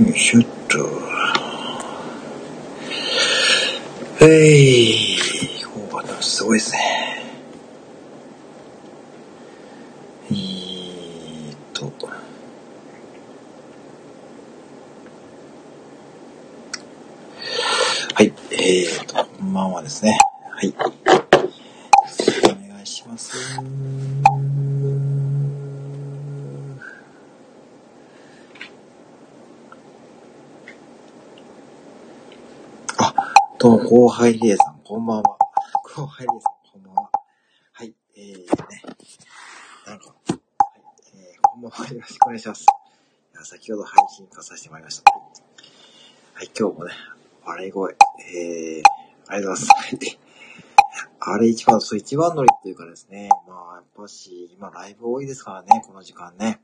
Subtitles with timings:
[0.00, 0.78] よいしょっと。
[4.18, 5.16] はい。
[5.60, 6.78] 今日はでもすごいですね。
[10.30, 11.92] えーっと。
[18.14, 18.32] はい。
[18.52, 20.16] えーっと、こんばんはですね。
[20.50, 20.70] はい。
[20.70, 20.90] よろ
[22.08, 23.36] しくお願いします。
[33.02, 33.14] あ、
[33.58, 35.38] どうも、後輩リエさん、こんばんは。
[35.84, 37.10] 後輩リエさん、こんばんは。
[37.70, 38.82] はい、えー、ね。
[39.86, 40.40] なんか、はい、
[41.14, 41.86] えー、こんばんは。
[41.86, 42.62] よろしくお願いします。
[42.62, 45.12] いや先ほど配信化させてもらいました。
[45.12, 46.92] はい、今日もね、
[47.46, 47.96] 笑い声、
[48.34, 48.82] えー、
[49.28, 50.18] ありがとうございます。
[51.20, 56.60] あれ一番、そう一番乗りっていうかですね、まあ、やっぱし、今ライブ多いですからね、この時間ね。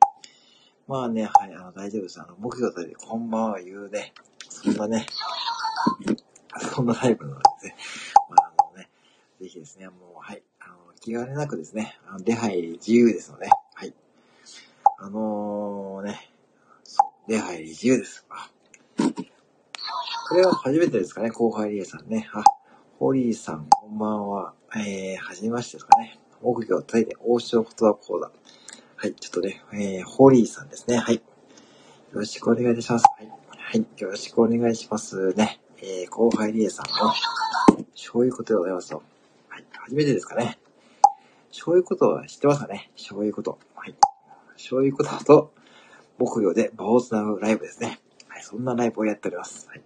[0.88, 2.20] まあね、はい、あの、大丈夫です。
[2.20, 4.15] あの、僕が大丈夫、こんばんは言うね、
[4.48, 5.07] そんなね、
[6.74, 7.76] そんなライブなので、ね、
[8.29, 8.88] まあ、あのね、
[9.40, 13.95] ぜひですね、もう、はい、あの、気兼ねなくですね、あの出入り自由ですので、はい。
[14.98, 16.30] あのー、ね、
[17.29, 18.24] 出入り自由です。
[18.30, 18.51] あ
[20.29, 22.29] これは初めてですかね、後輩リエさんね。
[22.32, 22.43] あ、
[22.98, 24.54] ホリーさん、こんばんは。
[24.74, 26.18] えー、はじめましてですかね。
[26.41, 28.32] 木魚タイで王将言葉講座。
[28.96, 30.96] はい、ちょっとね、えー、ホリーさんですね。
[30.96, 31.16] はい。
[31.16, 31.23] よ
[32.13, 33.04] ろしくお願いいたします。
[33.04, 33.29] はい。
[33.29, 35.60] はい、よろしくお願いしますね。
[35.88, 37.12] えー、後輩リエさんの、
[37.95, 39.04] そういうことでございますと。
[39.48, 40.59] はい、初めてですかね。
[41.52, 42.90] そういうことは知ってますかね？
[42.96, 43.60] そういうこと。
[43.76, 43.95] はい。
[44.57, 45.52] そういうことと、
[46.18, 48.01] 木魚で場をつなぐライブですね。
[48.26, 49.68] はい、そんなライブをやっております。
[49.68, 49.82] はい。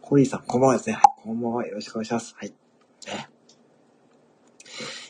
[0.00, 0.94] ホリーさん、こんばんはですね。
[0.94, 1.66] はい、こんばんは。
[1.66, 2.34] よろしくお願いします。
[2.38, 2.48] はい。
[2.48, 3.28] ね、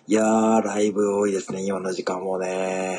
[0.09, 2.99] いやー、ライブ多いですね、今の時間もね。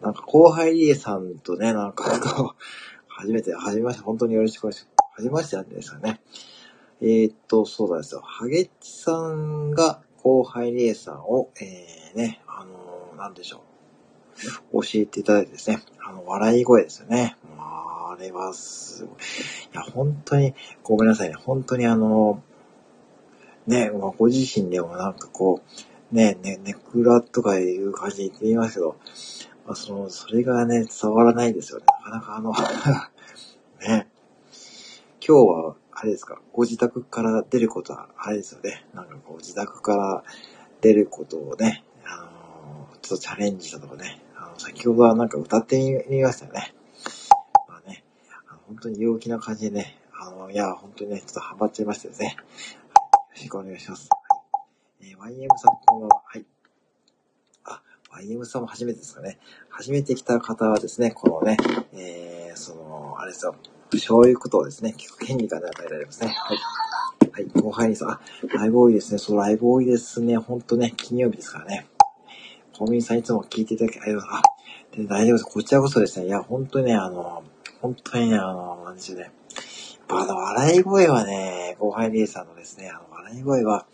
[0.00, 2.62] なんか後輩リエさんとね、なんかこう、
[3.08, 4.90] 初めて、初めまして、本当によろしくお願いします。
[5.20, 6.18] 初めましてなんですかね。
[7.02, 8.22] えー、っと、そうなんですよ。
[8.24, 13.62] ハゲッチさんが後輩リエさんを、えー、ね、あのー、なんでしょ
[14.72, 14.82] う。
[14.82, 17.36] 教えていただいてですね、あの、笑い声ですよね。
[17.58, 19.14] まあ、あれはすごい。
[19.14, 19.16] い
[19.74, 21.34] や、本当に、ごめんなさいね。
[21.34, 22.42] 本当にあの、
[23.66, 25.60] ね、まあ、ご自身でもなんかこ
[26.12, 28.96] う、ね、ね、ネクラとかいう感じで言っていますけど、
[29.66, 31.84] まあ、その、それがね、伝わらないですよね。
[32.10, 32.54] なかなかあの、
[35.22, 38.86] 今日は、あれですか、ご自宅から出ることは、あれですよね。
[38.94, 40.24] なんかこう、自宅から
[40.80, 46.74] 出ることをね、あのー、ちょっとチャレンジしたとかね、あの、先ほどはなんか歌ってみましたよね。
[47.68, 48.02] まあね、
[48.48, 52.36] あの本当に陽気な感じでね、あの、いや、本当にね、ちょっとハマっちゃいましたですね。
[52.38, 52.44] よ
[53.34, 54.08] ろしくお願いします。
[54.10, 56.22] はい、えー、YM さんこんばんは。
[56.24, 56.46] はい。
[57.64, 57.82] あ、
[58.22, 59.38] YM さんも初めてですかね。
[59.68, 61.58] 初めて来た方はですね、このね、
[61.92, 63.54] えー、その、あれですよ。
[63.98, 66.28] そういうことをですね、聞く権利が与えられますね。
[66.28, 66.58] はい。
[67.32, 68.20] はい、後輩にさん、あ、
[68.54, 69.18] ライブ多いですね。
[69.18, 70.36] そう、ライブ多いですね。
[70.36, 71.86] ほんとね、金曜日ですからね。
[72.76, 74.52] コンビニさんいつも聞いていただきありがとうございます。
[74.92, 75.44] あ、で大丈夫です。
[75.44, 76.26] こちらこそですね。
[76.26, 77.42] いや、ほんとね、あの、
[77.80, 79.32] 本当にね、あの、なんでしょうね。
[80.08, 83.86] あの、笑い声はね、後輩リエさんのですね、あの、笑い声は、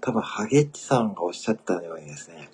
[0.00, 2.50] 多分、ハゲッチさんがおっしゃったようにですね、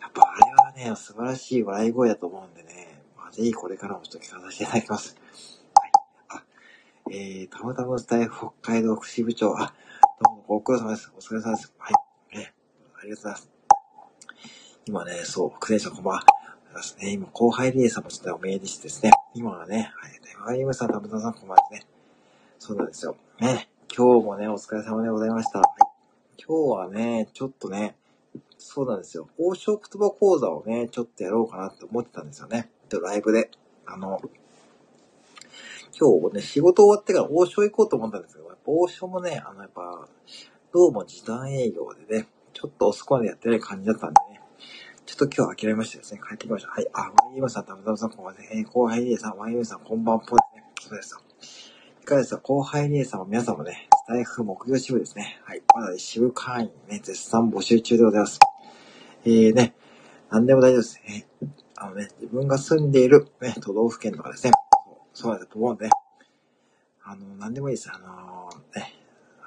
[0.00, 5.16] やっぱあれはね、素晴らしい笑い声だと思うんでね、まあ、ぜひこれからもちょっと聞かさせていただきます。
[7.10, 9.74] えー、たまたまスタイフ北海道福祉部長、あ、
[10.22, 11.12] どうもご苦労様です。
[11.16, 11.74] お疲れ様です。
[11.76, 12.38] はい。
[12.38, 12.54] ね、
[12.98, 13.50] ありがとうございます。
[14.86, 16.24] 今ね、そう、副店長こんばんは。
[16.76, 21.86] ですね、今、後輩リエさんもちょっとお見えでしてですね、今はね、はい、ワイムさん、たまたまさんこんばんはですね。
[22.58, 23.16] そうなんですよ。
[23.40, 25.58] ね、今日もね、お疲れ様でございました。
[25.58, 25.68] はい、
[26.38, 27.96] 今日はね、ちょっとね、
[28.58, 29.28] そうなんですよ。
[29.38, 32.70] 王将言葉講座をね、ちょっとやろうかなって思ってたんですよね。
[33.00, 33.50] ライブで。
[33.86, 34.20] あの、
[36.02, 40.08] 今日ね、仕事終わってから王将行こうと思ったんですけど、やっぱ王将もね、あの、やっぱ、
[40.72, 44.40] どうも時短営業でね、ちょっと遅くまでやってない感じだったんでね、
[45.06, 46.20] ちょっと今日諦めましたですね。
[46.28, 46.70] 帰ってきました。
[46.70, 46.88] はい。
[46.92, 48.40] あ、ワイユーさん、たむたむさん、こんばんは。
[48.52, 50.64] えー、後輩リエさん、ワイユーさん、こんばんぽいね。
[50.80, 51.20] そうですよ。
[52.00, 52.40] いかがですか？
[52.42, 55.40] 後輩リエさんも皆さんもね、スタイフ木曜支部ですね。
[55.44, 55.62] はい。
[55.72, 58.40] まだ、支部会員ね、絶賛募集中でございます。
[59.24, 59.74] えーね、
[60.30, 61.00] 何でも大丈夫です。
[61.06, 64.52] えー、あのね、自分が住んでいる、ね、都道府県とかですね、
[65.14, 65.88] そうだと思うんで、
[67.04, 67.90] あの、何でもいいです。
[67.92, 68.94] あのー、ね、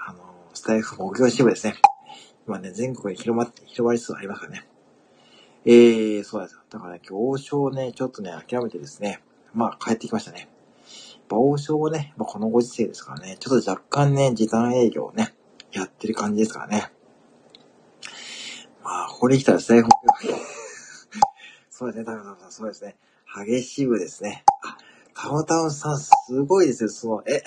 [0.08, 0.24] あのー、
[0.54, 1.76] スタイフ木曜支部ですね。
[2.48, 4.68] 今ね、全国に広まって、広まりつつありますからね。
[5.66, 6.60] えー、そうです。
[6.70, 9.22] だからね、今日王将ね、ちょっとね、諦めてですね、
[9.54, 10.50] まあ帰ってきましたね。
[11.30, 15.34] やっ王将はね、まあ、このご時世ですからね、ちょっと若干ね、時短営業をね、
[15.72, 16.92] やってる感じですからね。
[18.84, 19.90] まあ、ここに来たらスタイフ
[21.72, 22.96] そうですね、高田さん、そうですね。
[23.36, 24.44] 激し部ですね。
[24.64, 24.75] あ、
[25.16, 26.12] タムタムさん、す
[26.46, 27.42] ごいですよ、その、え、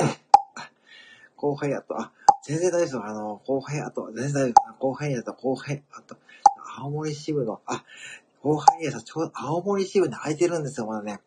[1.37, 2.11] 後輩やと、あ、
[2.43, 3.05] 全然大丈夫ですよ。
[3.05, 4.87] あの、後輩やと、全然大丈夫。
[4.89, 6.17] 後輩やと、後輩、あと、
[6.79, 7.85] 青森支部の、あ、
[8.43, 11.21] 後輩やと、ちょうど青森支部に空いてるんですよ、まだね。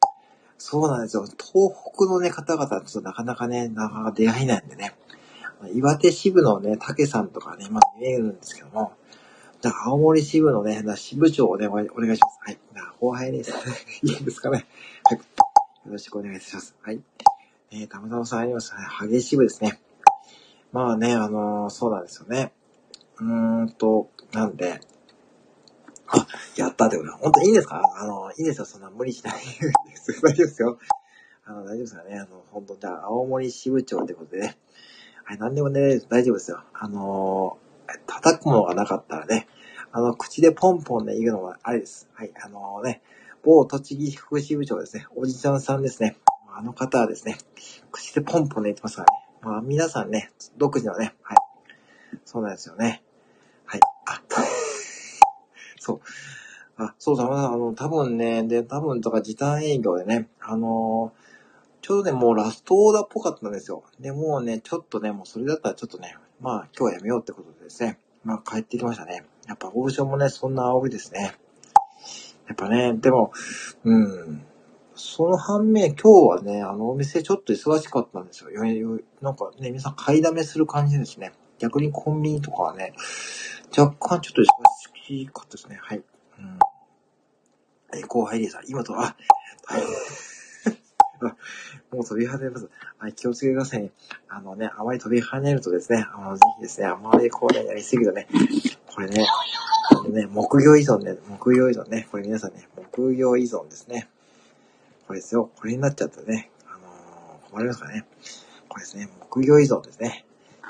[0.58, 1.24] そうなんですよ。
[1.26, 4.96] 東北のね、方々、ちょっとなかなかね、なかなか出会いないんでね。
[5.74, 8.94] 岩手支部のね、竹さんとかね、まあ見えるんですけども、
[9.62, 12.40] じゃあ、青森支部のね、支部長をね、お願いします。
[12.42, 12.58] はい。
[13.00, 13.40] 後輩に、
[14.04, 14.66] いいですかね。
[15.04, 15.51] はい。
[15.86, 16.76] よろしくお願いします。
[16.84, 17.02] はい。
[17.72, 19.10] えー、たまたまさんありますね。
[19.10, 19.80] 激しい部ですね。
[20.72, 22.54] まあね、あのー、そうなんですよね。
[23.20, 24.80] うーんと、なんで、
[26.06, 27.18] あ、やったってことだ。
[27.18, 27.82] 本当いいんですか？
[27.96, 28.66] あの、いいですよ。
[28.66, 29.34] そんな無理しない。
[29.34, 30.78] 大丈夫ですよ。
[31.46, 32.20] あの、大丈夫ですかね？
[32.20, 34.58] あの、本当じゃあ、青森支部長ってことでね。
[35.24, 36.62] はい、何でもね、大丈夫ですよ。
[36.74, 39.48] あのー、叩くものがなかったらね、
[39.92, 42.08] あの、口でポンポンね、言うのはあれです。
[42.14, 43.02] はい、あのー、ね、
[43.44, 45.08] 某栃木副支部長ですね。
[45.16, 46.18] おじちゃんさんですね。
[46.54, 47.38] あの方はですね、
[47.92, 49.28] 口でポンポンね、言ってますからね。
[49.42, 51.38] まあ、皆さんね、独自のね、はい。
[52.26, 53.04] そうなんですよね。
[53.66, 53.80] はい。
[54.06, 54.22] あ、
[55.80, 56.02] そう。
[56.78, 61.22] あ、そうだ、あの、多分ね、で、多分とか時短営業でね、あのー、
[61.82, 63.84] ちょうどね、もうラストオーダーっぽかったんですよ。
[64.00, 69.26] で、もうね、ちょっとね、もうそれだったらちょっとね、まあ今日はやめようってことでですね、まあ帰ってきましたね。
[69.48, 71.36] やっぱ王将もね、そんな煽りですね。
[72.52, 73.32] やっぱね、でも、
[73.86, 74.44] うん、
[74.94, 78.50] その反面、今日はね、あのお店ちょっと忙しかったんですよ。
[79.22, 81.32] なんかね、皆さん買いだめする感じですね。
[81.60, 82.94] 逆にコンビニとかはね、
[83.78, 85.80] 若干ちょっと忙しかったですね。
[85.82, 86.04] はい。
[86.40, 86.60] うん。
[87.98, 89.16] え、後輩でさ、今と、あ、
[91.94, 92.70] もう飛び跳ねます。
[92.98, 93.92] はい、気をつけてくださいね。
[94.28, 98.28] あのね、あまり飛び跳ねるとですね、あの、ぜひですね、あまりこうね、やりすぎるとね、
[98.94, 99.26] これね、
[100.10, 104.10] ね、木魚依存ね、木魚依存ね、これ皆さんね、木魚依存ですね。
[105.08, 108.06] これですよ、これになっちゃったね、あのー、困りますからね。
[108.68, 110.26] これですね、木魚依存ですね。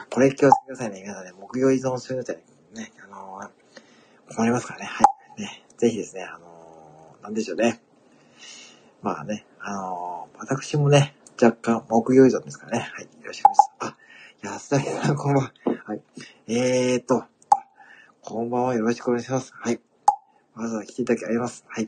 [0.09, 2.39] これ気をつけてくださいね、皆さんね、木魚依存するんだったら
[2.73, 5.03] ね、あのー、困りますからね、は
[5.37, 5.41] い。
[5.41, 7.81] ね、ぜひですね、あのー、なんでしょうね。
[9.01, 12.91] まあね、あのー、私もね、若干木曜依存ですからね。
[12.93, 13.05] はい。
[13.05, 13.95] よろしくお願いします。
[13.95, 13.97] あ、
[14.43, 15.53] 安田さん、こんばんは。
[15.85, 16.01] はい。
[16.47, 17.23] えーと、
[18.23, 18.75] こんばんは。
[18.75, 19.51] よろしくお願いします。
[19.55, 19.79] はい。
[20.53, 21.65] まずは来ていただきあります。
[21.67, 21.87] はい。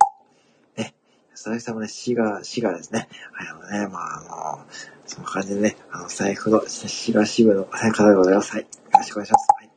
[0.76, 0.96] ね。
[1.30, 3.08] 安田さんもね、滋賀、滋賀ですね。
[3.34, 4.66] はい、あのね、まあ、あの
[5.06, 8.52] その感じでね、あの、財布の滋賀支部の方でございます。
[8.52, 8.62] はい。
[8.64, 9.48] よろしくお願いします。
[9.56, 9.70] はい。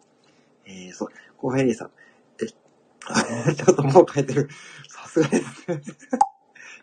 [0.64, 1.90] えー、そう、コーヘリーさん。
[2.42, 2.46] え、
[3.54, 4.48] ちょっともう書いてる。
[4.88, 5.82] さすがですね。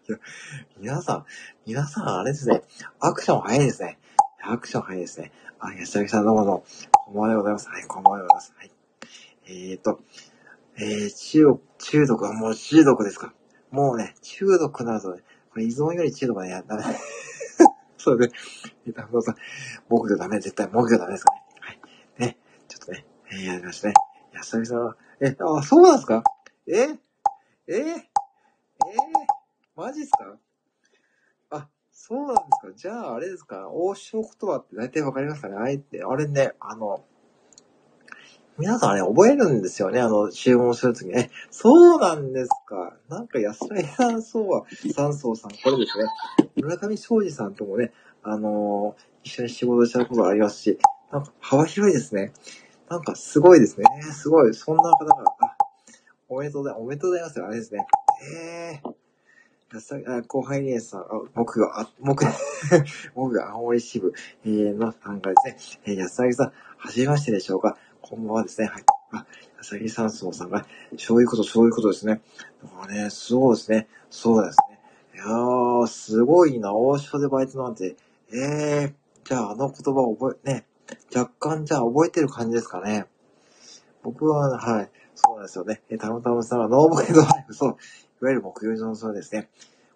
[0.07, 0.19] いや、
[0.77, 1.25] 皆さん、
[1.65, 2.61] 皆さん、あれですね。
[2.99, 3.97] アクション早いですね。
[4.39, 5.31] アクション早いですね。
[5.59, 6.65] あ、安崎さんどうもどうも。
[6.91, 7.69] こんばんはでございます。
[7.69, 8.53] はい、こんばんはでございます。
[8.55, 8.72] はい。
[9.45, 9.99] えーと、
[10.77, 13.33] えー、中毒、中毒はもう中毒ですか？
[13.71, 16.83] もうね、中毒なるとね、これ依存より中毒はね、 ダメ。
[17.97, 18.29] そうね。
[18.85, 19.35] えーと、不動産、
[19.87, 21.41] 木魚ダメ、絶対木魚ダメですかね。
[21.59, 21.79] はい。
[22.17, 22.37] ね、
[22.67, 23.93] ちょっとね、えー、やりましたね。
[24.33, 26.23] 安崎さんは、え、あ、そうなんですか？
[26.67, 26.73] え？
[26.81, 26.97] え？
[27.67, 27.75] え？
[27.77, 28.09] え
[29.75, 30.37] マジっすか？
[31.51, 33.69] あ、そうなんですかじゃあ、あれですか？
[33.69, 35.55] 王将言葉って大体わかりますかね？
[35.57, 37.05] あえて、あれね、あの、
[38.59, 39.99] 皆さんね、覚えるんですよね。
[39.99, 41.13] あの、注文するときに。
[41.13, 42.95] え、そうなんですか。
[43.09, 46.05] なんか安らぎ山荘は、三層さん、これですね。
[46.57, 50.77] 村上昌司さんともね、あのー、一緒に仕事したことありますし、
[51.11, 52.31] なんか幅広いですね。
[52.89, 53.85] なんかすごいですね。
[54.11, 54.53] すごい。
[54.53, 55.57] そんな方が、あ、
[56.29, 56.83] おめでとうございます。
[56.83, 57.45] おめでとうございますよ。
[57.47, 57.87] あれですね。
[58.39, 58.93] えー。
[59.73, 62.25] 安あ後輩姉さん、あ僕が、あ、僕、
[63.15, 64.13] 僕が青森支部、
[64.45, 65.81] えー、の参加ですね。
[65.85, 68.67] えー、安崎さん、はじめましてでしょうかこんばんはですね。
[68.67, 68.83] はい。
[69.13, 69.25] あ、
[69.59, 70.65] 安崎三層さんが、
[70.97, 72.19] そういうこと、そういうことですね。
[72.61, 73.87] だからね、そうですね。
[74.09, 74.79] そうですね。
[75.15, 76.73] いやー、すごいな。
[76.73, 77.95] 王将でバイトなんて。
[78.33, 78.93] えー、
[79.23, 80.65] じゃああの言葉を覚え、ね、
[81.15, 83.05] 若干じゃあ覚えてる感じですかね。
[84.03, 84.89] 僕は、はい。
[85.15, 85.81] そうなんですよね。
[85.89, 87.69] え、たむたむさんはノーブケドライフ、そう。
[87.69, 89.47] いわゆる木曜のそうですね。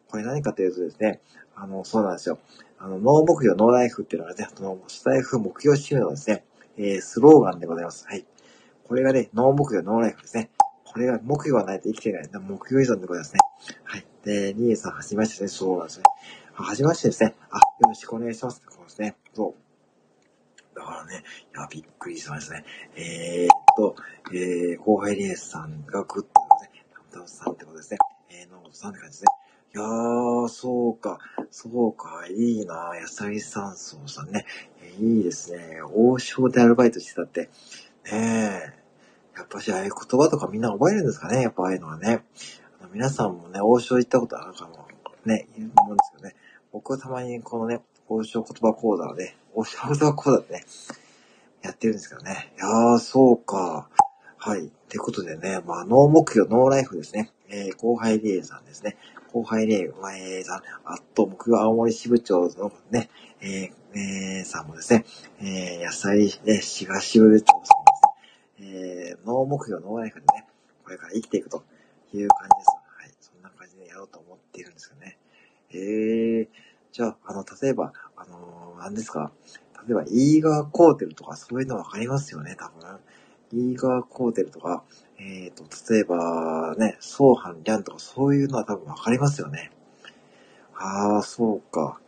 [0.09, 1.19] これ何かというとですね、
[1.57, 2.39] あの、そうなんですよ。
[2.79, 6.45] あの、ノー木曜ノーライフっていうのはね、その、スタイフ木曜収入のですね、
[6.77, 8.05] えー、スローガンでございます。
[8.07, 8.25] はい。
[8.87, 10.51] これがね、ノー木曜ノーライフですね。
[10.85, 12.29] これが木曜がないと生きていない。
[12.33, 13.39] 木曜依存でございますね。
[13.83, 14.05] はい。
[14.23, 15.57] で、ニーさん、はじめましてですね。
[15.59, 16.03] そうなんですね。
[16.53, 17.35] はじめましてですね。
[17.51, 18.61] あ、よろしくお願いします。
[18.65, 19.15] こうですね。
[19.33, 19.55] そ
[20.73, 20.77] う。
[20.77, 22.65] だからね、いや、びっくりしましたね。
[22.95, 23.95] えー、っと、
[24.33, 26.27] えー、後輩リエさんがグッと
[26.61, 27.97] ね、タムタムさんってことですね。
[28.29, 29.36] えー、野本さんって感じですね。
[29.75, 31.19] いやー、そうか、
[31.51, 34.45] そうか、いいな野菜山荘さんね。
[34.99, 35.81] いいですね。
[35.93, 37.41] 王将でアルバイトしてたって。
[37.41, 37.51] ね
[38.13, 38.73] え。
[39.35, 42.23] やっぱしああいう言葉とかみんな覚えるんですかねやっぱああいうのはね。
[42.79, 44.87] あの皆さんもね、王将行ったことあるかも
[45.25, 46.35] ね、いると思うんですけどね。
[46.71, 50.65] 僕はたまにこのね、王将言葉講座で、王将言葉講座でね、
[51.61, 52.53] やってるんですけどね。
[52.57, 53.89] いやー、そうか。
[54.37, 54.67] はい。
[54.67, 57.31] ってことでね、まあ、ノー目標、ノーライフですね。
[57.49, 58.97] えー、後輩リエさんですね。
[59.31, 63.09] 後輩リエさん、あと、僕は青森支部長のね、
[63.41, 65.05] えー、えー、さんもですね、
[65.41, 67.67] えー、野菜、ね、しがし部長さんもで
[68.57, 70.47] すね、えー、ノー目標、ノーライフでね、
[70.83, 71.63] これから生きていくと
[72.13, 72.67] いう感じです。
[72.69, 73.11] はい。
[73.19, 75.17] そんな感じでやろうと思っているんですよね。
[75.71, 76.47] えー、
[76.91, 79.31] じゃあ、あの、例えば、あのー、何ですか？
[79.87, 82.99] 例えば、イーガーコーテルとかそういうのわかりますよね、多分。
[83.53, 84.83] イーガーコーテルとか、
[85.19, 85.63] えっ、ー、と、
[85.93, 89.71] 例えば、ね、ソーハン、リャンとかそういうのは多分わかりますよね。
[90.75, 91.99] ああ、そうか。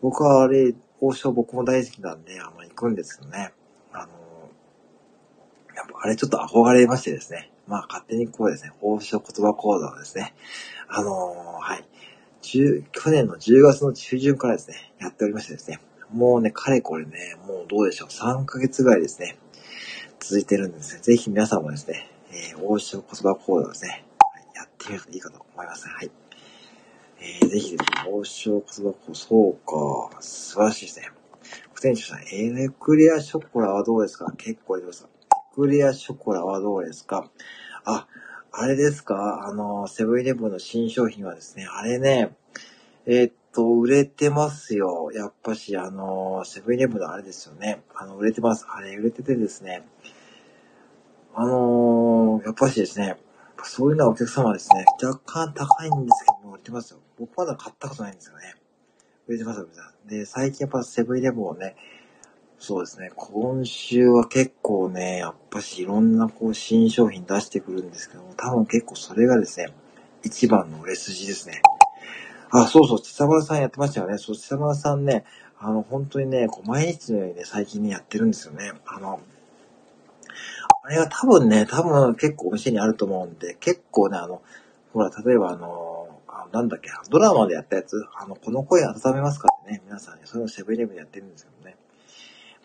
[0.00, 3.52] 僕はあれ、王将僕も大好きなんで、あの、行くんですけどね。
[3.92, 4.12] あの
[5.76, 7.50] やっぱあれちょっと憧れましてですね。
[7.66, 10.34] まあ、勝手にこうですね、王将言葉講座をですね、
[10.88, 11.84] あのー、はい。
[12.42, 15.80] 去年の10月の中旬からですね、やっておりましてですね、
[16.12, 19.38] もうね、かれこれね、もうどうでしょう、3ヶ月ぐらいですね、
[20.26, 21.00] 続いてるんですね。
[21.02, 24.06] ぜひ皆さんもですね、えー、大塩言葉講座ですね、
[24.56, 25.86] やってみるといいかと思います。
[25.86, 26.10] はい。
[27.20, 31.10] えー、ぜひですね、大塩言葉講座、そうか、素晴らしいですね。
[31.74, 34.32] 副店長さん、エクレアショコラはどうですか？
[34.38, 35.04] 結構出ました。
[35.04, 35.08] エ
[35.54, 37.30] クレアショコラはどうですか？
[37.84, 38.06] あ、
[38.50, 39.46] あれですか？
[39.46, 42.34] あの、セブンイレブンの新商品はですね、あれね、
[43.04, 45.10] えー、っと、売れてますよ。
[45.14, 47.82] やっぱし、あの、セブンイレブンのあれですよね。
[47.94, 48.66] あの、売れてます。
[48.68, 49.86] あれ、売れててですね。
[51.34, 53.16] あのー、やっぱしですね、
[53.64, 57.00] そういうのはお客様ですね、若干高いんですけども、売れてますよ。
[57.18, 58.54] 僕まだ買ったことないんですよね。
[59.26, 60.08] 売れてますよ、皆さん。
[60.08, 61.76] で、最近やっぱセブンイレブンをね、
[62.58, 69.74] そうですね、今週は結構ね、やっぱしいろんなこう新商品出してくるんですけども、多分結構それがですね、
[70.22, 71.60] 一番の売れ筋ですね。
[72.62, 74.16] あ、そうそう、千田さんやってましたよね。
[74.18, 75.24] そう、千田さんね、
[75.58, 78.72] あの、本当にね、こう毎日のようにね、最近ね、やってるんですよね。
[78.86, 79.20] あの、
[80.84, 84.42] あれは多分ね、多分結構お店にあると思うんで、結構ね、あの、
[84.92, 91.76] ほら、例えばあの、あなんだっけ、ドラマでやったやつ、あの、この声温めますかってね、皆さんね、そういうのセブンイレブンでやってるんですけどね。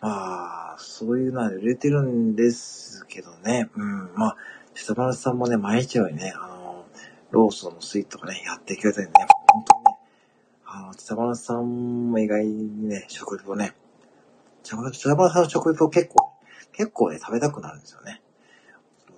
[0.00, 4.36] まあ、そういうのは売れてるんですけどね、うん、まあ、
[4.74, 6.84] 千田さんもね、毎日のようにね、あの、
[7.30, 9.39] ローソンのスイートとかね、やってくれてね、本当にね、
[10.72, 13.74] あの、千田さんも意外にね、食リポね、
[14.62, 16.30] 千田さんの食リポ結構
[16.72, 18.22] 結構ね、食べたくなるんですよね。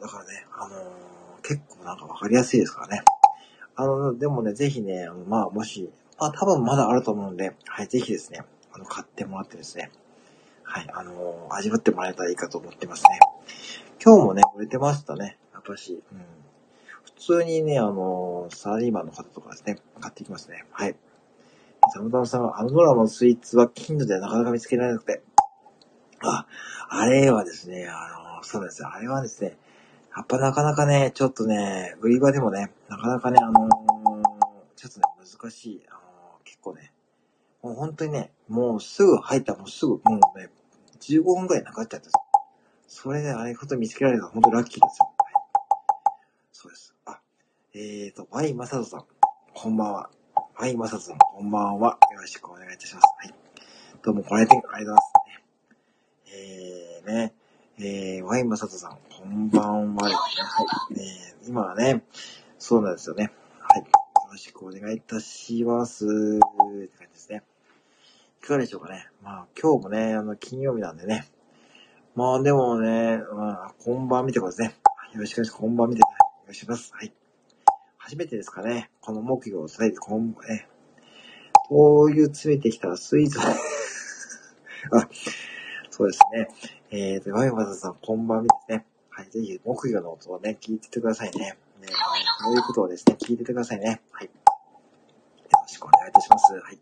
[0.01, 3.03] だからね、あのー、結構なんかわかりやすいですからね。
[3.77, 8.41] あの、でもね、ぜひね、あのまあ、もし、まあ、多分まだあると思うんで、はい、ぜひですね、
[8.73, 9.91] あの、買ってもらってですね、
[10.63, 13.21] はい、あのー、味わってもらえたらいいかと思ってますね。
[14.03, 16.19] 今日もね、売れてましたね、やっぱし、うん。
[17.05, 20.65] 普通にね、あのー、サラリーマンの方とかですね、買ってきますね。
[20.73, 20.97] はい。
[21.91, 25.23] サムダムさんは、あのドラマのスイーツは近所ではなかなか見つけられなくて、
[26.21, 26.47] あ、
[26.89, 28.89] あれはですね、あの、そうですよ。
[28.93, 29.57] あれはですね、
[30.17, 33.71] やっぱなかなかね、ちょっとね、売り場でもね、なかなかね、あのー、
[34.77, 35.83] ちょっとね、難しい。
[35.89, 36.93] あのー、結構ね、
[37.63, 40.01] もう本当にね、もうすぐ入ったもうすぐ、も
[40.35, 40.51] うね、
[41.01, 42.13] 15分くらいなかったんです。
[42.87, 45.11] それであれこと見つけられたら本当ラッキーですよ。
[45.17, 45.33] はい。
[46.53, 46.95] そうです。
[47.07, 47.21] あ、
[47.75, 49.05] えーと、ワイマサトさん、
[49.55, 50.11] こんばんは。
[50.63, 51.99] ワイマサトさん、こんばんは。
[52.13, 53.05] よろしくお願いいたします。
[53.19, 53.35] はい。
[54.01, 56.33] どうも、ご来店ありがとうございます。
[56.33, 57.35] えー、ね、
[57.81, 60.15] えー、ワインマサトさん、こんばんはね。
[60.15, 60.23] は
[60.93, 61.01] い。
[61.01, 62.05] えー、今はね、
[62.61, 63.33] そうなんですよね。
[63.59, 63.81] はい。
[63.81, 63.87] よ
[64.31, 66.07] ろしくお願いいたします。
[66.07, 67.43] って感じですね。
[68.41, 69.09] いかがでしょうかね。
[69.21, 71.27] まあ、今日もね、あの、金曜日なんでね。
[72.15, 74.77] まあ、でもね、まあ、こんばん見てくださいね。
[75.13, 75.61] よろしくお願いします。
[75.61, 76.31] こんばん見てください。
[76.43, 76.93] お願いします。
[76.95, 77.13] はい。
[78.05, 78.91] 初めてですかね。
[79.01, 80.69] この目標を伝えて、こん、ね。
[81.69, 83.39] こういう詰めてきたスイーツ
[84.91, 85.09] あ、
[85.89, 86.49] そうですね。
[86.91, 88.87] えーと、ワイマザさん、こんばんみですね。
[89.09, 91.57] はい、ぜひ、木魚の音をね、聞いててくださいね。
[91.81, 94.03] ね、はいそういうことをですね、聞いててくださいね。
[94.11, 94.27] はい。
[94.27, 94.33] よ
[95.53, 96.55] ろしくお願いいたします。
[96.55, 96.79] はい。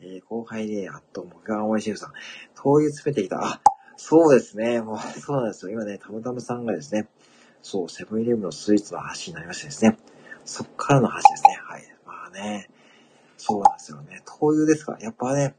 [0.00, 2.12] えー、後輩で、あと、木川応援シェフさん、
[2.54, 3.44] 灯油詰めてきた。
[3.44, 3.60] あ、
[3.96, 4.82] そうですね。
[4.82, 5.72] もう、そうなんですよ。
[5.72, 7.08] 今ね、たむたむさんがですね、
[7.60, 9.98] そう、セブンイレブンのスイーツの橋になりましてですね。
[10.48, 11.58] そっからの橋ですね。
[11.62, 11.82] はい。
[12.06, 12.70] まあね、
[13.36, 14.22] そうなんですよね。
[14.24, 15.54] 灯油ですかやっぱね、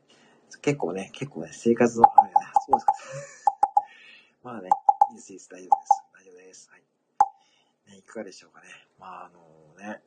[0.64, 2.34] 結構ね、結構ね、生活の、あれね、
[2.66, 2.94] そうですか。
[4.44, 4.70] まあね、
[5.12, 6.04] いいです、いいです、大丈夫です。
[6.12, 6.70] 大丈夫です。
[6.72, 7.92] はい。
[7.92, 8.68] ね、いかがでしょうかね。
[8.98, 10.02] まあ、あのね、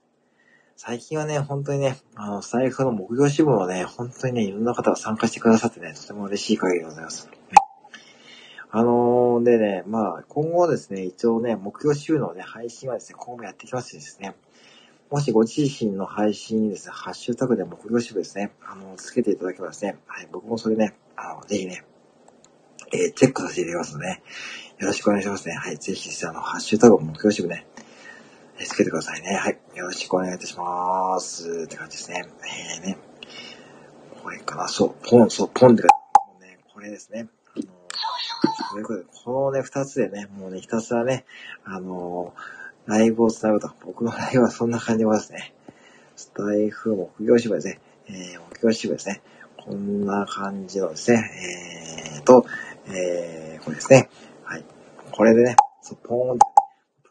[0.77, 7.29] 最近はね、本当にね、あの、財布の木曜支部をね、本当にね、いろんな方が参加してくださってね、とても嬉しい限りでございます。
[7.29, 7.33] ね、
[8.73, 14.35] あのー、でね、まあ、今後ですね、一応ね、目標週のね、配信はですね、今後もやっていきますしですね、
[15.13, 21.85] もしご自身の配信にですね、ハッシュタグで木魚支部ですね、あの、つけていただければですね、はい、僕もそれね、あの、ぜひね、
[22.95, 24.23] えー、チェックさせていただきますので、ね、
[24.79, 25.55] よろしくお願いしますね。
[25.55, 27.67] はい、ぜひあの、ハッシュタグ木魚支部ね、
[28.57, 29.35] つけてくださいね。
[29.35, 29.59] はい。
[29.75, 31.65] よろしくお願いいたします。
[31.67, 32.25] って感じですね。
[32.79, 32.97] えーね。
[34.23, 34.67] これかな。
[34.67, 35.89] そう、ポン、そう、ポンっても
[36.39, 37.29] うね、これですね。
[37.55, 37.65] あの、
[38.71, 41.27] そういうことで、このね、二つでね、もうね、ひたすらね、
[41.65, 42.33] あの
[42.87, 43.71] ライブを繋ぐと。
[43.85, 45.55] 僕のライブはそんな感じですね。
[46.17, 47.81] スタイフ木業支部ですね。
[48.09, 49.23] えー、木業支部ですね。
[49.57, 51.23] こんな感じのですね、
[52.17, 52.45] えーと、
[52.87, 54.09] えー、これですね。
[54.43, 54.65] はい。
[55.13, 56.39] これでね、そう、ポーン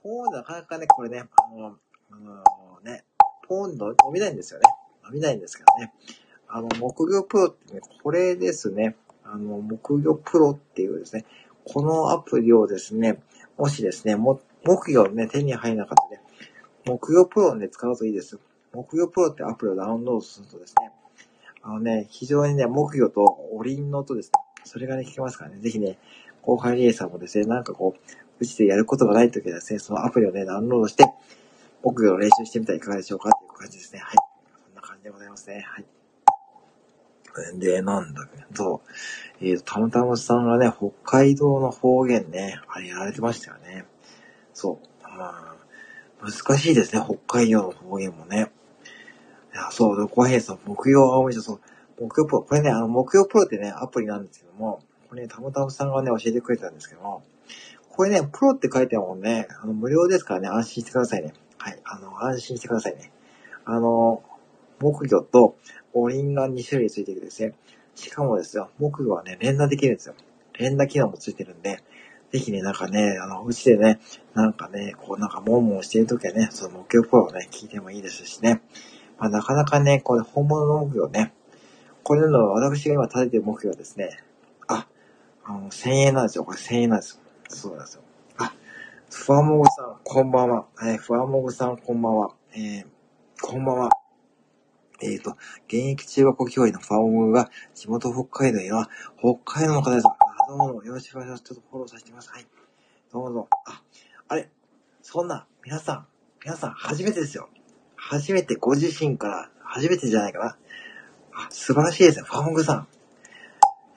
[0.04, 1.78] ポーンなかなかね、これね、あの、
[2.12, 3.06] あのね、
[3.48, 4.66] ポーンの伸びないんですよね。
[5.06, 5.94] 伸びないんですけどね。
[6.48, 8.96] あの、木魚プロってね、これですね。
[9.24, 11.25] あの、木魚プロっていうですね、
[11.63, 13.22] このアプリをですね、
[13.58, 16.22] もしですね、も木魚ね、手に入らなかったね、
[16.86, 18.39] 木魚プロで使うといいです。
[18.74, 20.91] 木魚プロってアプリをダウンロードするとですね、
[21.63, 25.98] あのね、非常にね、木魚とおりんの音ですね、それがね、聞けますからね、ぜひね、
[26.41, 28.00] 後輩リエさんもですね、なんかこう、
[28.39, 31.06] うちでやることがないときはですね、そのアプリをね、ダウンロードして、
[31.84, 34.00] 木魚を練習してみたらいかがでしょうかっていう感じですね。
[34.00, 34.15] はい。
[34.65, 35.65] そんな感じでございますね。
[35.68, 35.86] はい。
[37.60, 39.46] で、なんだっけ、そう。
[39.46, 43.86] えっ、ー、と、たむたむさんがね、北海道の方言ね、あれやられてましたよね。
[44.62, 45.18] そう。
[45.18, 45.56] ま
[46.22, 48.51] あ、難しいですね、北海道の方言もね。
[49.53, 51.60] いや、そう、小平さん、木曜青森市、そう、
[52.00, 57.24] 木曜プロ、これね、あの、木曜プロってね、アプリなんですけども、これね、たむたむさんがね、教えてくれたんですけども、
[57.89, 61.34] これね、プロって書いてるもんね、あの、無料ですからね、安心してくださいね。
[61.58, 63.12] はい、あの、安心してくださいね。
[63.65, 64.24] あの、
[64.80, 65.58] 木魚と
[65.94, 67.56] おりんが2種類ついてるんですね。
[67.96, 70.15] しかもですよ、木魚はね、連打できるんですよ。
[70.53, 71.80] 連打機能もついてるんで、
[72.32, 74.00] ぜひね、なんかね、あの、うちでね、
[74.34, 78.62] なんかね、こうなんか、もんもんしてるときはね、その木魚プロをね、聞いてもいいですしね。
[79.20, 81.34] まあ、なかなかね、これ本物の木魚ね、
[82.04, 84.24] これの私が今立ててる木魚はですね、
[84.67, 84.88] あ、
[85.44, 86.46] あの、1000円なんですよ。
[86.46, 87.22] これ1000円なんですよ。
[87.50, 88.02] そうなんですよ。
[88.38, 88.54] あ、
[89.10, 90.65] ふわもぐさん、こんばんは。
[90.82, 92.32] えー、ふわもぐさん、こんばんは。
[92.56, 92.86] えー、
[93.41, 93.89] こんばんは。
[95.02, 95.32] えっ、ー、と、
[95.67, 98.89] 現役中学校教員のファオムが地元北海道へは、
[99.20, 100.08] 北海道の方です。
[100.52, 101.44] どうも、よろしくお願いします。
[101.44, 102.46] ちょっとフォローさせてください。
[103.14, 103.48] どうぞ。
[103.66, 103.82] あ、
[104.28, 104.50] あれ、
[105.02, 106.08] そんな、皆さん、
[106.44, 107.48] 皆さん、初めてですよ。
[107.96, 110.58] 初めて、ご自身から、初めてじゃないかな。
[111.34, 112.88] あ、素晴らしいですね、ファオムさん。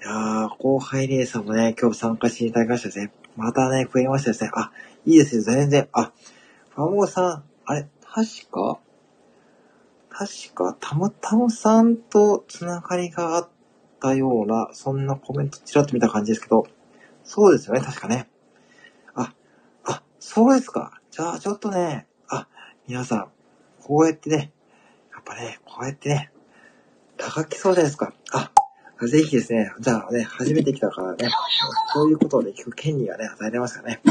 [0.01, 3.13] いやー、後輩レーサーもね、今日参加していただきましたですね。
[3.35, 4.51] またね、増えましたですね。
[4.55, 4.71] あ、
[5.07, 5.89] いいですよ、全然。
[5.91, 6.13] あ、
[6.77, 8.79] ファモさん、あれ、確か？
[10.09, 13.49] 確か、たむたむさんとつながりがあっ
[14.05, 16.67] たような、そんなコメントちらっと見た感じですけど、
[17.25, 18.29] そうですよね、確かね。
[19.15, 19.33] あ、
[19.83, 21.01] あ、そうですか。
[21.11, 22.47] じゃあ、ちょっとね、あ、
[22.87, 23.29] 皆さん、
[23.81, 24.53] こうやってね、
[25.11, 26.31] やっぱね、こうやってね、
[27.17, 28.13] 高きそうじゃないですか。
[28.33, 28.51] あ、
[29.07, 31.31] ぜひですね、じゃあね、初めて来たからね、
[31.95, 34.03] そういうことをね、聞く権利がね、与えられますからね。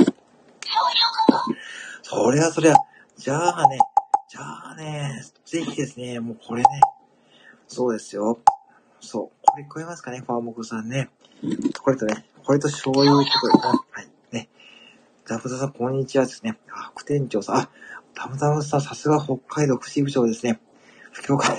[2.01, 2.75] そりゃそりゃ、
[3.15, 3.77] じゃあね、
[4.27, 6.67] じゃあね、ぜひですね、もうこれね、
[7.67, 8.39] そうですよ。
[9.03, 9.45] そう。
[9.45, 11.09] これ聞こえますかね、ファーモクさんね。
[11.81, 13.73] これとね、これとそういうことですね。
[13.91, 14.07] はい。
[14.31, 14.49] ね。
[15.25, 16.57] ザブザさん、こんにちはですね。
[16.71, 17.69] あ、副店長さん、あ、
[18.15, 20.61] タムタムさん、さすが北海道福祉部長ですね。
[21.11, 21.57] 不況会。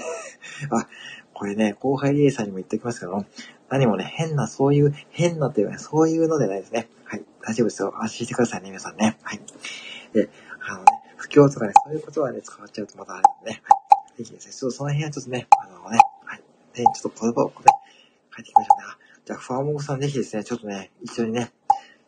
[0.71, 0.89] あ、
[1.35, 3.27] これね、後輩リエさんにも言っておきますけど、
[3.69, 6.89] 何もね、変な、そういう、変なというか、そういうのでないですね。
[7.05, 7.25] はい。
[7.43, 7.93] 大丈夫ですよ。
[7.99, 9.19] 安心してくださいね、皆さんね。
[9.23, 9.41] はい。
[10.15, 10.31] で、
[10.67, 13.63] あのね、不況とかね、そういうことはね、使わっちゃうとまたあれなんでね。
[13.65, 13.77] は
[14.15, 14.19] い。
[14.19, 15.99] ぜひですね、ちょっとその辺はちょっとね、あのね、
[16.75, 16.85] はい。
[16.85, 17.55] で、ちょっと言葉をね、
[18.35, 18.85] 書いていきましょうね。
[19.25, 21.53] じゃあ、ファーモグさんぜひですね、ちょっとね、一緒にね、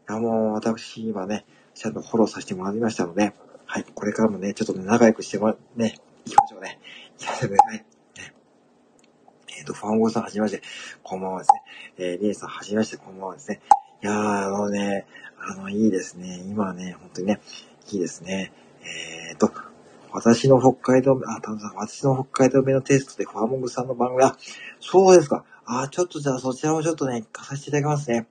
[0.08, 3.32] いやもう、私、今ね、ちゃんとフォローさせてもらいましたので、
[3.66, 3.84] はい。
[3.94, 6.78] これからもね、ちょっとね、仲良くしてもら、ね、行きましょうね。
[7.20, 7.84] いや、でもね、
[8.16, 8.34] ね。
[9.48, 10.62] えっ、ー、と、ファンゴさんはじめまして、
[11.02, 11.62] こんばんはですね。
[11.98, 13.60] えー、リエさんはじめまして、こんばんはですね。
[14.02, 15.06] いやー、あのね、
[15.38, 16.42] あの、いいですね。
[16.48, 17.40] 今ね、本当にね、
[17.92, 18.52] いいですね。
[18.82, 19.50] えっ、ー、と、
[20.16, 24.34] 私の北海道、あ、たぶさん、私の北海道目のテストでファーモングさんの番組、あ、
[24.80, 25.44] そうですか。
[25.66, 28.26] あ、ちょっとじゃあそちらもちょっとね、書させていただきますね。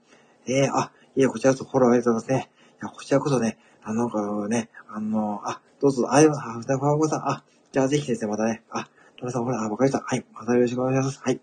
[0.47, 2.51] えー、あ、いえ、こちらこそフォローありがとうございますね。
[2.81, 8.87] いや、こちらこそね、あの、ね、あの、あ、どうぞ、あ、ファーモングさん、あ、じゃあぜひですね、またね、あ、
[9.19, 10.03] トラさん、ほら、あ、わかりました。
[10.03, 11.21] はい、またよろしくお願いします。
[11.23, 11.39] はい。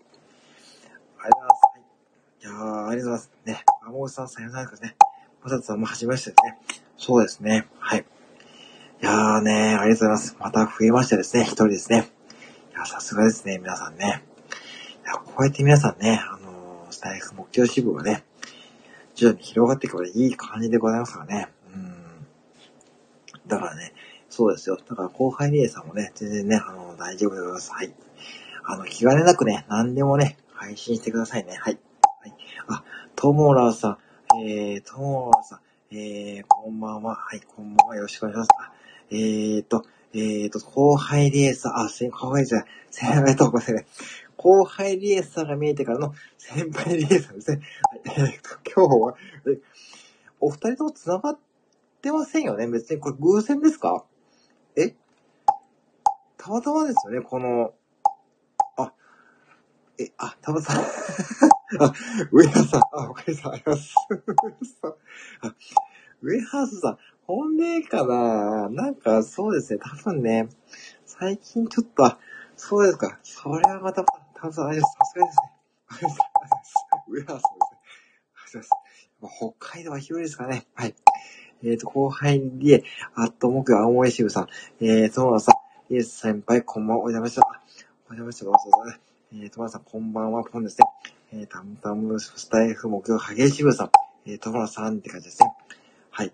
[1.19, 1.61] ありがとうございます。
[1.63, 1.83] はい。
[2.41, 3.31] いやー、ありがとうございます。
[3.45, 4.97] ね、マモグさん、さよならですね。
[5.41, 6.81] まさとさんもはじめましてですね。
[6.97, 7.67] そうですね。
[7.79, 8.05] はい。
[9.03, 10.37] いやーね、ありがとうございます。
[10.39, 11.43] また増えましたですね。
[11.43, 12.07] 一人ですね。
[12.71, 14.23] いや、さすがですね、皆さんね。
[15.03, 18.23] いや、こうやって皆さんね、あのー、スタイフ目標支部がね、
[19.13, 21.49] 徐々に広がっていけばいい感じでございますからね。
[21.75, 21.95] うん。
[23.45, 23.93] だからね、
[24.29, 24.77] そうですよ。
[24.77, 27.73] だから後輩リエさんもね、全然ね、あの、大丈夫でございます。
[27.73, 27.93] はい。
[28.63, 31.57] あの、気兼ねなくね、何でもね、配信してくださいね。
[31.59, 31.77] はい。
[32.21, 32.33] はい。
[32.69, 32.85] あ、
[33.17, 33.97] ともらさ
[34.33, 35.59] ん、えー、ともらさん、
[35.91, 37.15] えー、こんばんは。
[37.15, 37.95] はい、こんばんは。
[37.97, 38.82] よろしくお願いします。
[39.11, 43.85] えーと、えーと、後輩リエさん、あ、先輩じゃない、先輩とごめんなさい。
[44.37, 47.61] 後輩リエさんが見えてからの先輩リエさんですね。
[48.05, 49.15] えーと、今日は、
[50.39, 51.39] お二人とも繋がっ
[52.01, 52.67] てませんよね？
[52.67, 54.03] 別にこれ偶然ですか？
[54.75, 54.95] え？
[56.37, 57.73] たまたまですよね、この、
[58.77, 58.91] あ、
[59.97, 60.81] え、あ、たまたま、
[61.79, 61.93] あ、
[62.31, 63.95] 上原さん、あ、おかげさまあります。
[66.21, 70.49] 上原さん、本命かななんか、そうですね、多分ね、
[71.05, 72.17] 最近ちょっと、
[72.55, 74.03] そうですか、それはまた、
[74.35, 75.53] 多分、あれです、さすがですね。
[75.87, 76.73] ありがとうございます。
[77.07, 77.79] 上原さんですね。
[78.35, 78.93] ありがとうございます。
[79.37, 80.65] 北海道は広いですかね。
[80.73, 80.95] はい。
[81.63, 82.83] えっ、ー、と、後輩で、
[83.15, 84.47] あっと、木青森支部さん、
[84.81, 85.53] えー、友野さ
[85.89, 87.87] ん、イエス先輩、こんばんは、お邪魔しました。
[88.09, 88.99] お邪魔した、どうぞ、
[89.33, 90.87] えー、友野さん、こんばんは、ポンですね。
[91.31, 93.91] えー、タムタムスタイフ木曜、ハゲ支部さん、
[94.25, 95.53] えー、友野さんって感じですね。
[96.11, 96.33] はい。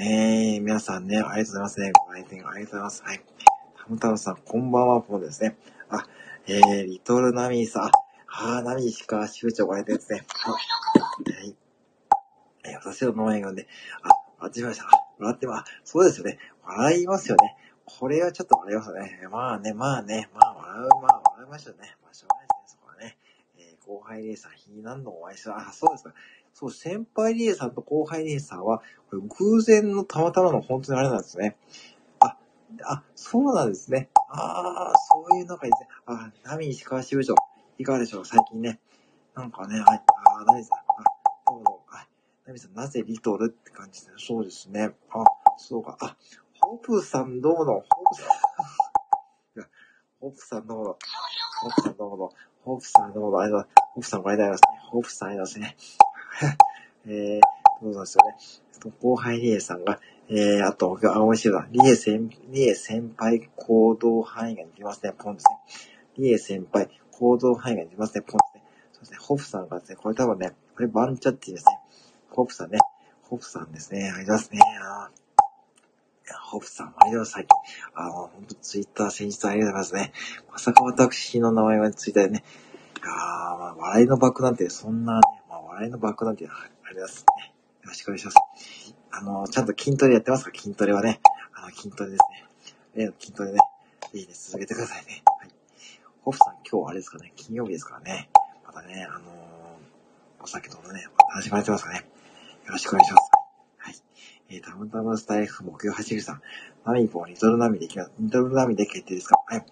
[0.00, 1.92] えー、皆さんね、ありがとうございますね。
[2.06, 3.02] ご来店ありがとうございます。
[3.02, 3.20] はい。
[3.76, 5.56] タムタムさん、こんばんは、ポンですね。
[5.90, 6.06] あ、
[6.46, 7.90] えー、リトルナミーさん、あ、
[8.28, 10.24] あー、ナミーしか支部長ご来店ですね。
[10.28, 10.56] は
[11.42, 11.56] い。
[12.62, 13.66] えー、私の名前がね、
[14.38, 14.84] あ、あ、違いました。
[15.18, 16.38] 笑ってます、そうですよね。
[16.64, 17.56] 笑いますよね。
[17.84, 19.28] これはちょっと笑いますよね。
[19.32, 21.96] まあね、まあね、まあ笑う、まあ笑いましたね。
[22.04, 23.18] まあしょうがないですね、そこはね。
[23.58, 25.58] えー、後輩レーサー、日何度もお会いした。
[25.58, 26.14] あ、そうですか。
[26.60, 31.56] そう、先輩リエさんと後輩リエさんは、これ偶然のたまたまの本当にあれなんですね。
[32.18, 32.36] あ、
[32.84, 34.10] あ、そうなんですね。
[34.28, 35.88] ああ、そういうのがいいですね。
[36.06, 37.36] あ、ナミ石川支部長、
[37.78, 38.24] いかがでしょう？
[38.24, 38.80] 最近ね。
[39.36, 40.84] なんかね、はい、あ、何ですか。
[42.44, 44.90] ナミさん、なぜリトルって感じで、そうですね。
[45.10, 45.22] あ、
[45.58, 45.96] そうか。
[46.00, 46.16] あ、
[46.60, 48.26] ホプさんどうもホプさん。
[50.20, 50.98] ホープさんどうも
[51.62, 52.32] ホープさんどうも
[52.64, 54.88] ホープさんどうもありがとうございますホープさんごありがとうございますね。
[54.90, 56.07] ホプさんありがとうございますね。
[57.06, 57.40] えー、
[57.82, 58.92] どうぞですよね。
[59.00, 61.66] 後輩リエさんが、えー、あと、あ、美味しいだ。
[61.70, 65.12] リエ先、リエ先輩行動範囲ができますね。
[65.16, 65.58] ポンですね。
[66.16, 68.22] リエ先輩行動範囲ができますね。
[68.22, 68.62] ポンですね。
[68.92, 69.18] そうですね。
[69.20, 71.80] ホプさんがですね、これ多分ね、これバンチャッティですね。
[72.30, 72.78] ホープさんね。
[73.22, 74.10] ホープさんですね。
[74.10, 74.60] ありますね。
[74.82, 75.10] あ
[76.50, 77.90] ホープさん、ありがとうございます。
[77.94, 80.12] あの、ほんとツイッター先日ありがとうございますね。
[80.52, 82.44] まさか私の名前はツイッターでね。
[83.02, 85.20] あまあ、笑いのバックなんて、そんなね、
[85.78, 87.54] あ、笑いのバックなんて、ありがとうございますね。
[87.82, 88.94] よろしくお願いします。
[89.12, 90.50] あの、ちゃんと筋トレやってますか？
[90.54, 91.20] 筋トレはね。
[91.54, 92.44] あの、筋トレですね。
[92.94, 93.58] 例の筋トレね。
[94.12, 95.22] ぜひね、続けてくださいね。
[95.38, 95.50] はい。
[96.22, 97.32] ホフさん、今日はあれですかね。
[97.36, 98.28] 金曜日ですからね。
[98.66, 102.04] またね、あのー、お酒ともね、始まってますかね。
[102.66, 103.30] よろしくお願いします。
[103.78, 103.94] はい。
[104.50, 106.42] えー、たまたまスタイフ目標走るさん。
[106.84, 108.12] ナミポ、リトルナミできます。
[108.18, 109.36] リトルナミで決定ですか？
[109.46, 109.66] はい。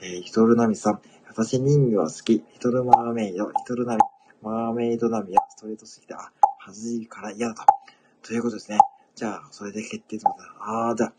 [0.00, 1.00] えー、リトルナミさん。
[1.28, 2.32] 私人魚は好き。
[2.32, 4.02] リトルマーメイド、リトルナミ、
[4.42, 7.64] マーメイドナミやストレートすぎて、あ、はずいから嫌だと。
[8.28, 8.78] ということですね。
[9.14, 10.54] じゃあ、それで決定とことだ。
[10.60, 11.12] あー、じゃあ、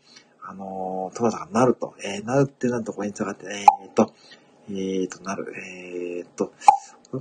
[0.50, 1.94] あのー、トマさん、なると。
[2.04, 4.12] えー、なるってなんとここに繋がって、えー、っと、
[4.68, 5.54] えー、っと、なる。
[5.56, 6.52] えー、っと、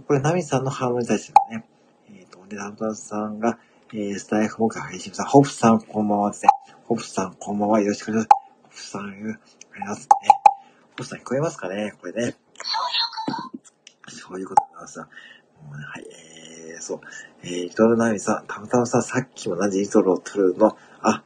[0.07, 1.65] これ、ナミさんのハーモニー対してね。
[2.09, 3.59] えー、っと、で、ナムさんが、
[3.93, 6.49] えー、スタイフモーカー配信さん、ホフさんこんばんはですね。
[6.85, 7.81] ホフさんこんばんは。
[7.81, 8.41] よろしくお願いします。
[8.63, 10.07] ホフさん、ありがとうございますね。
[10.97, 11.93] ホフさん聞こえますかね？
[11.99, 12.35] これね。
[14.07, 15.05] そういうことなんですよ。
[15.05, 15.15] もうね、
[15.69, 16.05] はい、
[16.73, 17.01] えー、そう。
[17.43, 21.23] えー、リトルナミさん、たまたまさ、さっきも同じリトルを取るの、あ、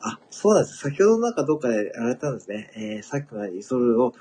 [0.00, 0.78] あ、そうなんです。
[0.78, 2.70] 先ほどなんかどっかでやられたんですね。
[2.74, 4.14] えー、さっきのリトルを、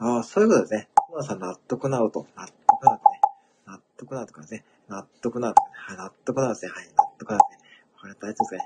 [0.00, 0.88] ああそういうことですね。
[0.94, 2.26] トマさん納得なると。
[2.36, 3.20] 納得なるとね。
[3.66, 4.64] 納得なるとかですね。
[4.88, 5.74] 納得なるとかね。
[5.74, 6.72] はい、納得なるですね。
[6.72, 7.68] はい、とかですね。
[8.00, 8.60] これ大丈夫ですね。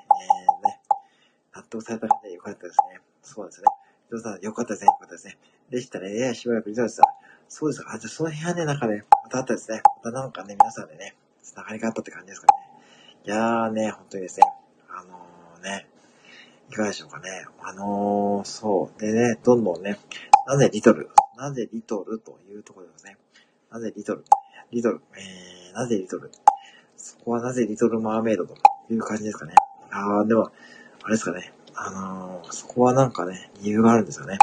[0.65, 0.81] えー、ね。
[1.55, 3.01] 納得された感じでよかったですね。
[3.23, 3.67] そうですね。
[4.09, 4.87] 伊藤さん、よかったですね。
[4.87, 5.39] よかったですね。
[5.71, 7.01] でしたら、ね、しばらく以上です
[7.55, 7.93] そうですか。
[7.93, 9.83] あ、じゃその部屋ね、なんかね、またあったですね。
[10.03, 12.53] またなんかね、皆さんでね、繋がりがあったって感じですかね。
[13.27, 14.47] いやーね、本当にですね。
[14.89, 15.87] あのー、ね、
[16.71, 17.45] いかがでしょうかね。
[17.61, 18.99] あのー、そう。
[18.99, 19.99] でね、どんどんね、
[20.47, 23.19] なぜリトルなぜリトルというところですね。
[23.71, 24.25] なぜリトル
[24.71, 26.31] リトル、えー、なぜリトル
[26.97, 28.55] そこはなぜリトルマーメイドと
[28.89, 29.53] いう感じですかね。
[29.91, 30.51] あー、でも、
[31.03, 31.53] あれですかね。
[31.75, 34.39] あのー、そこはなんかね、理由があるんですよね。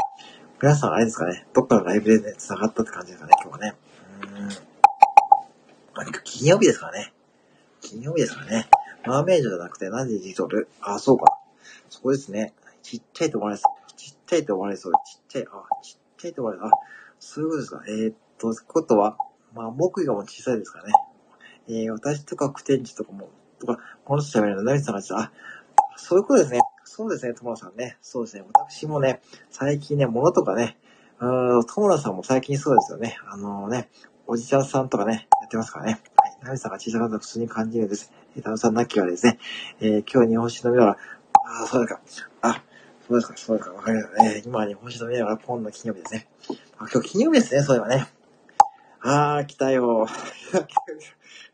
[0.62, 1.46] 皆さんあれですかね。
[1.54, 3.76] どっかのライブでね、繋がったって感じですかね、今日はね。
[4.20, 6.12] うーん。
[6.22, 7.14] 金曜日ですからね。
[7.80, 8.68] 金曜日ですからね。
[9.06, 11.38] マーメイドじゃなくて、なぜリトルあ、そうか。
[11.88, 12.52] そこですね。
[12.82, 13.92] ちっちゃいと思われそう。
[13.96, 14.92] ちっちゃいと思われそう。
[14.92, 16.68] ちっちゃい、あ、ちっちゃいと思われそう。
[16.68, 16.72] あ、
[17.18, 17.82] そういうことですか。
[17.88, 19.16] えー、っと、ことは、
[19.54, 20.92] まあ、木魚も小さいですからね。
[21.68, 25.32] えー、私とかクテンチとかも、とか、この人喋るの、ナミさんがあ、
[25.96, 26.60] そういうことですね。
[26.92, 27.96] そうですね、友野さんね。
[28.02, 28.42] そうですね。
[28.52, 30.76] 私もね、最近ね、物とかね、
[31.20, 33.16] うん、友野さんも最近そうですよね。
[33.28, 33.88] あのーね、
[34.26, 36.00] おじちゃんさんとかね、やってますからね。
[36.16, 36.36] はい。
[36.42, 38.12] ナミさんが小さかったら普通に感じるんです。
[38.36, 39.38] えー、タムさんなきはですね、
[39.80, 40.98] えー、今日日本酒飲みながら、
[41.60, 42.30] ああ、そうですか。
[42.42, 42.64] あ、
[43.06, 43.76] そうですか、そうですか。
[43.76, 44.42] わかりましたね。
[44.44, 46.26] 今日本酒飲みながらポンの金曜日ですね。
[46.76, 48.08] あ、今日金曜日ですね、そういえばね。
[49.00, 50.08] あー、来たよ。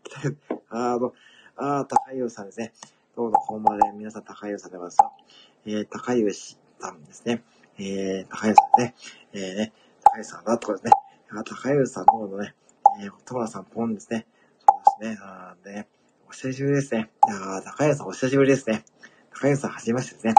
[0.03, 0.35] 来たよ。
[0.71, 1.13] あー、
[1.57, 2.73] あー、高湯さんですね。
[3.17, 3.93] どうぞ、こんばんは。
[3.95, 5.17] 皆さん、高湯さんでございま
[5.65, 5.79] すよ。
[5.79, 7.43] えー、高湯さんですね。
[7.79, 8.95] えー、高湯さんね。
[9.33, 9.73] えー、ね、
[10.05, 10.93] 高湯さんだとかですね。
[11.31, 12.55] あ、高湯さんどうぞね。
[13.01, 14.27] えー、トマさん、ポンですね。
[14.59, 14.67] そ
[15.01, 15.19] うですね。
[15.23, 15.89] あー、ね、
[16.29, 17.09] お久しぶりですね。
[17.23, 18.85] あー、高湯さん、お久しぶりですね。
[19.31, 20.35] 高湯さん、はじめましてですね。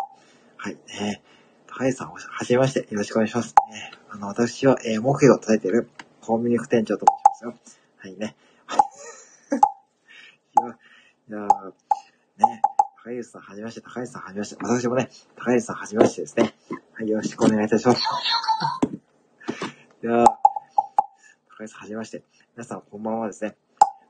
[0.57, 1.19] はい、えー、
[1.65, 2.81] 高湯さん、はじめまして。
[2.81, 3.55] よろしくお願いします。
[3.73, 5.89] えー、あの、私は、えー、目標を叩いている
[6.21, 7.73] コンビニ副店長と申しますよ。
[7.97, 8.35] はいね。
[10.61, 11.73] いや、いや
[12.37, 12.61] ね、
[13.03, 16.53] 高橋さんはじめまして、高橋さんはじめまして、私もね、高橋さんはじめましてですね。
[16.93, 18.01] はい、よろしくお願いいたします。
[20.03, 20.35] いや高
[21.61, 22.23] 橋さんはじめまして。
[22.55, 23.55] 皆さんこんばんはですね。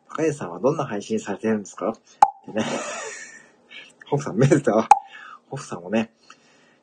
[0.10, 1.90] 高橋さんはどんな配信されてるんですか？
[1.92, 1.94] っ
[2.46, 2.66] てね。
[4.10, 4.90] ホフさん、メールだ。
[5.50, 6.14] ホフさんもね、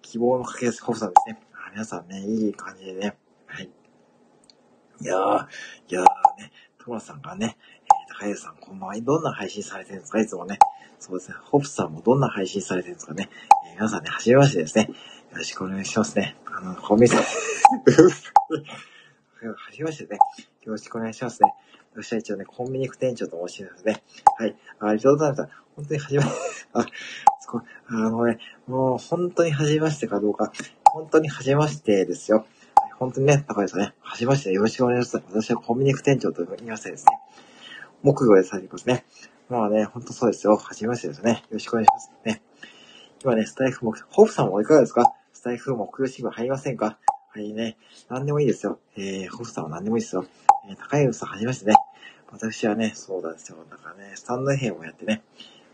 [0.01, 0.83] 希望のかけです。
[0.83, 1.43] ホフさんですね。
[1.53, 3.17] あ皆さんね、いい感じでね。
[3.47, 3.71] はい。
[5.01, 5.49] いやー、
[5.89, 6.05] いやー
[6.39, 7.59] ね、トマさんがね、
[8.25, 9.01] えー、高橋さんこんばんは。
[9.01, 10.21] どんな配信されてるんですか？
[10.21, 10.59] いつもね。
[10.99, 11.37] そうですね。
[11.45, 13.29] ホップさんもどんな配信されてるんですかね？
[13.67, 14.89] えー、皆さんね、はじめましてですね。
[15.33, 16.37] よろしくお願いしますね。
[16.47, 17.21] あの、コンビニさん。
[17.23, 17.27] は
[19.73, 20.19] じめましてね。
[20.63, 21.53] よろしくお願いしますね。
[21.95, 24.03] 私は一応ね、コンビニ副店長と申しますね。
[24.39, 24.57] はい。
[24.81, 25.49] ありがとうございました。
[25.77, 26.25] 本当にはじめ、
[26.73, 26.87] あ、
[27.41, 30.51] すごい、あのね、もう本当にはじめましてかどうか、
[30.85, 32.47] 本当にはじめましてですよ。
[32.99, 35.25] 本当にね、高橋さんね、はじめましてよろしくお願いします。
[35.31, 37.13] 私はコンビニ副店長と言いましてですね。
[38.05, 39.05] 木魚でされてますね。
[39.49, 40.57] まあね、ほんとそうですよ。
[40.57, 41.43] はじめましてですね。
[41.49, 42.13] よろしくお願いします。
[42.25, 42.43] ね。
[43.23, 45.15] 今ね、スタイフ目、ホフさんもいかがですか？
[45.33, 46.99] スタイフ目標シグ入りませんか？
[47.31, 47.79] はいね。
[48.11, 48.79] 何でもいいですよ。
[48.97, 50.27] えー、ホフさんは何でもいいですよ。
[50.69, 51.75] えー、高井さんはじめましてね。
[52.31, 53.59] 私はね、そうなんですよ。
[53.71, 55.23] だからね、スタンド編をやってね。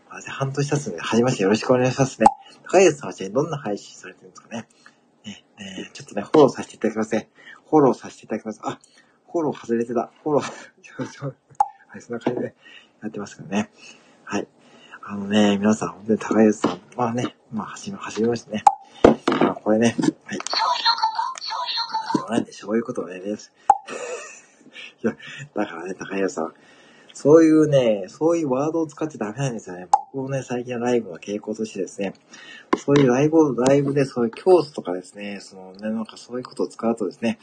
[0.09, 2.27] 私半年経つんで、はじめましてよろしくお願いしますね。
[2.63, 4.67] 高井さんはどんな配信されてるんですかね。
[5.25, 7.29] ね、えー、ちょっとね、フォローさせていただきますね。
[7.69, 8.61] フォローさせていただきます。
[8.63, 8.79] あ、
[9.31, 10.11] フォロー外れてた。
[10.23, 10.43] フォロー、
[11.91, 12.53] はい、そんな感じで
[13.03, 13.69] やってますけどね。
[14.23, 14.47] はい。
[15.03, 18.63] あのね、皆さん、本当に高安さん、まあね、まあ、走り、走りましたね。
[19.27, 20.39] まあ、これね、はい。
[22.31, 23.51] なんで、そういうことね、です。
[25.03, 25.17] いや、
[25.53, 26.53] だからね、高安さん、
[27.13, 29.89] そういうね、そういうワードを使ってダメなんですよね。
[29.91, 32.13] 僕もね、最近のライブの傾向としてですね、
[32.77, 37.37] そういうライブを、ライブでそういう教祖とかですね、そのね、なんかそういうことを使うとですね、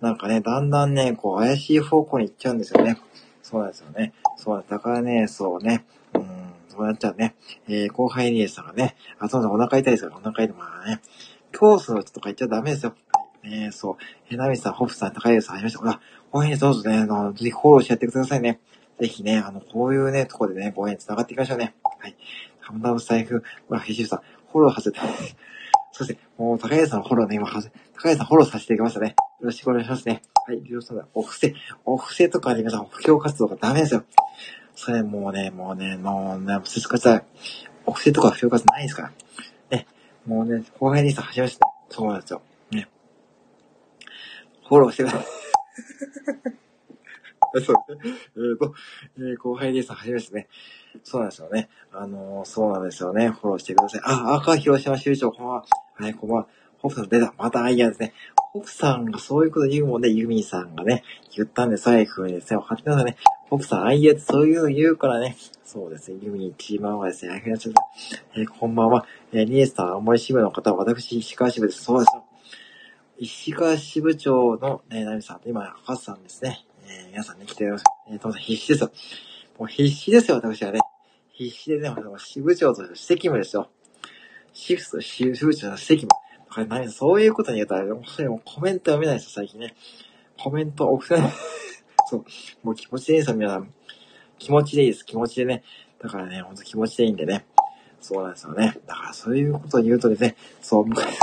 [0.00, 2.96] なんかね、だんだんね、こう怪しい方向に行っちゃうんですよね。
[3.52, 4.14] そうなんですよね。
[4.38, 4.66] そうなん。
[4.66, 5.84] だからね、そうね、
[6.14, 6.22] うん、
[6.70, 7.34] そうなっちゃうね。
[7.68, 10.56] えー、後輩にさんがね、あ、そうだ、お腹痛いですから、お腹痛い。
[10.56, 11.02] まあね、
[11.52, 12.94] 教祖とか言っちゃダメですよ。
[13.44, 13.96] え、そう。
[14.30, 15.80] えー、ナミさん、ホフさん、高井さん、ありました。
[15.80, 18.58] ほら、後輩にどうぞね、あの、ぜひフォローしてやってくださいね。
[18.98, 21.74] ぜひね、あの、こういうね、とこでね、ご縁繋がっていきましょうね。
[21.98, 22.16] はい。
[22.60, 25.36] ハムダム財布、ほら、ひじるさん、フォロー外れて、
[25.92, 27.60] そして、もう、高谷さんのフォローね、今、高
[28.02, 29.08] 谷さんフォローさせていきましたね。
[29.40, 30.22] よろしくお願いしますね。
[30.44, 34.02] はい、りょうさん、お布施、お布施とかで皆さん、布教活動がダメですよ。
[34.74, 37.24] それもうね、もうね、もうね、すすかさい。
[37.86, 39.12] お布施とか布教活動ないですから。
[39.70, 39.86] ね、
[40.26, 41.66] もうね、後輩兄さん始めました。
[41.90, 42.42] そうなんですよ。
[42.72, 42.88] ね。
[44.68, 45.24] フォローしてください。
[47.64, 48.00] そうね。
[48.04, 48.74] えっ、ー、と、
[49.18, 49.92] えー、後輩です。
[49.92, 50.48] はじめですね。
[51.04, 51.68] そうなんですよね。
[51.92, 53.28] あのー、そうなんですよね。
[53.28, 54.00] フォローしてください。
[54.04, 55.64] あ、赤広島州長、こんばんは。
[55.94, 56.48] はい、こんばんは。
[56.78, 57.32] ホフさん出た。
[57.38, 58.12] またアイデアですね。
[58.52, 63.16] ホフさんがそういうこと言うもんで、ユミさんがね、言ったんで、そういう風にですね、分かってくださいね。
[63.48, 65.38] ホフさん、アイデアってそういうの言うからね。
[65.64, 66.18] そうですね。
[66.20, 68.24] ユミチーマンはですね、ありがとうございます。
[68.36, 69.06] え、こんばんは。
[69.32, 71.82] えー、ニエスさん、青森支部の方、私、石川支部です。
[71.82, 72.24] そうですよ。
[73.16, 76.66] 石川支部長の、ね、ナミさんと、今、赤さんですね。
[76.86, 77.84] えー、皆さんね、来てます。
[78.10, 78.92] えー、当然必死ですよ。
[79.58, 80.80] もう必死ですよ、私はね。
[81.32, 83.70] 必死でね、支部長として責務ですよ。
[84.52, 86.21] シフト、支部長の責務。
[86.52, 89.74] だから何そういうことに言うと、本当にもうコメント読めないですよ、最近ね。
[90.38, 91.32] コメント送せない。
[92.06, 92.24] そう。
[92.62, 93.72] もう気持ちでいいですよ、皆さん。
[94.38, 95.62] 気持ちでいいです、気持ちでね。
[95.98, 97.46] だからね、ほんと気持ちでいいんでね。
[98.02, 98.76] そうなんですよね。
[98.86, 101.16] だからそういうことを言うとですね、そう、昔、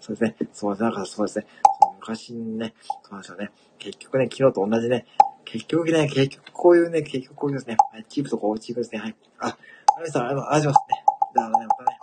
[0.00, 1.46] そうですね、そう、だからそうですね、
[1.80, 3.50] そう昔にね、そうなんですよね。
[3.78, 5.06] 結局ね、昨日と同じね、
[5.44, 9.16] 結局ね、結局こういうね、結局こういうですね、はい、チープとこうチープですね、はい。
[9.38, 9.58] あ、
[9.98, 11.04] アミさん、あの、ありがとうございますね。
[11.34, 11.98] だからね、またね、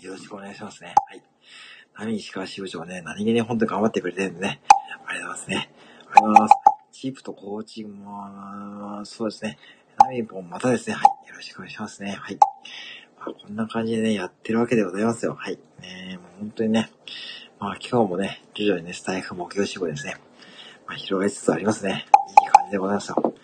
[0.00, 0.94] よろしくお願いしますね。
[1.08, 1.35] はい。
[1.98, 4.60] ナミ石川支部長ね、何気に本当に頑張ってくれてるんでね、
[5.06, 5.70] ありがとうございますね。
[6.00, 6.54] ありがとうございます。
[6.92, 9.58] チープとコーチングも、そうですね。
[9.98, 11.28] ナミポンまたですね、はい。
[11.28, 12.18] よろしくお願いしますね。
[12.20, 12.38] はい。
[13.18, 15.34] まあ、こんな感じでね、やってるわけでございますよ。
[15.38, 15.58] はい。
[15.80, 16.90] ねもう本当にね、
[17.58, 20.16] まあ今日もね、徐々にね、スタイフ目標志望ですね。
[20.86, 22.06] まあ広がりつつありますね。
[22.28, 23.34] いい感じでございますよ。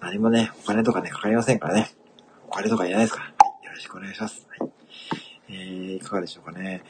[0.00, 1.92] 何もね、お金とかね、かかりませんからね。
[2.48, 3.26] お金とかいらないですから。
[3.26, 3.66] はい。
[3.66, 4.46] よろしくお願いします。
[4.58, 4.70] はい。
[5.50, 6.82] えー、いかがでしょうかね。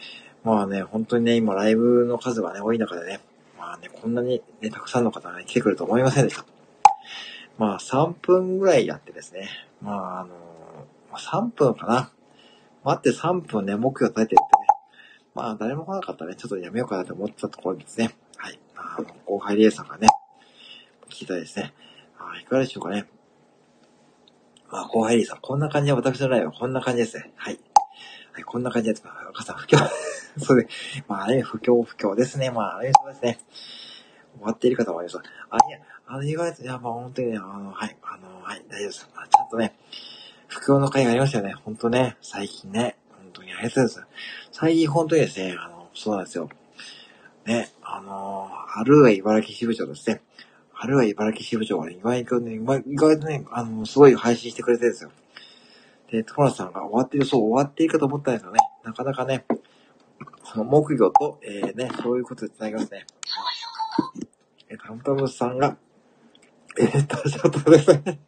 [0.44, 3.20] まあね、本当にね、今ライブの数がね、多い中でね、
[3.58, 6.44] まあね、こんなにね、たくさんの方がね、来てくると思いませんでした。
[7.58, 9.48] まあ3分ぐらいやってですね、
[9.80, 10.52] まああの
[11.16, 12.10] 3分かな。
[12.84, 14.72] 待って3分ね、目標立ててってね。
[15.34, 18.10] まあ、誰も来なかったらね、ちょっとやめようかなと思ってたところですね。
[18.36, 18.58] はい。
[18.76, 20.08] あの、後輩リエさんがね、
[21.08, 21.72] 聞いたですね。
[22.18, 23.06] あいかがでしょうかね。
[24.70, 27.32] まあ、後輩リエさん、こんな感じで、私のライブはこんな感じですね。
[27.36, 27.58] はい。
[28.32, 29.02] はい、こんな感じです。
[29.30, 29.76] 赤さん、不況。
[30.40, 30.66] そうで、
[31.06, 32.50] まあ、あれ、不況、不況ですね。
[32.50, 33.38] まあ、あれ、そうですね。
[34.38, 35.28] 終わっている方もあります。
[35.50, 39.10] あ、いや、あの、意外と、いや、まあ、本当にね、あの、はい、あの、はい、大丈夫です。
[39.14, 39.74] まあちゃんとね、
[40.46, 41.52] 不況の会がありましたよね。
[41.52, 42.96] ほんとね、最近ね。
[43.10, 44.48] 本当にありがとうございます。
[44.50, 46.48] 最近本当にですね、あの、そうなんですよ。
[47.44, 50.22] ね、あの、あるは茨城支部長ですね。
[50.74, 55.10] あるは茨城支部長がね、意外とね、意外とね、あの、すごい配信してくれてるんですよ。
[56.12, 58.58] で、トラさんが終わってる、そう、終わっているかと思ったんですよね。
[58.84, 59.46] なかなかね、
[60.44, 63.06] その木魚と、えー、ね、そういうことで繋ぎますね。
[64.68, 65.78] え、タムタムさんが、
[66.78, 68.20] えー、と、ちょっとですね。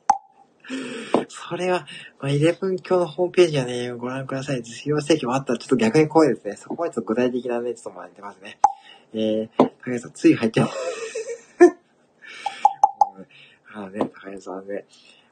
[1.29, 1.87] それは、
[2.20, 4.62] まあ、イレブン教のホームページはね、ご覧ください。
[4.62, 6.57] 実用請求もあったらちょっと逆に怖いですね。
[6.57, 8.59] そこはちょっと具体的なね、ちょっともらってますね。
[9.12, 10.68] えー、高橋さん、つい入っちゃう。
[13.75, 14.87] あのね、高橋さんね。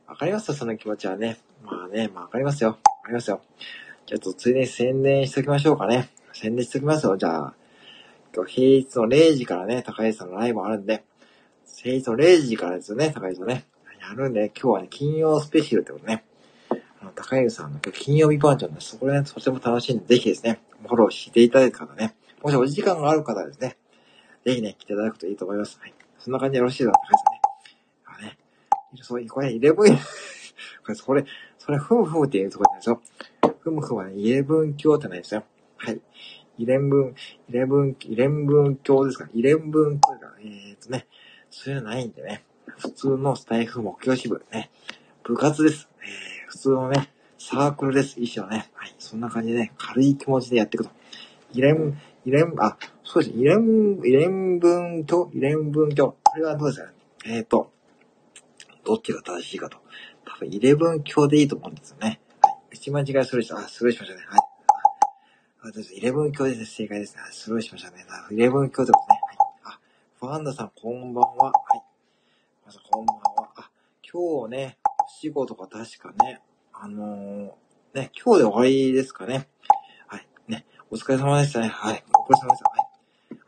[0.06, 1.38] わかりますよ、その気持ちはね。
[1.64, 2.70] まあね、まあわかりますよ。
[2.70, 3.40] わかりますよ。
[4.06, 6.10] じゃ、ちょっとついでに宣伝しときましょうかね。
[6.32, 7.16] 宣伝しときますよ。
[7.16, 7.54] じゃあ、
[8.34, 11.04] 今日平日の0時からね、高橋さんのライブあるんで、
[11.82, 13.66] 平日の0時からですよね、高橋さんね。
[14.00, 16.24] やるんで、今日はね、金曜スペシャルってことね。
[17.00, 23.76] あの、高柳さんの今日金曜日バージョンで、そこでね、とても楽しいんで、ぜひですね、フォローしていただいた方ね、もしお時間がある方ですね、
[24.44, 25.78] ぜひね、来ていただくといいと思います。
[25.80, 25.94] はい。
[26.18, 27.31] そんな感じでよろしいですか、高柳さん。
[29.00, 30.02] そう、これ、イレブン、こ
[30.88, 31.24] れ、それ、
[31.58, 33.00] それ、ふむふむっていうところなんですよ。
[33.60, 35.44] ふむふむは、イレブン教ってないですよ。
[35.76, 36.00] はい。
[36.58, 37.14] イレンブン、
[37.48, 41.06] イレブン、イレンブン教ですかイレンブン教か、えー、っとね、
[41.50, 42.44] そういうのないんでね。
[42.78, 44.70] 普通のスタイフ目標支部ね。
[45.24, 45.88] 部活です。
[46.00, 48.20] えー、普通のね、サークルです。
[48.20, 48.70] 一緒ね。
[48.74, 48.94] はい。
[48.98, 50.90] そんな感じでね、軽い気持ちでやっていくと。
[51.52, 53.36] イレン、イレン、あ、そうです。
[53.36, 54.60] イレン、イレン
[55.06, 56.16] 教、イレン教。
[56.22, 56.94] これはどうですかね？
[57.26, 57.72] えっ、ー、と、
[58.84, 59.78] どっちが正しいかと。
[60.24, 62.20] 多分、イレブン教でいいと思うんですよね。
[62.42, 62.56] はい。
[62.72, 64.22] 打ち間違いする人、あ、スルーしましたね。
[64.26, 64.40] はい。
[65.64, 66.64] あ、イレブン教ですね。
[66.66, 67.22] 正解ですね。
[67.30, 68.04] スルーしましたね。
[68.30, 69.20] イレブン教ってことね。
[69.22, 69.36] はい。
[69.74, 69.78] あ、
[70.18, 71.52] ファンダさん、こんばんは。
[71.52, 71.92] はい。
[72.72, 73.50] さん、こんばんは。
[73.56, 73.70] あ、
[74.02, 76.40] 今日ね、お仕事が確かね、
[76.72, 77.50] あのー、
[77.94, 79.48] ね、今日で終わりですかね。
[80.06, 80.26] はい。
[80.48, 81.68] ね、お疲れ様でしたね。
[81.68, 82.04] はい。
[82.12, 82.70] お疲れ様でした。
[82.70, 82.81] はい。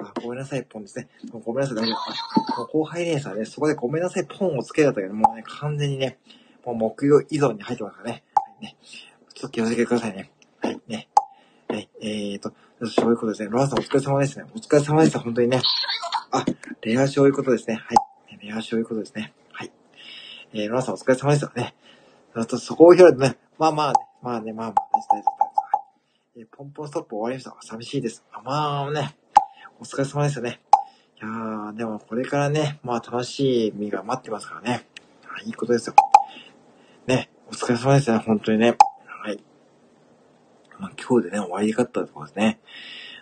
[0.08, 1.08] あ、ごめんなさい、ポンですね。
[1.30, 2.62] ごめんなさい、大丈夫。
[2.62, 6.18] あ、後輩レーサーね、そこでごめんなさい、ポンをつけたんだけど、もうね、完全にね、
[6.64, 8.24] もう木曜依存に入ってますからね。
[8.34, 8.76] はい、ね。
[9.34, 10.30] ちょっと気をつけてくださいね。
[10.60, 11.08] はい、ね。
[11.68, 12.52] はい、えーと、
[12.86, 13.48] そういうことですね。
[13.50, 14.44] ロアさんお疲れ様ですね。
[14.54, 15.60] お疲れ様でした、本当にね。
[16.30, 16.44] あ、
[16.82, 17.76] レアそういうことですね。
[17.76, 18.44] はい。
[18.44, 19.32] いや、そういうことですね。
[19.52, 19.72] はい。
[20.52, 21.74] えー、ロナさんお疲れ様でしたね。
[22.34, 25.44] あと、そこを拾うとね、まあまあね、まあね、まあまあ、大丈夫です。
[26.36, 27.56] えー、ポンポンストップ終わりました。
[27.66, 28.24] 寂しいです。
[28.32, 29.16] あまあね、
[29.84, 30.62] お疲れ様ですよね。
[31.20, 34.86] いやー、でもこれからね、まあ楽しい身が待ってますからね。
[35.28, 35.94] あいいことですよ。
[37.06, 38.78] ね、お疲れ様ですね、本当にね。
[39.06, 39.44] はい。
[40.78, 42.60] まあ今日でね、終わりかったところですね。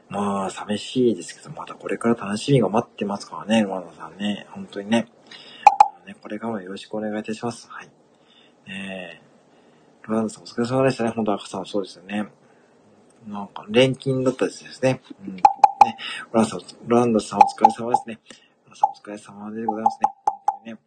[0.08, 4.46] まあ、寂しいですけど、またこれから楽しみが待ってますからね、ロマノさんね。
[4.50, 5.08] 本当にね。
[6.06, 7.66] ねこれからもよろしくお願いいたします。
[7.68, 7.86] はい。
[8.68, 9.22] ねえ。
[10.06, 11.10] ロマノさんお疲れ様でしたね。
[11.10, 12.28] 本当赤さんそうですよね。
[13.26, 15.00] なんか、錬金だったですね。
[15.26, 15.36] うん。
[15.84, 15.96] ね。
[16.32, 18.20] ランさん、ランドさんお疲れ様ですね。
[18.64, 20.00] ロランさんお疲れ様でございますね。
[20.26, 20.78] 本当にね。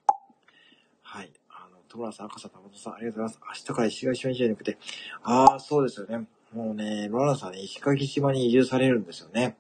[1.02, 1.32] はい。
[1.50, 3.62] あの、トムラさん、赤さん、タモトさん、ありがとうございます。
[3.62, 4.78] 明日から石垣島に行くて。
[5.24, 6.28] ああ、そうですよね。
[6.54, 9.58] もうね、ロランさんね、石垣島に移住されるんですよね。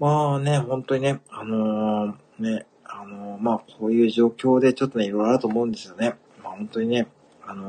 [0.00, 6.16] まあね、本当にね、あのー、ね、あのー、まあこういう状況でちょっとね、いろいろあると思うんですよね。
[6.42, 7.06] まあ本当にね、
[7.46, 7.68] あの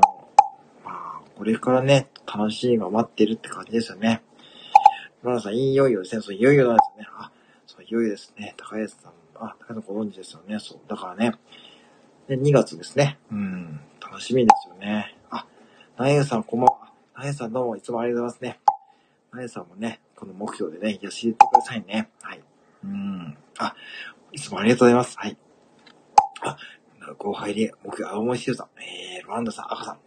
[0.84, 4.22] まあこれからね、楽しいが待ってるって感じですよね。
[5.30, 7.08] ロラさん、いよいよですね、そう、いよいよなんですよね。
[7.18, 7.30] あ、
[7.66, 8.54] そう、いよいよですね。
[8.56, 10.58] 高安さん、あ、高安さんご存知ですよね。
[10.58, 11.32] そう、だからね、
[12.28, 13.18] で、2月ですね。
[13.30, 15.16] うん、楽しみですよね。
[15.30, 15.46] あ、
[15.96, 16.92] ナイさん、こんばんは。
[17.16, 18.60] なえさんどうもいつもありがとうございますね。
[19.32, 22.10] なえさんもね、この目標でね、よし、ってくださいね。
[22.20, 22.40] はい。
[22.84, 23.36] うん。
[23.58, 23.74] あ、
[24.32, 25.16] いつもありがとうございます。
[25.18, 25.36] はい。
[26.42, 26.56] あ、
[27.16, 29.98] 後輩で、目標、青森シルさん、えー、ロランドさん、赤さん、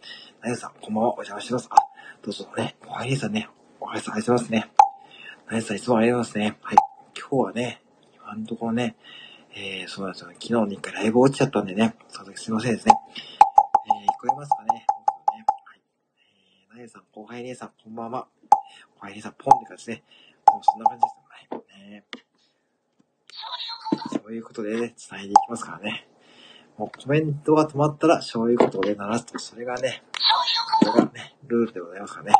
[0.42, 1.68] なえさん、こんばんは、お邪魔します。
[1.70, 1.76] あ、
[2.22, 3.48] どうぞね、おはようさんね、
[3.80, 4.89] おはようさんありがとうございますね。
[5.50, 6.58] ナイスさんいつもありがとうございますね。
[6.62, 6.76] はい。
[7.18, 7.82] 今日はね、
[8.14, 8.94] 今のところね、
[9.52, 10.30] えー、そうなんですよ。
[10.34, 12.94] 昨日に一回ライブ落ちちゃったんでね、その時すいませんですね。
[14.04, 14.68] えー、聞こえますかね？
[14.68, 14.84] ね。
[15.64, 15.80] はい。
[16.70, 18.28] えー、ナイスさん、後輩姉さん、こんばんは。
[18.94, 20.04] 後輩姉さん、ポンって感じですね。
[20.52, 21.14] もうそんな感じです
[21.50, 21.58] よ。
[21.58, 21.90] はい。
[21.90, 22.04] ね
[24.12, 26.06] そういうことでね、伝えていきますからね。
[26.78, 30.04] もうコメントが止まったら、そういうことで鳴らすと、それがね、
[30.78, 32.34] これがね、ルールでございますからね。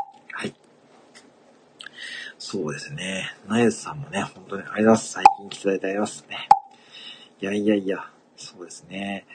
[2.43, 3.31] そうですね。
[3.47, 5.13] ナイスさんもね、本当にありがとうございます。
[5.13, 6.49] 最近来ていただいてありがとうございますね。
[7.43, 9.27] いやいやいや、そうですね。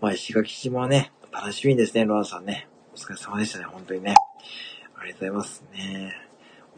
[0.00, 2.68] まあ、石垣島はね、楽しみですね、ロアさんね。
[2.94, 4.14] お疲れ様でしたね、本当にね。
[4.96, 6.14] ありがとうございますね。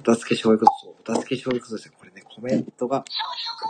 [0.03, 1.95] お助け醤油こと、お助け醤油ことですね。
[1.99, 3.05] これね、コメントが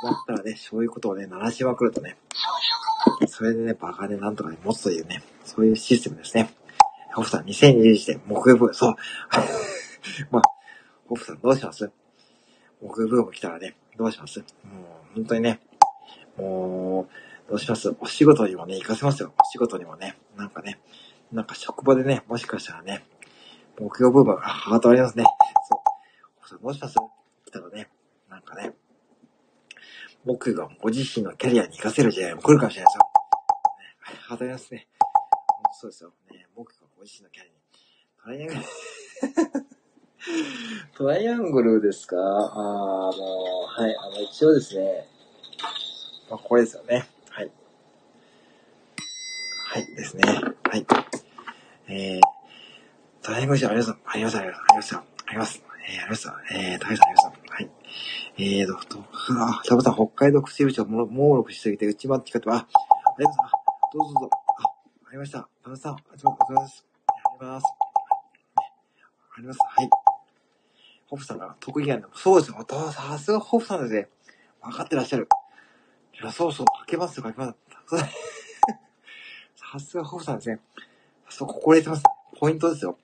[0.05, 2.17] 止まったらね、そういうことをね、鳴らしまくるとね、
[3.27, 6.49] それでね、バカでなんとかね、持つというね、そういうシステムですね。
[7.13, 8.97] ホフさん、2021年、木曜日、そう。
[10.31, 10.43] まあ、
[11.09, 11.91] ホフさんどうします？
[12.83, 14.41] 木曜日も来たらね、どうします？
[14.41, 15.61] もう、本当にね、
[16.37, 17.95] もう、どうします？
[17.99, 19.33] お仕事にもね、行かせますよ。
[19.39, 20.79] お仕事にもね、なんかね、
[21.33, 23.05] なんか職場でね、もしかしたらね、
[23.79, 25.25] 木曜ブームがハートありますね。
[25.69, 25.81] そう。
[26.37, 26.97] ホフさんどうします？
[27.47, 27.89] 来たらね、
[28.29, 28.75] なんかね、
[30.27, 34.15] 僕がご自身のキャリアに活かせる時代も来るかもしれないですよ。
[34.15, 34.87] ね、ハートありますね。
[35.73, 36.13] そうですよ。
[36.31, 37.59] ね、僕がご自身のキャリアに。
[38.23, 39.78] トライアングル
[40.95, 42.17] トライアングルですか？
[42.17, 45.07] あの、はい、あの、一応ですね、
[46.29, 47.07] まあ、これですよね。
[47.31, 47.51] はい。
[49.71, 50.23] はい、ですね。
[50.25, 50.87] はい。
[51.87, 52.21] えー、
[53.23, 53.91] トライアングルあります。
[54.05, 54.97] あります、あります、あります。
[54.97, 55.63] あります。
[55.89, 56.29] えー、あります。
[56.53, 57.53] えー、高橋さん、あります。
[57.53, 57.71] はい。
[58.39, 59.05] えーと、と、
[59.41, 62.67] あ、サボさん、北海道口部長、も、もうろくしすぎて、内まってかって、あ、あ
[63.19, 63.53] りがとうございます。
[63.95, 64.31] どうぞどうぞ。
[64.33, 65.49] あ、ありました。
[65.63, 66.85] 田中さん、ありがとうございます。
[67.07, 67.65] あります。
[69.37, 69.59] あります。
[69.61, 69.91] はい。
[71.09, 72.09] ホフさんが得意なんだ。
[72.15, 72.67] そうですよ。
[72.93, 74.09] さすがホフさんですね。
[74.63, 75.29] 分かってらっしゃる。
[76.21, 77.55] いや、そうそう、かけますよ、かけます。
[79.57, 80.61] さすがホフさんですね。
[81.29, 82.03] そう、ここ入れてます。
[82.39, 82.99] ポイントですよ。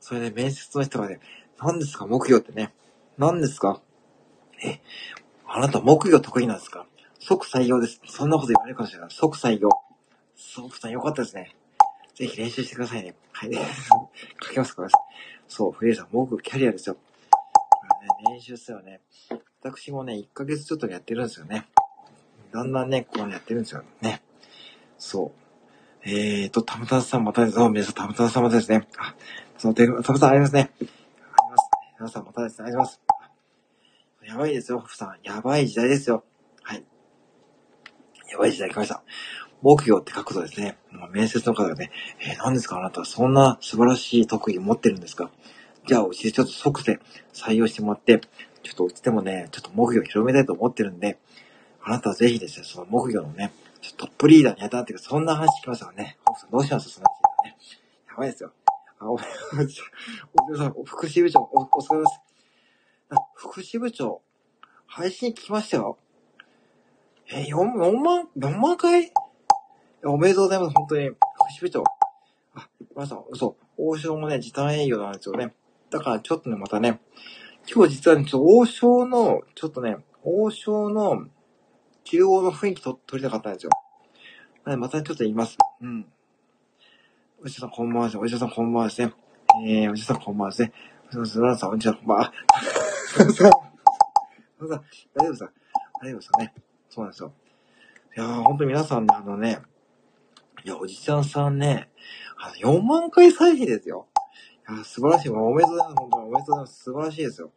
[0.00, 1.20] それで、ね、面接の人がね、
[1.60, 2.72] 何ですか、目標ってね。
[3.18, 3.80] 何ですか？
[4.64, 4.80] え、
[5.46, 6.86] あなた木魚得意なんですか？
[7.20, 8.00] 即採用です。
[8.06, 9.10] そんなこと言われるかもしれない。
[9.10, 9.68] 即採用。
[10.36, 11.54] ソフさんよかったですね。
[12.14, 13.14] ぜひ練習してくださいね。
[13.32, 13.50] はい。
[14.42, 14.86] 書けますか
[15.48, 16.96] そう、フレイさん、僕、キャリアですよ。
[18.30, 19.00] 練習ですよね。
[19.62, 21.66] 私もね、1ヶ月ちょっとやってるんですよね。
[22.52, 24.22] だんだんね、こうやってるんですよね。
[24.98, 25.48] そう。
[26.04, 27.58] えーと、たむたさんまたです。
[27.58, 28.88] 皆さん、たむたさんまたですね。
[28.98, 29.14] あ、
[29.58, 30.70] その、たむたさんありますね。
[30.80, 30.86] あり
[31.50, 31.70] ます。
[31.98, 32.68] 皆さんまたですね。
[32.68, 33.00] あります。
[34.24, 35.18] やばいですよ、ふさん。
[35.22, 36.24] やばい時代ですよ。
[36.62, 36.84] はい。
[38.30, 39.02] やばい時代来ました。
[39.62, 40.78] 目標って書くとですね、
[41.10, 41.90] 面接の方がね、
[42.20, 45.30] えー、何ですかあなたはそんな素晴らしい特技持ってるんですか？
[45.88, 47.00] じゃあ、うちでちょっと即で
[47.32, 48.20] 採用してもらって、
[48.62, 51.18] ちょっとうちでもね、ちょっと木魚を広めたいと思ってるんで、
[51.82, 53.52] あなたはぜひですね、その木魚のね、
[53.96, 56.18] トップリーダーにやったっていうか、そんな話聞きますからね。
[56.26, 56.90] ホさんどうします？
[56.90, 57.06] その
[57.42, 57.56] 話ね。
[58.06, 58.52] やばいですよ。
[58.98, 62.20] あ、お、お、お、さん、福祉部長、お、お疲れです。
[63.34, 64.20] 福祉部長、
[64.86, 65.96] 配信聞きましたよ。
[67.32, 69.10] え、4、4万、4万回？
[70.04, 71.08] おめでとうございます、本当に。
[71.08, 71.16] 福
[71.58, 71.84] 祉部長。
[72.54, 73.56] あ、皆さん、嘘。
[73.78, 75.54] 王将もね、時短営業なんですよね。
[75.90, 77.00] だからちょっとね、またね、
[77.72, 81.26] 今日実はね、ちょっと王将の、ちょっとね、王将の
[82.04, 83.70] 中央の雰囲気と取りたかったんですよ。
[84.64, 85.56] またちょっと言います。
[85.80, 86.06] うん。
[87.42, 88.18] おじさんこんばんはです。
[88.18, 89.12] おじさんこんばんはですね。
[89.66, 90.72] えー、おじさんこんばんはですね。
[91.16, 92.32] おじさん、さん、おじさんこんばんは。
[93.20, 93.50] おじさん、
[94.60, 94.76] 大丈
[95.16, 95.52] 夫ですか？
[96.02, 96.54] 大丈夫ですかね？
[96.90, 97.32] そうなんですよ。
[98.16, 99.60] いやー、ほんと皆さんね、あのね、
[100.64, 101.90] いや、おじちゃんさんね、
[102.36, 104.08] あの、4万回再生ですよ。
[104.76, 105.28] や、素晴らしい。
[105.30, 105.96] おめでとうございます。
[105.96, 106.82] 本当におめでとうございます。
[106.84, 107.50] 素晴らしいですよ。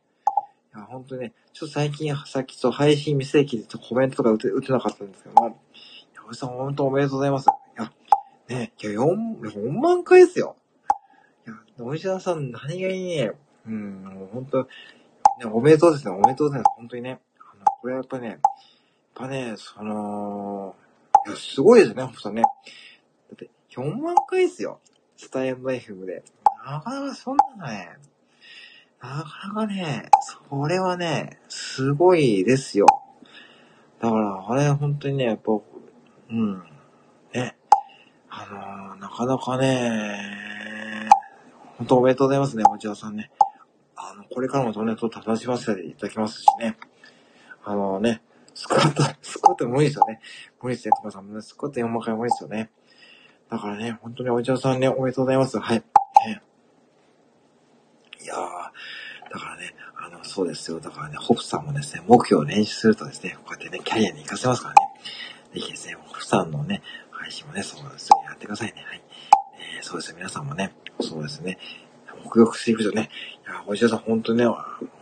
[0.73, 5.51] いや、本当にね、ちょっと最近、さっきちょっと配信未正規でちょっとコメントとか打て打てなかったんですけども、い
[6.15, 7.47] や、おじさん本当おめでとうございます。
[7.47, 7.91] いや、
[8.47, 10.55] ね、いや、4、4万回ですよ。
[11.47, 13.31] いや、おじさん何気にね、
[13.67, 14.67] うん、もう本当、ね、
[15.51, 16.11] おめでとうですね。
[16.11, 16.75] おめでとうございます。
[16.77, 17.19] 本当にね。
[17.39, 18.39] あの、これはやっぱね、やっ
[19.13, 20.75] ぱね、その、
[21.27, 22.41] いや、すごいですね、ほんとね。
[22.43, 22.49] だ
[23.33, 24.79] って、4万回ですよ。
[25.17, 26.23] スタイル FM で。
[26.65, 27.89] なかなかそんなのね、
[29.01, 32.85] なかなかね、それはね、すごいですよ。
[33.99, 35.51] だから、あれ、本当にね、やっぱ、
[36.29, 36.63] うん、
[37.33, 37.57] ね、
[38.29, 38.45] あ
[38.91, 41.09] のー、なかなかね、
[41.77, 43.31] 本当おめでとうございますね、町田さんね。
[43.95, 46.77] あの、これからもそね、と楽しませていただきますしね。
[47.63, 48.21] あのね、
[48.53, 50.19] スクワット、 スクワット無理ですよね。
[50.61, 51.41] 無理ですね、トマさん。
[51.41, 52.69] スクワット4万回無理ですよね。
[53.49, 55.59] だからね、本当にお茶さんね、おめでとうございます。
[55.59, 55.83] はい。
[56.27, 56.41] ね
[60.31, 60.79] そうですよ。
[60.79, 64.79] だからね、ホプさんもですね、目標を練習するとですね、こうやってね、キャリアに活かせますからね。
[65.53, 68.21] ぜひですね、ホプさんのね、配信もね、そうですよ。
[68.25, 68.81] やってくださいね。
[68.87, 69.01] はい。
[69.77, 70.15] えー、そうですよ。
[70.17, 71.57] 皆さんもね、そうですね。
[72.23, 73.09] 目標していくとね、
[73.45, 74.55] いや、お医者さん本当ね、お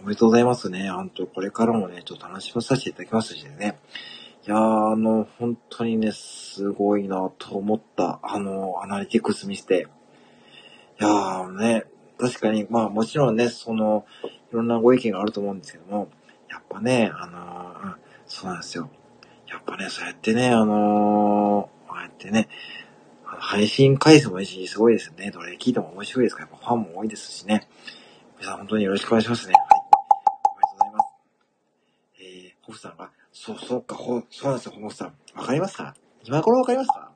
[0.03, 0.89] めでとうございますね。
[0.89, 3.79] 本当これからもね、ちょっと楽しまさせていただきますしね。
[4.47, 9.87] いや、あの、本当にね、すごいなと思った、あの、アナリティクス見せて。
[10.99, 11.83] いやーね、
[12.17, 14.05] 確かに、まあもちろんね、その、
[14.51, 16.09] いろんなご意見があると思うんですけども、
[16.49, 18.89] やっぱね、あのー、そうなんですよ。
[19.47, 22.49] やっぱね、そうやってね、あのー、こうやってね、
[23.23, 25.31] 配信回数もいいし、すごいですね。
[25.31, 27.67] どれ聞いても面白いですから、やっぱファンも多いですしね。
[28.39, 29.53] 皆さん本当によろしくお願いしますね。
[29.53, 29.63] はい。
[29.63, 31.09] ありがとうございます。
[32.19, 35.13] えー、ホフさんが、そう、そうか、ほ、そうなんですよ、ホフさん。
[35.35, 37.11] わかりますか今頃わかりますか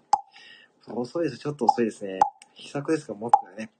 [0.87, 1.37] 遅いです。
[1.37, 2.19] ちょっと遅いですね。
[2.53, 3.71] 秘策ですが、もっとね。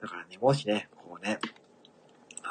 [0.00, 1.38] だからね、もしね、こうね、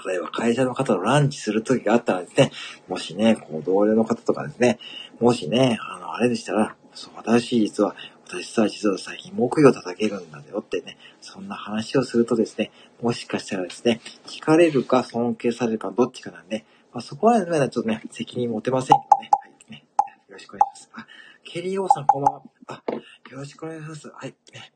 [0.07, 2.51] 例えば会社の方とランチする時があったらですね、
[2.87, 4.79] もしね、こう同僚の方とかですね、
[5.19, 7.95] もしね、あの、あれでしたら、そう、私実は、
[8.27, 19.29] 私さ、実は最近木魚叩けるんだよってね、そんな話をするとですね、もしかしたらですね、聞かれるか尊敬されるかどっちかなんで、まあ、そこはね、ちょっとね、責任持てませんけどね。
[19.31, 19.85] はい、ね。
[20.27, 20.89] よろしくお願いします。
[20.93, 21.07] あ、
[21.43, 22.41] ケリーオーさんこんばんは。
[22.67, 22.83] あ、
[23.29, 24.09] よろしくお願いします。
[24.09, 24.35] はい。
[24.53, 24.71] ね、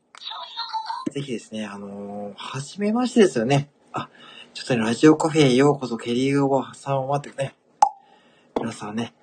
[1.10, 3.68] ぜひですね、あのー、はじめましてですよね。
[3.92, 4.08] あ、
[4.54, 7.54] ちょっとね、ラジオカフェへようこそ、ケリーおばさんはってね。
[8.60, 9.14] 皆さんね、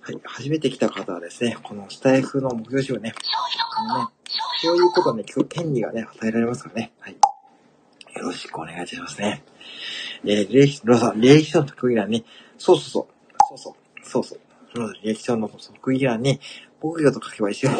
[0.00, 3.14] はい、初めて来た方はですね、このスタイフの目標集をね、ね、
[4.60, 6.92] そういうことね、聞く権利がね、与えられますからね。
[6.98, 7.12] はい。
[7.12, 7.18] よ
[8.22, 9.44] ろしくお願いいたしますね。
[10.24, 12.24] えー、歴史、ロさん、歴史の得意欄に、
[12.58, 13.06] そうそうそう、
[13.48, 14.40] そうそう、そうそう、
[14.76, 16.40] ロさん、歴史の得意欄に、
[16.80, 17.70] 僕がと書けば一緒。
[17.70, 17.74] い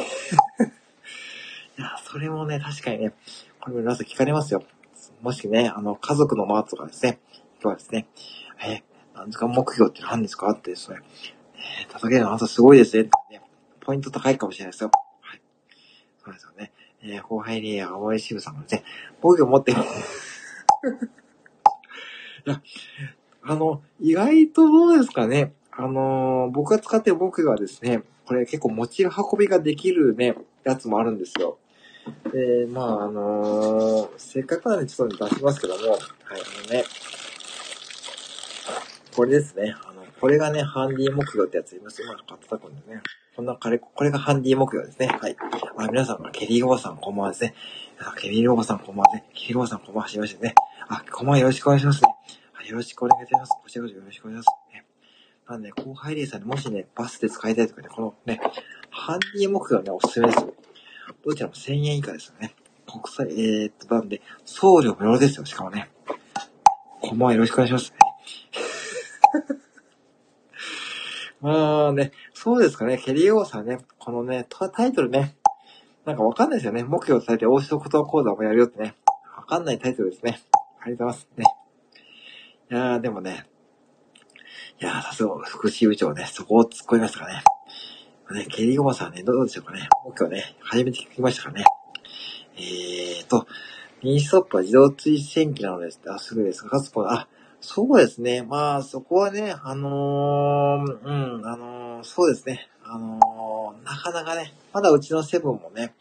[1.77, 3.13] や、それもね、確かにね、
[3.61, 4.63] これ皆さん聞かれますよ。
[5.21, 7.19] もしね、あの、家族のマークとかですね、
[7.61, 8.07] 今日はですね、
[8.65, 10.99] えー、なんですか、目標って何ですかってですね、
[11.55, 13.43] えー、叩けるのあなたすごいですね、ってね、
[13.81, 14.91] ポイント高いかもしれないですよ。
[15.21, 15.41] はい。
[16.25, 16.73] そうですよね。
[17.03, 18.85] えー、後輩に青い渋さんがですね、
[19.21, 19.73] 僕が持って。
[19.73, 19.75] い
[22.45, 22.63] や、
[23.43, 25.53] あの、意外とどうですかね。
[25.73, 31.59] あのー、僕が使ってる僕がですね、これ結構持ち運びができるね、やつもあるんですよ。
[32.33, 36.01] で、まあ、あのー、せっかくなんでちょっと出しますけども、はい、
[36.33, 36.85] あのね、
[39.15, 39.75] これですね。
[39.85, 42.03] あの、これがね、ハンディ目標ってやついます。
[42.03, 43.03] 今買ってたくんでね。
[43.35, 45.07] こんな、これ、これがハンディ目標ですね。
[45.07, 45.37] はい。
[45.77, 47.55] あ、皆さん、ケリーおばさん、こんばんはですね。
[48.17, 49.25] ケリーおばさん、こんばんはね。
[49.35, 50.55] ケリーおばさん、こんばんは、しましてね。
[50.89, 52.15] あ、こんばんは、よろしくお願いしますね。
[52.69, 53.51] よろしくお願いいたします。
[53.51, 54.75] こちらこそよろしくお願いします。
[54.75, 54.85] ね、
[55.49, 58.41] なんで、後輩レーサーにもしね、バスで使いたいとかね、このね、
[58.91, 60.47] ハンディ目標ね、おすすめです。
[61.25, 62.55] どちらも1000円以下ですよね。
[62.87, 65.91] 国際、えー、っと、なんで、送料無料ですよ、しかもね。
[67.01, 67.93] こんばんは、よろしくお願いします。
[71.41, 75.37] まあね、そうですかね、ケリーオーさんね、このね、タイトルね、
[76.05, 76.83] なんかわかんないですよね。
[76.83, 78.95] 目標を伝えて、大城言葉講座もやるよってね。
[79.37, 80.41] わかんないタイトルですね。
[80.81, 81.29] ありがとうございます。
[81.37, 81.45] ね。
[82.71, 83.47] いやー、でもね、
[84.81, 87.43] いやー、さすが福祉部長ね、そこを突っ込みましたかね。
[88.35, 89.89] ね、ケリーゴマさんね、どうでしょうかね。
[90.05, 91.65] 僕はね、初めて聞きましたからね。
[92.57, 93.47] えーと、
[94.03, 96.01] ミニストップは自動追跡機なのです。
[96.07, 96.71] あ、すぐですか。
[96.71, 97.27] かつこ、あ、
[97.61, 98.43] そうですね。
[98.43, 102.69] まあ、そこはね、あのー、うん、あのー、そうですね。
[102.85, 105.95] あのー、なかなかね、まだうちのセブンもね、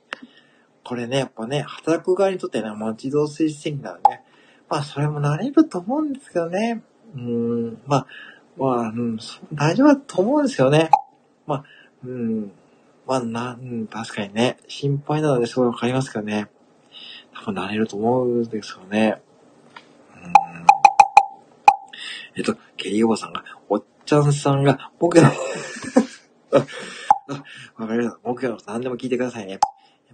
[0.83, 4.23] これね、やっぱね、働く側にとってね、まあ、自動推薦機なので、ね、
[4.69, 6.83] まあ、それも慣れると思うんですけどね。
[7.15, 8.07] うん、まあ、
[8.57, 9.17] まあ、うん、
[9.53, 10.89] 大丈夫だと思うんですよね。
[11.45, 11.63] まあ、
[12.07, 12.51] うん。
[13.05, 16.47] まあ、な、うん、確かにね、心配なのですごいわかりますけどね。
[17.33, 19.21] 多分慣れると思うんですよね。
[20.15, 20.33] うん。
[22.37, 25.27] えっと、ケリーおばさんが、おっちゃんさんが、僕の
[26.51, 26.65] あ、
[27.75, 28.19] わかりました。
[28.23, 29.59] 僕の何でも聞いてくださいね。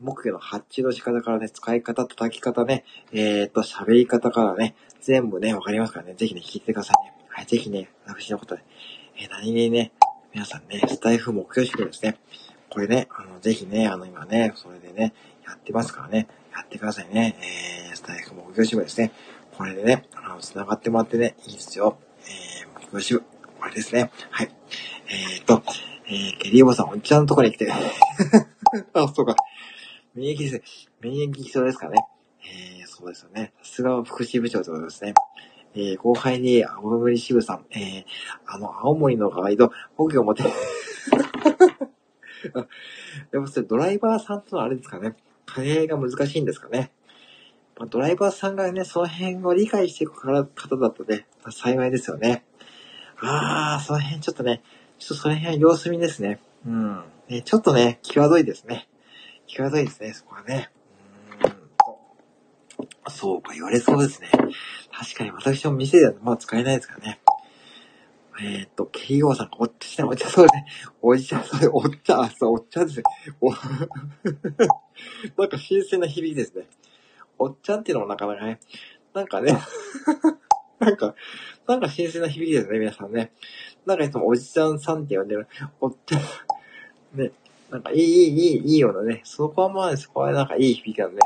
[0.01, 7.13] 木魚の発注の仕方からね、使い方、叩き方ね、えー、っと、喋り方からね、全部ね、わかりますからね、ぜひね、聞いてくださいね。
[7.29, 8.63] はい、ぜひね、私のことで、
[9.15, 9.91] えー、何にね、
[10.33, 12.17] 皆さんね、スタイフ目標宿ですね。
[12.71, 15.13] これね、あの、ぜひね、あの、今ね、それでね、
[15.45, 17.37] やってますからね、やってくださいね。
[17.39, 19.11] えー、スタイフ目標支部ですね。
[19.55, 21.99] これでね、あの、繋がってもらってね、いいですよ。
[22.21, 23.23] えー、目標支部。
[23.59, 24.09] これですね。
[24.31, 24.49] はい。
[25.07, 25.61] えー、っと、
[26.07, 27.71] えー、ケリーボさん、おっちゃんのところに来て。
[28.93, 29.35] あ、そうか。
[30.15, 30.61] 免疫ですね。
[31.01, 32.07] 免疫必要ですからね。
[32.79, 33.53] えー、そうですよね。
[33.61, 35.13] さすが福祉部長ということですね。
[35.75, 38.05] えー、後輩に、青森支部さん、えー、
[38.45, 40.43] あの、青森のガイド、僕が持って
[43.31, 45.15] でもそれドライバーさんとのあれですかね。
[45.53, 46.91] 兼ね合いが難しいんですかね。
[47.77, 50.31] まあ、ドライバーさんがね、その辺を理解していく方
[50.77, 52.45] だとね、まあ、幸いですよね。
[53.19, 54.61] あー、その辺ちょっとね、
[54.99, 56.39] ちょっとその辺は様子見ですね。
[56.65, 57.03] うん。
[57.29, 58.87] ね、ちょっとね、際どいですね。
[59.47, 60.69] 際どいですね、そこはね。
[63.05, 63.11] うん。
[63.11, 64.29] そうか、言われそうですね。
[65.03, 67.19] 確かに私も店ではまあ使えないですからね。
[68.41, 70.65] えー、っと、ケイオーさん、おっちゃん、おっちゃん、そうね。
[71.01, 73.03] おじちゃん、それ、おっちゃん、そう、おっちゃんですね。
[73.41, 73.51] お
[75.41, 76.65] なんか新鮮な響きですね。
[77.37, 78.59] おっちゃんっていうのもなかなかね、
[79.13, 79.59] なんかね
[80.79, 81.15] なんか、
[81.67, 83.33] なんか新鮮な響きですね、皆さんね。
[83.85, 85.47] なんかいつもおじちゃんさんって呼んでる、
[85.81, 86.21] おっちゃん、
[87.19, 87.33] ね、
[87.69, 91.21] なんかいい、いい、いい、いいようなね、そこはまあ、そこはなんかいい響きなんで、ね。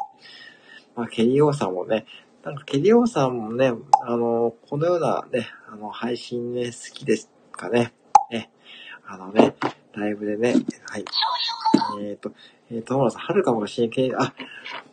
[0.98, 2.08] まあ、ケリオーさんもね、
[2.48, 3.74] なんかケリオさんもね、
[4.06, 7.94] あの、このようなね、あの、配信ね、好きですかね。
[8.32, 8.50] ね、
[9.06, 9.54] あのね、
[9.92, 10.54] ライブでね、
[10.90, 11.04] はい。
[12.00, 12.32] えっ、ー、と、
[12.72, 14.34] えっ、ー、と、友野さん、はるかもしれんけあ、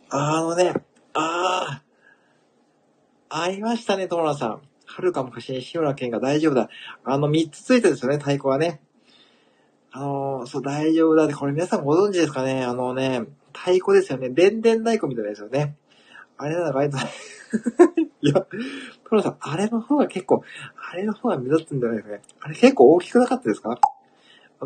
[0.09, 0.73] あのね、
[1.13, 1.81] あ
[3.29, 4.61] あ、ありましたね、友野さん。
[4.85, 6.67] はるかもしれん、日村健が大丈夫だ。
[7.05, 8.81] あの、三つついてるんですよね、太鼓はね。
[9.93, 13.21] あの、そう、大丈夫だって、これ皆さんご存知ですかねあのね、
[13.53, 14.29] 太鼓ですよね。
[14.29, 15.77] でんでん太鼓みたいなですよね。
[16.37, 16.95] あれなんかあいつ、
[18.21, 20.43] いや、トロさん、あれの方が結構、
[20.91, 22.21] あれの方が目立つんじゃないですかね。
[22.41, 23.79] あれ結構大きくなかったですか？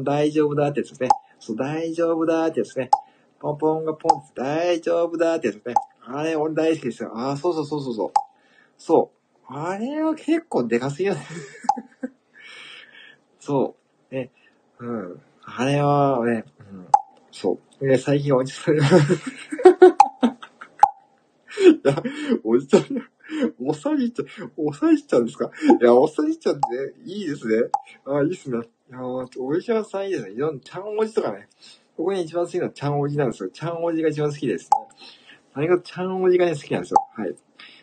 [0.01, 1.09] 大丈夫だってやつですね。
[1.39, 2.89] そう、大丈夫だってやつね。
[3.39, 5.73] ポンポンがポンって、大丈夫だってやつね。
[6.05, 7.11] あれ、俺大好きですよ。
[7.15, 8.11] ああ、そうそうそうそうそう。
[8.77, 9.53] そう。
[9.53, 11.21] あれは結構でかすぎよね。
[13.39, 13.75] そ
[14.11, 14.15] う。
[14.15, 14.31] ね。
[14.79, 15.21] うん。
[15.43, 16.87] あれはね、うん。
[17.31, 17.85] そう。
[17.87, 18.71] ね、最近落ち着い
[21.83, 22.01] いや、
[22.43, 22.85] おじちゃん、
[23.59, 25.51] おさじちゃん、おさじちゃんですか？
[25.81, 27.69] いや、おさじちゃんっていいですね。
[28.05, 28.57] あ、いいっすね。
[28.89, 30.31] いや、おじちゃんさんいいですね。
[30.31, 31.47] いろんな、ちゃんおじとかね。
[31.95, 33.49] ここに一番好きなのはちゃんおじなんですよ。
[33.49, 34.69] ちゃんおじが一番好きですね。
[35.53, 37.07] 何がちゃんおじがね、好きなんですよ。
[37.13, 37.35] はい。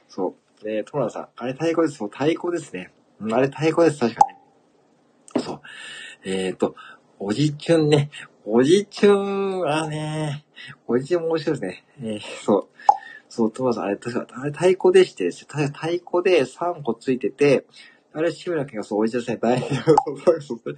[0.08, 0.64] そう。
[0.64, 1.98] で、トラさん、あれ太鼓です。
[1.98, 2.92] そう、太鼓ですね。
[3.30, 4.38] あれ太鼓です、確かね。
[5.42, 5.60] そう。
[6.24, 6.74] えっ、ー、と、
[7.18, 8.10] おじちゅんね。
[8.44, 10.44] おじちゅんはね、
[10.86, 11.84] おじちゅん面白いですね。
[12.00, 12.68] えー、そう。
[13.28, 17.64] そう、トマさん、あれ、確か、あれ太鼓でしてです太鼓で3個ついてて、
[18.12, 19.36] あれ、志村けんがそう、おいしいですね。
[19.36, 19.66] 大丈
[20.54, 20.76] 夫。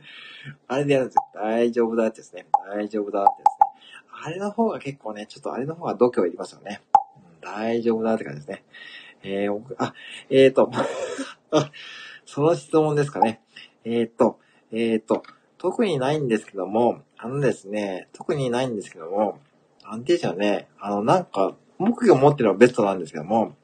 [0.66, 1.22] あれでやるんですよ。
[1.34, 2.46] 大丈夫だってですね。
[2.68, 3.68] 大丈夫だってですね。
[4.24, 6.80] あれの方が結構ね、ちょっとあれの方が度胸いりますよね。
[7.16, 8.64] うん、大丈夫だって感じですね。
[9.22, 9.94] えー、あ、
[10.30, 10.70] えーと、
[12.26, 13.40] その質問ですかね。
[13.84, 14.40] えーと、
[14.72, 15.22] えーと、
[15.59, 19.38] 特にないんですけども、あのですね、特にないんですけども、
[19.84, 23.57] なんていうんでしょうね、あの、なんか、木魚を持ってるのはベストなんですけども、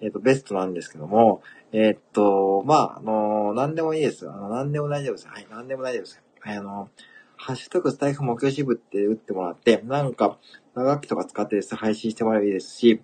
[0.00, 1.42] えっ、ー、と、ベストなんですけども、
[1.72, 4.28] えっ、と、まあ、あの、何でもいいです。
[4.28, 5.28] あの、何でも大丈夫です。
[5.28, 6.22] はい、何でも大丈夫です。
[6.40, 6.90] はい、あの、
[7.36, 10.38] ハッシュタグスタイフ目標支部って打ってもらって、なんか、
[10.74, 13.00] 長きとか使ってです配信してもらえばいいですし、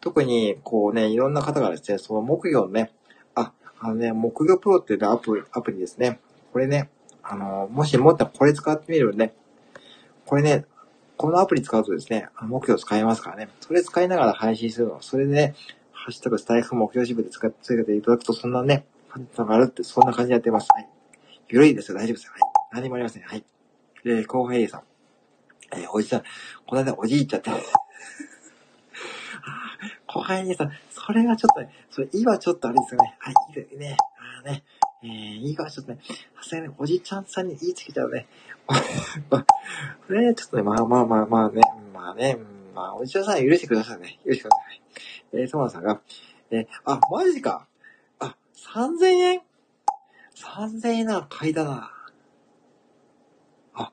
[0.00, 2.92] 特に、こうね、いろんな方がですね、その木魚をね、
[3.34, 6.20] あ、あのね、木魚プロっていうアプリ、アプリですね。
[6.52, 6.90] これね、
[7.22, 9.34] あの、もし持ったらこれ使ってみるね。
[10.26, 10.64] これね、
[11.20, 13.50] このアプリ使うとですね、目標使えますからね。
[13.60, 15.02] それ使いながら配信するの。
[15.02, 15.54] それでね、
[15.92, 20.68] ハッシュタグスタイフ目標支部で使って、つけていただくと、そんなね、感じがあるって、そんな感じでやってます。
[20.72, 20.88] はい。
[21.50, 21.98] ゆるいですよ。
[21.98, 22.32] 大丈夫ですよ。
[22.32, 22.40] はい。
[22.72, 23.22] 何もありません。
[23.22, 23.44] はい。
[24.06, 24.82] えー、後輩さん。
[25.76, 26.22] えー、おじさん。
[26.66, 27.50] この間おじいちゃって。
[30.08, 33.14] 後輩さん、それはちょっとね、それ、今ちょっとあれですよね。
[33.18, 33.98] はい、いいですね。
[34.40, 34.64] あね。
[35.02, 35.98] えー、いいかちょっとね、
[36.36, 38.26] さすがにおじちゃんさんに言いつけちゃうね。
[38.68, 41.62] これ、ちょっとね、まあまあまあまあね、
[41.94, 42.38] まあね、
[42.74, 44.18] まあ、おじちゃんさん許してくださいね。
[44.26, 44.82] 許してください。
[45.32, 46.00] えー、トマさんが、
[46.50, 47.66] えー、あ、マジか。
[48.18, 49.42] あ、3000円
[50.34, 51.92] ?3000 円なら買いだな。
[53.74, 53.92] あ、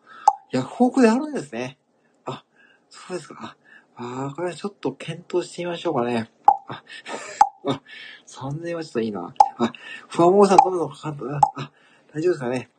[0.51, 1.77] ヤフオクであるんですね。
[2.25, 2.43] あ、
[2.89, 3.55] そうですか。
[3.95, 6.29] あ、あこれはちょっと検討してみましょうかね。
[6.67, 6.83] あ、
[7.65, 7.81] あ、
[8.25, 9.33] 3000円はちょっといいな。
[9.59, 9.71] あ、
[10.07, 11.39] ふわももさんどんどんかかったな。
[11.55, 11.71] あ、
[12.13, 12.69] 大丈夫ですかね。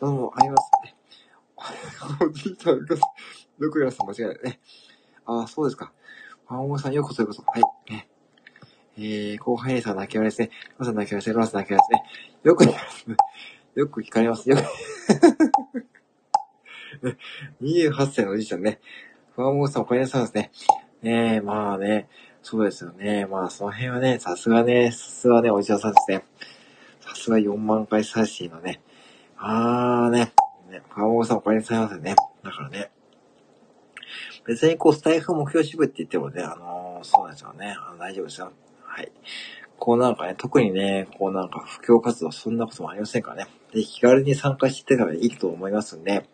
[0.00, 0.96] どうもありますね。
[2.26, 2.86] おじいちゃん、
[3.58, 4.60] ルクラさん間違いないね。
[5.26, 5.92] あ、そうですか。
[6.48, 7.42] ファンオさんようこそようこそ。
[7.46, 7.92] はい。
[7.92, 8.08] ね、
[8.96, 10.50] えー、後輩さん泣き笑いですね。
[10.78, 11.34] ロさん泣き笑いですね。
[11.40, 12.06] ロさん泣き笑いですね。
[12.44, 12.64] よく、
[13.74, 14.48] よく聞かれます。
[14.48, 14.62] よく、
[17.62, 18.80] 28歳のおじいちゃんね。
[19.36, 20.50] ファンオさんおかえりなさいですね。
[21.02, 22.08] ねえ、まあね。
[22.42, 23.26] そうですよね。
[23.26, 26.24] まあ、その辺はね、さすがね、さすがね、おじさんですね。
[27.00, 28.80] さすが4万回再生のね。
[29.36, 30.32] あーね、
[30.70, 32.16] ね、ファンオさんおかえりなさいますよね。
[32.42, 32.90] だからね。
[34.46, 37.76] 別にこう、スタイフ目標支部って言ってもね、あのー、そうなんですよね。
[37.78, 38.52] あの大丈夫ですよ。
[38.82, 39.12] はい。
[39.78, 43.46] こうなんかね、特にね、こうなんか布教活動、そんなこともありませんからね。
[43.72, 46.28] で、気軽に参加してたらいいと思いますんで、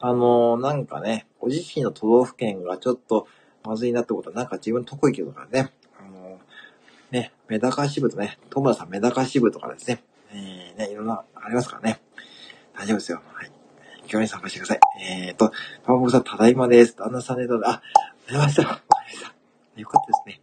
[0.00, 3.26] あのー、なんかね、ご自身の都道府県がちょっと
[3.64, 6.38] まずいなってことは、なんか自分得意とかね、あの、
[7.10, 10.02] ね、メダカ支部とね、トムラさんメダカ支部とかですね、
[10.32, 12.00] えー、ね、いろんな、ありますからね。
[12.76, 13.22] 大丈夫ですよ。
[13.32, 13.50] はい。
[14.10, 14.80] 今日に参加してください。
[15.02, 15.50] えーと、
[15.84, 16.96] パワボさん、ただいまです。
[16.96, 17.80] 旦那さんでどうあ、
[18.28, 18.62] ありました。
[18.62, 19.80] わかりました。
[19.80, 20.40] よかったですね。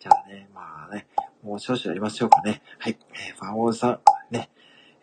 [0.00, 1.06] じゃあね、まあね、
[1.42, 2.60] もう少々やりましょうかね。
[2.78, 2.98] はい。
[3.14, 4.00] えー、ファンオーさん、
[4.34, 4.50] ね。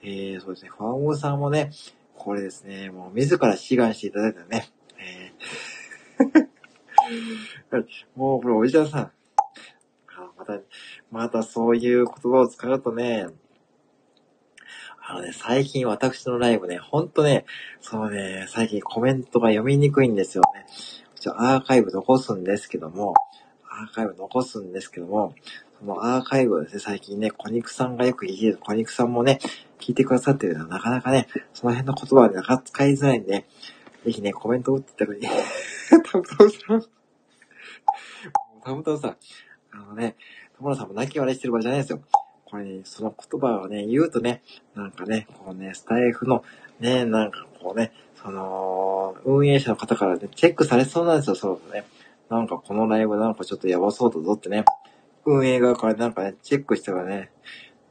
[0.03, 1.71] えー、そうですね、ファンオーさんもね、
[2.15, 4.69] これですね、もう自ら志願していただいたね。
[4.99, 6.47] えー、
[8.15, 9.11] もうこれおじちゃんさん。
[10.37, 10.59] また、
[11.11, 13.27] またそういう言葉を使うとね、
[15.07, 17.45] あのね、最近私のライブね、ほんとね、
[17.79, 20.65] そうね、最近コメントが読みにくいんですよね。
[21.15, 23.13] 一応アーカイブ残すんですけども、
[23.69, 25.35] アーカイブ残すんですけども、
[25.79, 29.39] そのアーカイブをですね、最近ね、小肉さんがよく聞いてる、小肉さんもね、
[29.79, 33.45] 聞いてくださってるのはなかなかね、その辺の言葉でなかなか使いづらいんで、
[34.05, 35.29] ぜひね、コメント打っていただいて、
[36.03, 36.85] タムタムさん、
[38.63, 39.17] タムタムさん、
[39.71, 40.15] あのね、
[40.57, 42.01] 友野さんも泣き笑いしてる場合じゃないですよ。
[42.45, 44.41] これね、その言葉をね、言うとね、
[44.75, 46.43] なんかね、こうね、スタイフの、
[46.79, 51.85] ね、なんかこうね、その、運営者の方からね、チェックされそうなんですよ、そうね。
[52.29, 54.65] なんかこのライブなんかちょっとやばそうだぞってね、
[55.25, 57.31] 運営側からなんかね、チェックしたらね、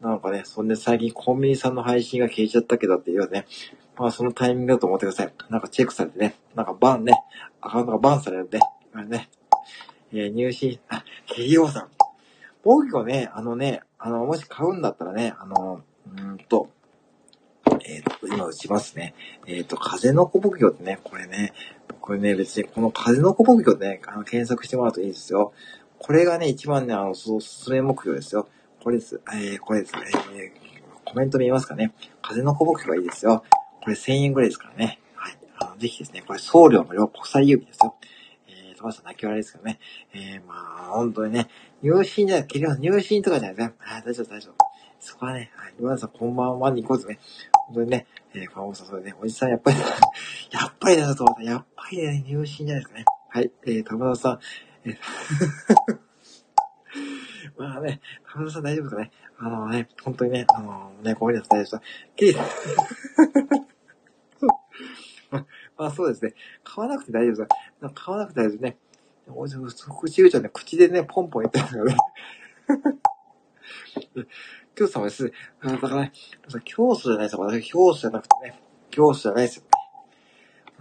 [0.05, 3.47] なんかね、そんで最近コンビニさんの配信が消えちゃったけどっていうね、
[3.97, 5.33] まあそのタイミングだと思ってください。
[5.49, 7.15] なんかチェックされてね、なんかバンね、
[7.63, 8.61] アカウントがバンされるんで、
[8.93, 9.31] あれね、
[10.13, 11.89] え、入信、あ、ケリオさん。
[12.63, 15.81] 僕がね、あのね、あの、もし買うんだったらね、あの、
[16.15, 16.69] うんと、
[17.87, 19.15] えっ、ー、と、今打ちますね。
[19.47, 21.55] えっ、ー、と、風の子牧業ってね、これね、
[22.03, 25.55] これね、別にこの風の子牧業ってね、あの、検索してもらうといいですよ。
[25.99, 28.49] これがね、一番ね、あの、おすすめ目標ですよ。
[28.85, 29.21] これです。
[29.35, 29.95] えー、これです。
[29.97, 30.53] えー、
[31.05, 31.93] コメント見えますかね？
[32.23, 33.43] 風の子牧業がいいですよ。
[33.83, 35.01] これ1000円ぐらいですからね。
[35.15, 35.39] はい。
[35.59, 37.97] あの、ぜひですね、これ送料無料国際郵便ですよ。
[38.85, 39.79] ました泣き笑いですけどね。
[40.13, 41.49] えー、まあ、本当にね、
[41.83, 43.75] 入信じゃない、結局入信とかじゃないですね。
[43.79, 44.55] はい、大丈夫、大丈夫。
[45.01, 47.19] そこはね、はい、岩田さんこんばんはに行こうですね。
[47.53, 49.79] 本当にね、えー、ファンオさん、それね、おじさんやっぱり、
[50.53, 51.43] やっぱりだなと思った。
[51.43, 53.05] やっぱりね、入信じゃないですかね。
[53.31, 54.39] はい、えー、玉田さん、
[54.85, 55.94] えー
[57.57, 58.01] まあね、
[58.33, 59.11] 玉田さん大丈夫ですかね。
[59.39, 61.81] あのね、本当にね、あの、ね、ごめんなさい、大丈夫
[62.17, 63.65] ですか。
[65.77, 66.35] まあそうですね。
[66.63, 67.91] 買わなくて大丈夫ですか。
[67.95, 68.79] 買わなくて大丈夫ですね。
[69.29, 71.97] おじ口言うとね、口でね、ポンポン言ってるからね。
[74.75, 75.33] 教祖様です。
[75.63, 76.13] だからね、
[76.65, 77.41] 教祖じゃないですよ。
[77.41, 79.63] 私、教祖じゃなくてね、教祖じゃないですよ、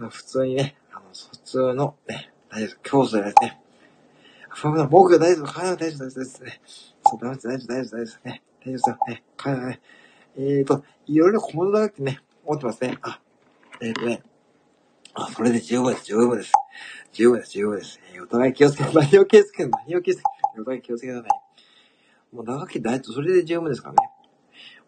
[0.00, 0.08] ね。
[0.10, 2.80] 普通にね、あの、普通のね、大丈夫です。
[2.82, 3.63] 教祖じゃないですね。
[4.88, 6.60] 僕が大丈夫、買わなくて大丈夫ですね。
[7.04, 8.42] そう、大丈夫、大丈夫、大丈夫、大丈夫ですね。
[8.60, 8.98] 大丈夫ですよ。
[9.08, 9.80] ね、買わなね。
[10.36, 12.98] えーと、いろいろ小物だってね、思ってますね。
[13.02, 13.20] あ、
[13.80, 14.22] えーとね、
[15.14, 16.52] あ、それで十分です、十分です。
[17.12, 18.00] 十分です、十分です。
[18.14, 22.34] えー、お互い気をつけて、何を気をつけて、何を気をつけて、お互い気をつけてください。
[22.34, 24.10] もう長き大と、それで十分ですからね。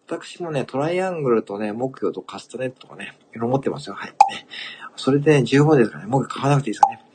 [0.08, 3.94] 私もね、トライアングルとね、木魚とカスタネットとかね、いろいろ持ってますよ。
[3.94, 4.10] はい。
[4.10, 4.16] ね、
[4.96, 7.05] それで、ね、十分ですからね、木魚買わなくていいですかね。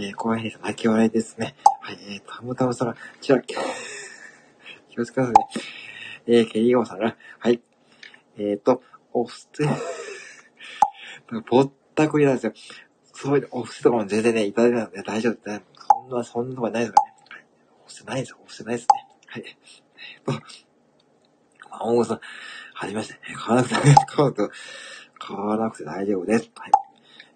[0.00, 0.60] えー、怖いです。
[0.62, 1.56] 泣き笑いですね。
[1.80, 3.56] はい、えー、たむたむさん、ちら、 気
[5.00, 5.46] をつけてくださいね。
[6.28, 7.60] えー、ケリーゴーさんが、はい。
[8.36, 8.80] えーと、
[9.12, 9.66] おすて、
[11.50, 12.52] ぼったくりなんですよ。
[13.12, 15.64] そういう、お布施とかも全然ね、いただいたので大丈夫ですね。
[15.74, 17.14] そんな、そんなことないですからね。
[17.30, 17.44] はい。
[17.84, 18.38] お布施ないですよ。
[18.40, 19.06] お布施ないですね。
[19.26, 19.44] はい。
[19.44, 20.32] えっと、
[21.70, 22.20] まあ、大さん、
[22.74, 23.18] はじめまして。
[23.34, 24.54] 買わなくて、買わなくて、
[25.18, 26.50] 買わなくて大丈夫です。
[26.54, 26.70] はい。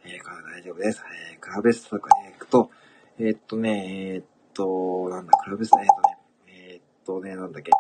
[0.05, 1.03] えー、買わなくて大丈夫です。
[1.33, 2.71] えー、クラブスとかね、と、
[3.19, 4.23] え、っとね、え、っ
[4.53, 7.71] と、なんだ、クラブス、えー、っとね、え、っとね、なんだっけ、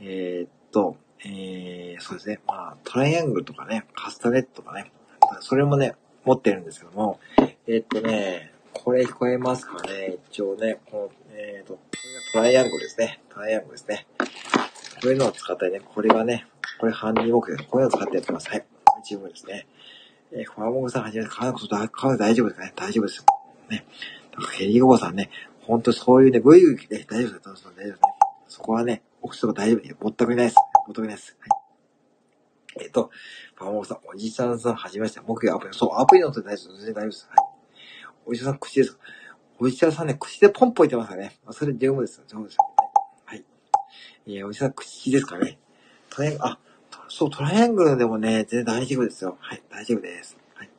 [0.00, 2.40] え、っと、えー、そうですね。
[2.46, 4.90] まあ、トライアングルとかね、カスタネットとかね、
[5.40, 7.20] それもね、持ってるんですけども、
[7.66, 11.78] えっとね、これ聞こえますかね一応ね、この、えっ、ー、と、
[12.32, 13.20] トライアングルですね。
[13.28, 14.06] トライアングルですね。
[15.02, 16.46] こういうのを使ったりね、これがね、
[16.80, 18.48] これハンディボックスで、こういうのを使ってやってます。
[18.50, 18.64] はい。
[19.00, 19.66] 一部ですね。
[20.32, 23.24] えー、ファーモグさんはじめ、買わなくて大丈夫ですかね大丈夫ですよ。
[23.68, 23.84] ね。
[24.56, 25.30] ヘリゴボさんね、
[25.62, 27.64] ほんとそういうね、グイグイね、大丈夫です。
[27.64, 27.98] 大丈夫です。
[28.48, 29.96] そこはね、奥とか大丈夫です。
[30.00, 30.56] ぼったくりないです。
[30.86, 31.36] ぼったくりないです。
[31.40, 32.84] はい。
[32.84, 33.10] えっ、と、
[33.56, 35.20] パワモさん、おじさんさん、はじめまして。
[35.20, 36.84] 僕がアプリ、そう、アプリの音大丈夫です。
[36.84, 37.28] 全然大丈夫です。
[37.30, 37.46] はい。
[38.26, 38.98] おじさん、口です。
[39.58, 41.36] おじさんね、口でポンポン言ってますからね。
[41.50, 42.22] それ十分です。
[42.26, 42.56] 十分です。
[43.26, 43.44] はい。
[44.26, 45.58] いや、おじさん、口ですからね。
[46.10, 46.58] トライアングル、あ、
[47.08, 49.36] そう、トライアングルでもね、全然大丈夫ですよ。
[49.40, 50.36] はい、大丈夫です。
[50.54, 50.70] はい。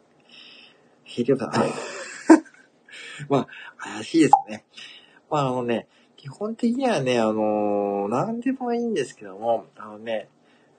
[1.04, 1.64] ヘリオさん、あ、
[3.30, 3.48] まあ、
[3.78, 4.66] 怪しいですね。
[5.30, 10.30] まあ、あのね、基本的にはね、あのー、何でもいいんですけども、あのね、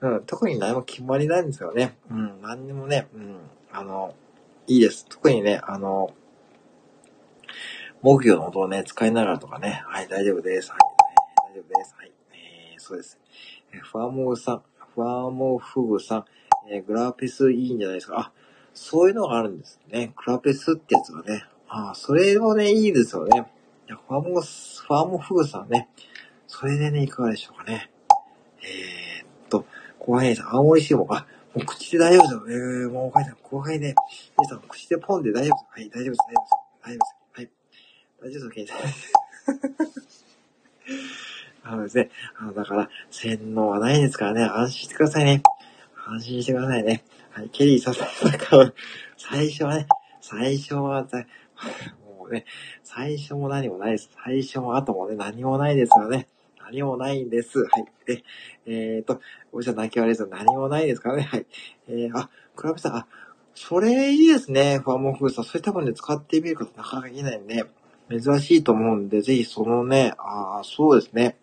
[0.01, 1.97] うん、特に何も決まりないんですよね。
[2.09, 3.37] うん、何にもね、うん、
[3.71, 4.15] あの、
[4.67, 5.05] いいです。
[5.07, 6.11] 特にね、あの、
[8.01, 10.71] 木魚の音をね、使いながらとかね、はい、大丈夫です。
[10.71, 10.79] はい、
[11.51, 11.95] 大丈夫です。
[11.97, 12.11] はい。
[12.33, 13.19] えーそうです。
[13.73, 14.61] えファーモーさん、
[14.93, 16.25] ファーモフグさん、
[16.69, 18.19] えー、グラペスいいんじゃないですか。
[18.19, 18.31] あ、
[18.73, 20.13] そういうのがあるんですね。
[20.15, 21.45] グラペスってやつがね。
[21.67, 23.45] あそれもね、いいですよね。
[23.87, 25.89] いやファーモ、ファーモフグさんね。
[26.47, 27.91] それでね、いかがでしょうかね。
[28.63, 29.65] えー、っと、
[29.99, 32.83] 後輩さん、青森市も、あ、もう口で大丈夫ですよ。
[32.83, 33.95] えー、もう後輩さん、後輩ね、
[34.37, 35.65] 皆さん、口でポンで大丈夫です。
[35.69, 36.65] はい、大丈夫です、大丈夫です。
[36.81, 37.15] 大丈夫です。
[37.33, 37.49] はい。
[38.21, 38.77] 大丈夫です、ケイさん。
[41.73, 45.41] あのですね、あの、だから、洗脳はないですからね、安心してくださいね。
[46.05, 47.03] 安心してくださいね。
[47.31, 47.93] はい、ケリーさん、
[48.31, 48.73] だから、
[49.17, 49.87] 最初はね、
[50.21, 51.07] 最初は、
[52.05, 52.45] もうね、
[52.83, 54.09] 最初も何もないです。
[54.23, 56.27] 最初も後もね、何もないですからね。
[56.65, 57.59] 何もないんです。
[57.59, 57.85] はい。
[58.05, 58.23] で、
[58.65, 60.27] えっ、ー、と、おじさん泣き笑いです。
[60.29, 61.23] 何もないですからね。
[61.23, 61.45] はい。
[61.87, 63.07] えー、あ、クラブさん、あ、
[63.53, 64.79] それいいですね。
[64.79, 65.45] ファーモフーさん。
[65.45, 67.65] それ多分ね、使ってみることなかなかいないんで、
[68.09, 71.37] 珍しいと思うんで、ぜひそのね、ああ、そうですね。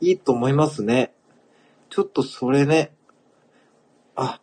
[0.00, 1.12] いいと思いますね。
[1.90, 2.92] ちょっとそれね、
[4.14, 4.40] あ、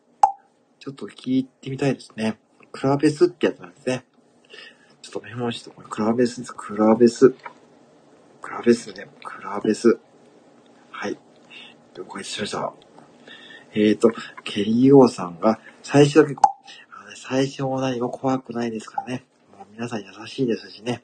[0.80, 2.40] ちょっと聞いてみたいですね。
[2.72, 4.06] クラベスってやつなんですね。
[5.06, 6.54] ちょっとメモして、これクラベスです。
[6.56, 7.36] クラベス。
[8.42, 9.08] クラベスね。
[9.24, 10.00] クラベス。
[10.90, 11.18] はい。
[11.96, 12.74] 了解しました？
[13.74, 14.12] えっ、ー、と、
[14.44, 19.26] ケリーオーさんが、最初だけこう、最初も何も怖くないですからね。
[19.56, 21.04] もう皆さん優しいですしね。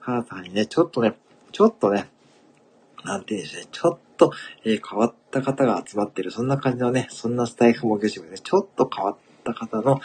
[0.00, 1.16] 母さんにね、ちょっとね、
[1.50, 2.10] ちょっとね、
[3.04, 4.32] なんて言うんでしょうね、ちょっと、
[4.66, 9.16] えー、変わった方が集まってる、そんな感じのね、そんなスタイフも業種がね、ちょっと変わっ
[9.52, 10.00] た方の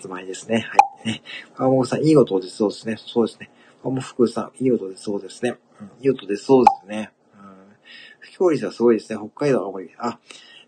[0.00, 0.66] 集まりですね。
[0.68, 1.08] はい。
[1.08, 1.22] ね。
[1.54, 2.96] ファーモさん、いい音でそうですね。
[2.98, 3.50] そうですね。
[3.82, 5.58] ファーモフクさん、いい音でそうですね。
[5.80, 7.10] うん、いい音でそうですね。
[7.34, 7.76] うん。
[8.20, 9.18] 不況率はすごいですね。
[9.18, 9.90] 北海道、青森。
[9.98, 10.18] あ、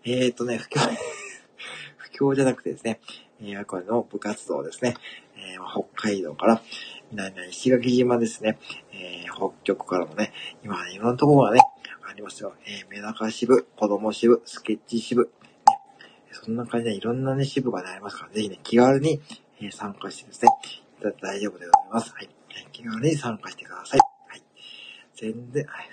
[0.03, 0.79] えーとね、不況、
[1.97, 2.99] 不況じゃなくてですね、
[3.41, 4.95] えー、これの部活動ですね。
[5.35, 6.61] えー、北海道から、
[7.11, 8.57] 南の石垣島ですね。
[8.93, 10.31] えー、北極からもね、
[10.63, 11.59] 今、いろんなところがね、
[12.09, 12.53] ありますよ。
[12.65, 15.31] えー、メダカ支部、子供支部、スケッチ支部、
[16.31, 19.21] そんな感じでいろんなね、支部が、ありますから、ぜひね、気軽に、
[19.59, 20.49] えー、参加してですね、
[20.99, 22.13] いただ大丈夫でございます。
[22.13, 22.29] はい。
[22.71, 23.99] 気軽に参加してください。
[24.27, 24.43] はい。
[25.15, 25.89] 全然、はい。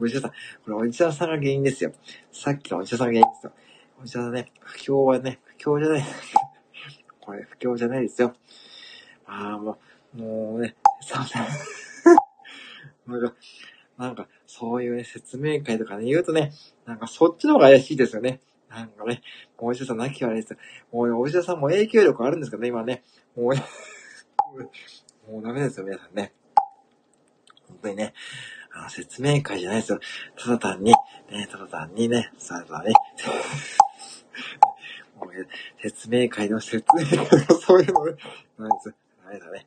[0.00, 0.36] お医者さん、こ
[0.70, 1.92] れお医者さんが原因ですよ。
[2.32, 3.52] さっきのお医者さんが原因ですよ。
[4.00, 6.04] お医者さんね、不況はね、不況じゃない。
[7.20, 8.34] これ不況じゃないですよ。
[9.26, 9.78] ああ、も
[10.16, 13.34] う、もうね、さあ、なんか、
[13.98, 16.52] なんか、そういうね、説明会とかね、言うとね、
[16.86, 18.40] なんかそっちの方が怪しいですよね。
[18.68, 19.22] なんかね、
[19.56, 20.56] お医者さん泣き笑いです。
[20.92, 23.04] もう、お医者さんも影響力あるんですかね、今ね。
[23.36, 23.54] もう、
[25.30, 26.32] もうダメですよ、皆さんね。
[27.68, 28.14] 本当にね、
[28.72, 30.00] あの、説明会じゃないですよ。
[30.36, 30.92] ただ単に、
[31.30, 32.92] ね、ただ単にね、ただね、
[35.16, 35.30] もう
[35.80, 37.16] 説明会の説明会
[37.46, 38.18] のそういうの、なんで
[38.82, 38.94] すよ。
[39.24, 39.66] ダメだね。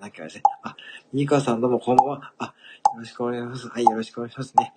[0.00, 0.42] なんかですね。
[0.64, 0.76] あ、
[1.12, 2.32] ニカさんどうもこんばんは。
[2.38, 3.68] あ、よろしくお願いします。
[3.68, 4.74] はい、よろしくお願いしますね。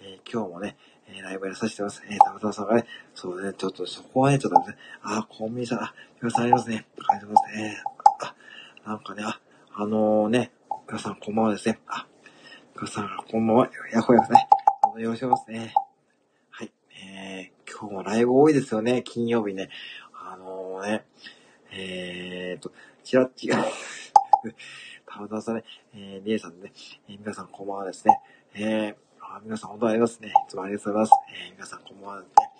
[0.00, 2.02] えー、今日もね、えー、ライブやらさせてます。
[2.08, 6.86] えー、たまたまさんがね、そうね、ちょっとそこはね、ちょっとね、あ、コンビニさん、あ、皆さんありますね。
[7.06, 7.82] ありがとうございますね。
[8.84, 9.40] あ、なんかね、あ、
[9.74, 10.52] あのー、ね、
[10.88, 11.78] 皆さんこんばんはですね。
[11.86, 12.06] あ、
[12.74, 13.70] 皆さんこんばんは。
[13.92, 14.48] やほやほね。
[14.98, 15.74] よろしくお願いしますね。
[16.48, 16.72] はい。
[17.06, 19.02] えー、今日もライブ多いですよね。
[19.02, 19.68] 金曜日ね。
[20.14, 21.04] あのー、ね、
[21.72, 22.72] えーと、
[23.06, 23.64] ちらっちが
[25.06, 25.62] たまたまさね、
[25.94, 26.72] えー、りえさんね、
[27.08, 28.20] えー、皆さんこんばんはですね。
[28.52, 30.28] えー、あ皆さん本当にありますね。
[30.30, 31.12] いつもありがとうございます。
[31.46, 32.50] えー、皆さんこんばんはですね。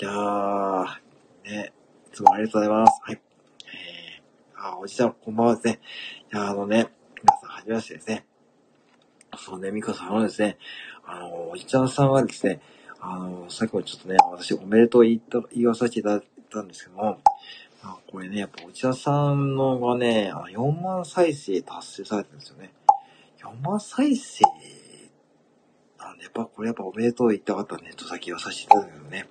[0.00, 0.84] いやー、
[1.44, 1.72] ね、
[2.06, 3.00] いつもありがとうございます。
[3.02, 3.20] はい。
[3.66, 5.80] えー、あ、おじちゃんこんばんはですね。
[6.32, 6.86] いや、あのね、
[7.22, 8.26] 皆さんはじめましてですね。
[9.36, 10.56] そうね、ミカさんはですね、
[11.04, 12.62] あの、おじちゃんさんはですね、
[13.00, 17.20] あの、さっきもちょっとね、私おめでとう言った、言わさせていただいたんですけども、
[17.82, 22.72] あこれね、やっぱお茶さんのがね、あ4万再生達成されてるんですよね。
[23.40, 24.44] 4万再生
[25.98, 29.28] なんで、やっぱこれやっぱおめでとう言ったかったらネット先言わさせていただくけどね、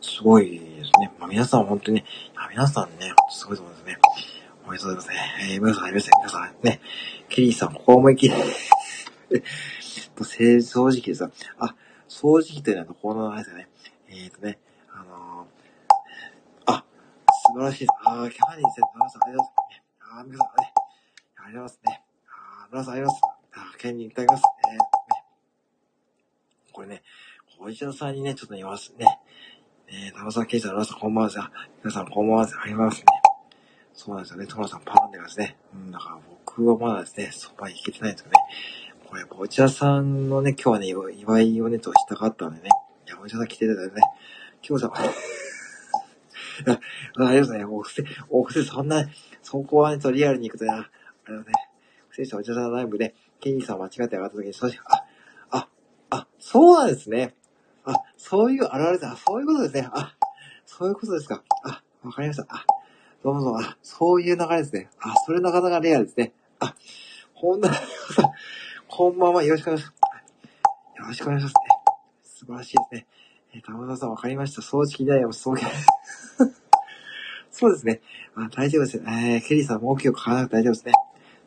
[0.00, 1.12] すごいですね。
[1.18, 2.04] まあ皆さん本当にね、
[2.50, 3.98] 皆さんね、すごいと思いますね。
[4.66, 5.54] おめでとうございますね。
[5.54, 6.10] えー、皆さんありません。
[6.18, 6.80] 皆さんね、
[7.28, 8.34] ケリーさん、ここ思い っきり
[10.14, 11.30] と、正直ですよ。
[11.58, 11.74] あ、
[12.08, 13.68] 掃除機というのはどこの名前ですよね。
[14.08, 14.58] えっ、ー、とね、
[17.54, 17.90] 素晴らしいです。
[18.04, 19.94] あー、キャンディー先生、皆さんありがとうございます。
[20.02, 20.72] あー、皆さんね、
[21.36, 22.02] ありがとうございますね。
[22.26, 23.20] あー、皆さんあります。
[23.54, 24.42] あー、キャンディーいただきます。
[24.58, 24.78] えー、ね、
[26.72, 27.02] これね、
[27.60, 29.06] お医者さんにね、ちょっと言いますね。
[29.86, 31.52] えー、田さん、ケイさん、皆さん、こんばんは。
[31.84, 32.48] 皆さん、こんばんは。
[32.60, 33.04] ありますね。
[33.92, 34.48] そうなんですよね。
[34.48, 35.56] トラさん、パンでますね。
[35.72, 38.32] うん、だから僕はまだですね、そばに行けてないんですよね。
[39.06, 42.70] これ、お茶さんのね、今日はね、祝いをね、としたかったんでね。
[43.06, 44.02] いや、お茶さん来ていたよね。
[44.68, 45.00] 今日さ、あ
[47.16, 49.08] あれですね、お布施、お布施、そんな、
[49.42, 51.44] そこはね、とリアルに行くとね、あれね、
[52.08, 54.52] 不正者お茶さんライブで、ケニーさん間違って上がった時に、
[54.88, 55.04] あ、
[55.50, 55.68] あ、
[56.10, 57.34] あ、そうなんですね。
[57.84, 59.88] あ、そういうあるあるで、あ、そういうことですね。
[59.92, 60.14] あ、
[60.64, 61.42] そういうことですか。
[61.64, 62.46] あ、わかりました。
[62.48, 62.64] あ、
[63.22, 64.88] どうもどうも、あ、そういう流れですね。
[65.00, 66.32] あ、それなかなかレアですね。
[66.60, 66.74] あ、
[67.34, 67.70] ほんな、
[68.88, 69.42] こんばんは。
[69.42, 69.94] よろしくお願いします。
[70.96, 71.60] よろしくお願いします、ね。
[72.22, 73.06] 素晴らしいですね。
[73.54, 74.62] えー、玉田さんわかりました。
[74.62, 75.56] 掃除機代をそう、
[77.56, 78.00] そうですね。
[78.34, 78.96] あ、大丈夫です。
[78.98, 80.92] えー、ケリーさん、目標書かなくて大丈夫ですね。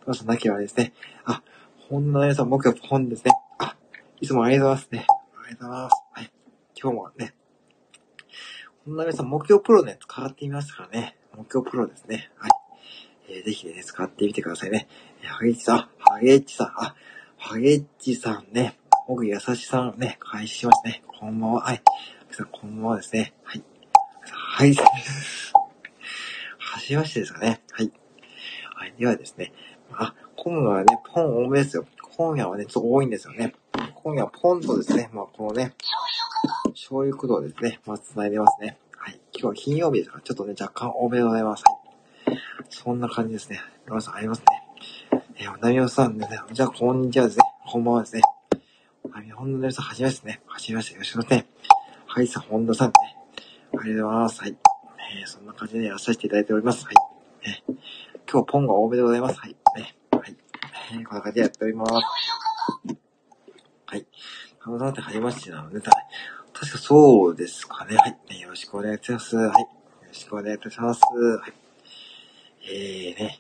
[0.06, 0.94] 玉田さんなきゃあれですね。
[1.26, 1.44] あ、
[1.90, 3.32] ほんなさん、目標本ですね。
[3.60, 3.76] あ、
[4.22, 5.06] いつもありがとうございますね。
[5.46, 5.94] ありがとうございます。
[6.14, 6.32] はい。
[6.82, 7.34] 今日もね、
[8.86, 11.18] ほんな皆さん、目標プロね、使ってみましたからね。
[11.36, 12.32] 目標プロですね。
[12.38, 12.52] はい。
[13.30, 14.88] えー、ぜひね、使ってみてくださいね。
[15.24, 16.96] えーハゲッチさん、ハゲッチさん、あ、
[17.38, 18.80] ハゲッチさんね、
[19.10, 21.04] 僕優しさんね、開始しますね。
[21.06, 21.64] こんばんは。
[21.64, 21.82] はい。
[22.32, 23.34] さん、こんばんはですね。
[23.44, 23.64] はい。
[24.22, 24.76] はい。
[26.78, 27.60] はじめましてですかね。
[27.72, 27.92] はい。
[28.76, 28.94] はい。
[29.00, 29.52] ではですね。
[29.94, 31.88] あ、今夜はね、ポン多めですよ。
[32.16, 33.56] 今夜はね、ちょっと多いんですよね。
[33.96, 35.74] 今夜はポンとですね、まあ、このね、
[36.74, 37.80] 醤油駆動ですね。
[37.88, 38.78] まあ、繋いでますね。
[38.96, 39.20] はい。
[39.34, 41.64] 今日は金曜日ですから、ちょっとね、若干多めでございます。
[42.70, 43.60] そんな感じですね。
[43.88, 44.46] 皆さんありますね。
[45.38, 46.40] えー、おなみおさんですね。
[46.52, 47.44] じゃあ、こんにちはですね。
[47.66, 48.22] こんばんはですね。
[49.12, 50.42] はい、本田さん、はじめましてね。
[50.46, 50.94] はじめまして。
[50.94, 51.48] よろしくお願いしますね。
[52.06, 52.94] はい、さ、本田さんね。
[53.80, 54.42] ありがとうございます。
[54.42, 54.67] はい。
[55.10, 56.86] えー、そんな感じでやらさせていただいております。
[56.86, 56.96] はい。
[57.44, 57.76] えー、
[58.30, 59.40] 今日ポンが多めでございます。
[59.40, 59.56] はい。
[59.76, 60.36] ね、はい。
[60.92, 61.94] えー、こんな感じでやっております。
[61.94, 62.02] は
[63.96, 64.06] い。
[64.64, 67.96] 本田さんってはじめましてなので、確かそうですかね。
[67.96, 68.18] はい。
[68.30, 69.38] ね、よろしくお願いいたします。
[69.38, 69.62] はい。
[69.62, 69.68] よ
[70.08, 71.02] ろしくお願いいたします。
[71.04, 71.54] はい。
[72.70, 73.40] えーね。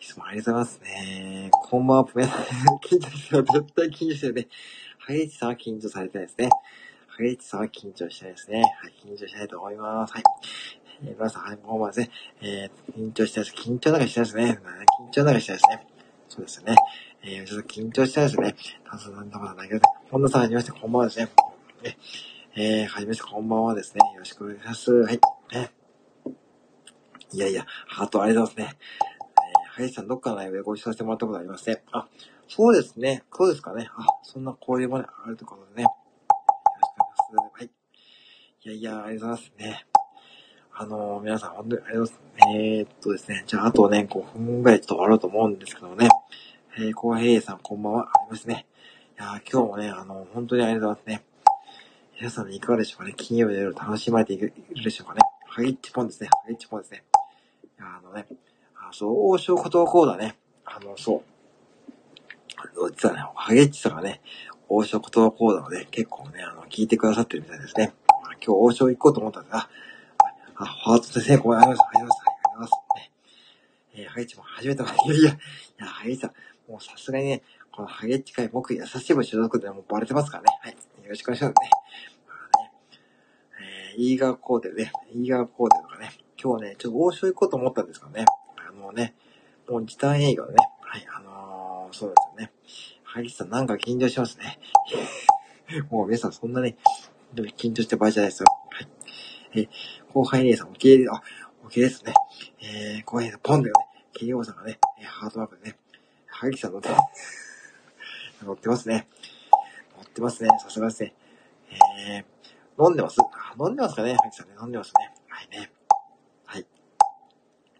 [0.00, 1.48] いつもありがとうございますね。
[1.52, 2.42] こんばんは、皆さん。
[2.78, 3.44] 緊張してる。
[3.44, 4.48] 絶対緊張してるね。
[4.98, 6.48] ハゲイチさんは緊張されてないですね。
[7.06, 8.60] ハゲイチさんは緊張してないですね。
[8.60, 10.12] はい、緊張しないと思います。
[10.12, 10.22] はい。
[11.02, 13.68] えー、皆さん、はい、もうまずね、えー、緊張してないです。
[13.68, 14.60] 緊張なんかしてないですね。
[15.08, 15.86] 緊張なんかしてないですね。
[16.28, 16.74] そうですね。
[17.22, 18.54] えー、ちょっと緊張してないですね。
[18.88, 19.82] たそなんだかないけどね。
[20.10, 21.28] 本田さん、はじめまして、こんばんはですね。
[22.56, 24.00] え、ー、はじめまして、こんばんはですね。
[24.14, 24.92] よろしくお願いします。
[24.92, 25.20] はい。
[25.54, 25.70] え
[27.32, 28.78] いやいや、ハートありがとうございますね。
[29.76, 31.82] えー、はやさん、どっかのライブでご一緒させてもらったことありますね。
[31.92, 32.06] あ、
[32.48, 33.24] そうですね。
[33.32, 33.88] そうですかね。
[33.96, 35.82] あ、そんな交流もね、あるということでね。
[35.82, 36.90] よろし
[37.26, 37.62] くお願いします。
[37.62, 37.70] はい。
[38.62, 39.95] いやいや、ありがとうございますね。
[40.78, 42.54] あのー、皆さん、本当にありがとうございます。
[42.54, 43.44] えー、っとですね。
[43.46, 46.10] じゃあ、あとね、5分ぐらいちょっと終わろうと思うんですけどもね。
[46.76, 48.02] えー、コアヘイさん、こんばんは。
[48.02, 48.66] ありますね。
[49.18, 51.24] いや今日もね、あの、本当にありがとうございますね。
[52.18, 53.14] 皆さん、いかがでしょうかね。
[53.16, 54.52] 金曜日の夜楽しまれている
[54.84, 55.20] でしょうかね。
[55.46, 56.28] ハゲッチポンですね。
[56.28, 57.04] ハゲッチポンですね。
[57.78, 58.26] いや、あのね、
[58.74, 60.36] あ、そう、王将ことこうだね。
[60.66, 61.22] あの、そ
[62.76, 62.90] う。
[62.90, 64.20] 実はね、ハゲッチさんがね、
[64.68, 67.94] 王将言葉講座をね、結構ね、あの、聞いてくださってるみたいですね。
[68.44, 69.70] 今日王将行こうと思ったんですが、
[70.58, 71.74] あ、ハート先生、ごめんなさい。
[71.74, 72.20] ありがとうございます。
[72.22, 72.72] ありがとうございます。
[72.96, 73.12] ね、
[73.94, 75.34] えー、ハゲチも初めて、いやいや、い
[75.78, 76.32] や、ハゲチさん、
[76.70, 77.42] もうさすがにね、
[77.72, 80.48] このハゲッチ会、僕、優しい部所属でもうバレてますからね。
[80.62, 80.72] はい。
[80.72, 81.70] よろしくお願いしますね。
[82.26, 82.72] まあね、
[83.94, 86.10] えー、イーガーコーデね、イーガーコーデとかね、
[86.42, 88.24] 今日ね、ちょっと王将行こうと思ったんですけどね、
[88.56, 89.14] あのね、
[89.68, 92.52] もう時短営業でね、はい、あのー、そうですよね。
[93.04, 94.58] ハギさんなんか緊張しますね。
[95.90, 96.76] もう皆さんそんなね、
[97.34, 98.46] 緊張して場合じゃないですよ。
[99.52, 99.60] はい。
[99.60, 101.22] えー、後輩姉さん、おきれい、あ、
[101.64, 102.12] おきれいですね。
[102.60, 104.04] えー、後輩姉さん、ポンだよね。
[104.12, 105.76] キリオさんがね、ハートマークでね、
[106.26, 106.88] ハギさん乗って、
[108.42, 109.08] 乗ってますね。
[109.96, 110.48] 乗ってますね。
[110.58, 111.14] さすがですね。
[112.08, 113.18] えー、飲んでます？
[113.60, 114.14] 飲んでますかね？
[114.14, 115.14] ハギさんね、飲んでますね。
[115.28, 115.70] はいね。
[116.46, 116.66] はい。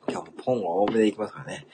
[0.08, 1.66] 今日もポンは多めでいきますからね。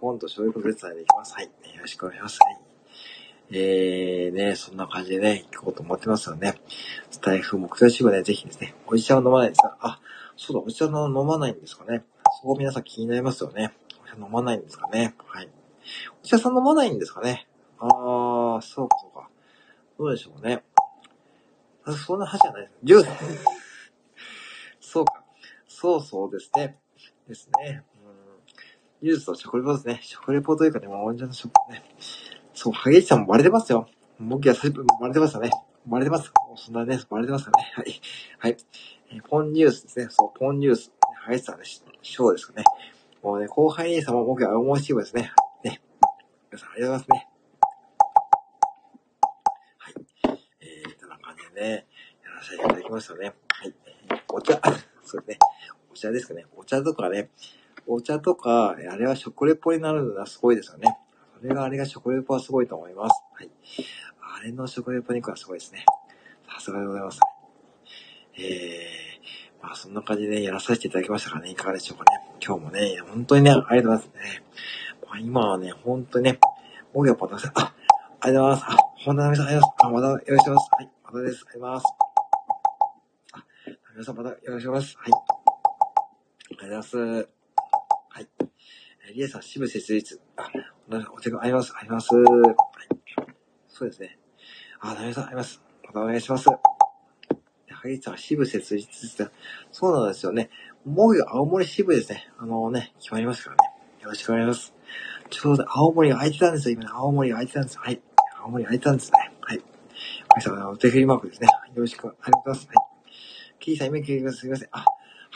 [0.00, 1.34] ポンと醤油粉別菜でいきます。
[1.34, 1.44] はい。
[1.44, 1.50] よ
[1.80, 2.38] ろしくお願いします。
[2.42, 2.69] はい。
[3.52, 6.54] えー、ね、そんな感じでね、行こうと思ってますよね。
[7.10, 9.76] スタイフ目標支部ね、ぜひですね、おじちゃんを飲まないですか？
[9.80, 10.00] あ、
[10.36, 12.04] そうだ、おじちゃん飲まないんですかね。
[12.40, 13.72] そこ皆さん気になりますよね。
[14.02, 15.14] おじちゃん飲まないんですかね？
[15.26, 15.48] はい。
[16.22, 17.48] お茶さん飲まないんですかね？
[17.78, 19.28] あー、そうかそうか。
[19.98, 20.62] どうでしょうね。
[21.84, 22.74] あそんな話じゃないです。
[22.84, 23.08] ジュース。
[24.92, 25.24] そうか。
[25.66, 26.78] そうそうですね。
[27.26, 27.82] ですね。
[29.02, 30.00] 技術と食レポですね。
[30.02, 31.82] 食レポというかね、もう、おんじゃの食ね。
[32.62, 33.88] そう、ハゲイチさもバレてますよ。
[34.18, 35.50] 僕やさいバレてますよね。
[35.86, 36.30] バレてます。
[36.56, 37.72] そんなね、バレてますよね。
[37.74, 38.00] はい。
[38.38, 38.56] はい。
[39.10, 40.08] えー、ポンニュースですね。
[40.10, 40.92] そう、ポンニュース。
[41.22, 42.64] ハゲイチさんね、ショーですかね。
[43.22, 45.32] もうね、後輩兄さんも僕は面白いですね。
[45.64, 45.80] ね。
[46.52, 47.28] 皆さんありがとうございますね。
[49.78, 49.94] はい。
[50.60, 51.86] えー、こんな感じでね、
[52.22, 53.32] やらせていただきましたね。
[53.48, 53.74] はい。
[54.34, 54.60] お茶、
[55.02, 55.38] そうですね。
[55.90, 56.44] お茶ですかね。
[56.54, 57.30] お茶とかね、
[57.86, 60.98] お茶とか、あれは食レポになるのはすごいですよね。
[61.40, 63.22] それがあれが食レポはすごいと思います。
[63.32, 63.50] はい。
[64.20, 65.86] あれの食レポ肉はすごいですね。
[66.52, 67.20] さすがでございます。
[68.36, 72.20] えー、まあそんな感じで、ね、やらさせていただきましたからね、いかがでしょうかね。
[72.44, 74.42] 今日もね、本当にね、ありがとうございますね。
[75.08, 76.38] まあ、今はね、本当にね、
[76.92, 77.70] 僕やっぱあ、ありがとう
[78.20, 78.64] ございます。
[78.64, 80.24] あ、本田奈美さん、ありがとうございます。
[80.26, 80.68] あ、またよろしくお願いします。
[80.72, 81.44] はい、またです。
[81.48, 81.84] ありがとうございます。
[83.32, 83.44] あ、
[83.94, 84.96] 皆さんまたよろしくお願いします。
[84.98, 85.10] はい。
[86.50, 86.96] ありがとうございます。
[86.98, 88.28] はい。
[89.08, 90.20] えリエさん、支部設立。
[90.36, 90.44] あ、
[90.90, 91.72] お手紙あります。
[91.76, 92.14] あります。
[92.14, 92.26] はい。
[93.68, 94.18] そうですね。
[94.80, 95.62] あ、奈美さん、あります。
[95.86, 96.46] またお願いします。
[97.68, 99.30] 萩市さん、支部設立した。
[99.72, 100.50] そうなんですよね。
[100.84, 102.28] もう青森支部ですね。
[102.38, 103.62] あのね、決まりますからね。
[104.02, 104.74] よろしくお願いします。
[105.30, 106.90] ちょうど青森が空いてたんですよ、今ね。
[106.92, 107.80] 青森が空いてたんですよ。
[107.82, 108.00] はい。
[108.42, 109.32] 青森が空いてたんですね。
[109.40, 109.64] はい。
[110.36, 111.48] 皆さん、お手振りマークですね。
[111.74, 112.66] よろしくお願いします。
[112.66, 112.76] はい。
[113.60, 114.40] キーさん、今聞いてください。
[114.40, 114.68] すみません。
[114.72, 114.84] あ、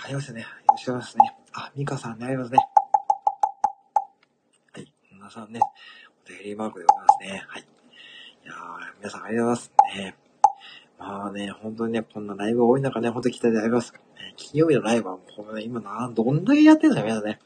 [0.05, 0.41] ありますね。
[0.41, 1.37] よろしくお願いしますね。
[1.53, 2.59] あ、ミカさんね、ありますね。
[5.35, 5.59] さんね、
[6.25, 7.45] お手振りマークでございますね。
[7.49, 7.63] はい。
[7.63, 8.57] いやー、
[8.99, 9.73] 皆さんありがとうございます。
[9.97, 10.17] ね
[10.97, 13.93] まあね、本当にね、こんなライブ多い中ね、本当に期待であります。
[14.37, 17.41] 金曜日のライブはもう、ね、今な、どんだけやってるんですか、皆さんね。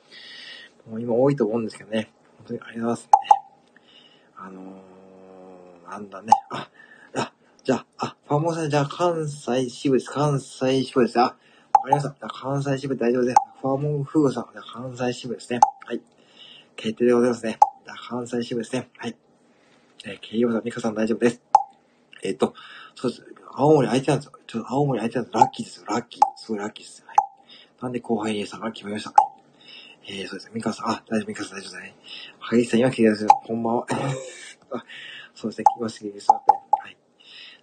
[0.87, 2.11] もう今多いと思うんですけどね。
[2.37, 3.11] 本当にありがとうございますね。
[4.37, 6.33] あのー、なんだね。
[6.51, 6.69] あ、
[7.17, 7.33] あ、
[7.65, 10.11] じゃあ、あ、ファンモさん、じゃあ関西支部です。
[10.11, 11.19] 関西支部です。
[11.19, 11.37] あ、わか
[11.89, 12.29] りました。
[12.29, 13.37] 関西支部大丈夫です。
[13.63, 15.61] ファーモンフーさん、関西支部ですね。
[15.87, 16.03] はい。
[16.77, 17.59] 決定でございますね。
[17.97, 18.89] 関西支部ですね。
[18.99, 19.17] はい。
[20.05, 21.43] えー、ケイヨさん、ミカさん大丈夫です。
[22.23, 22.55] えっ、ー、と、
[22.95, 23.25] そうです。
[23.55, 24.33] 青森相手なんですよ。
[24.47, 25.87] ちょっと青森相手なんですラッキーですよ。
[25.87, 26.23] ラッキー。
[26.37, 27.05] すごいラッキーです。
[27.07, 27.17] はい。
[27.83, 29.13] なんで後輩にさんが決めました。
[30.07, 30.51] えー、そうです。
[30.55, 31.95] ミカさん、あ、大丈夫、ミカさん大丈夫ですね。
[32.39, 33.29] はい、さん、今聞いてください。
[33.47, 33.87] こんばんは。
[35.35, 35.65] そうですね。
[35.65, 36.33] 来ました、来ました。
[36.35, 36.43] は
[36.89, 36.97] い。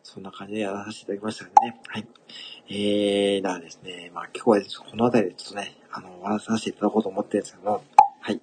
[0.03, 1.81] そんな感じでやらさせていただきましたね。
[1.87, 2.07] はい。
[2.69, 7.83] えー、だからですね、まあ今日は、この辺りでちょっとね、あの、終わらさせていただこうと思ってるんですけども、
[8.21, 8.41] はい。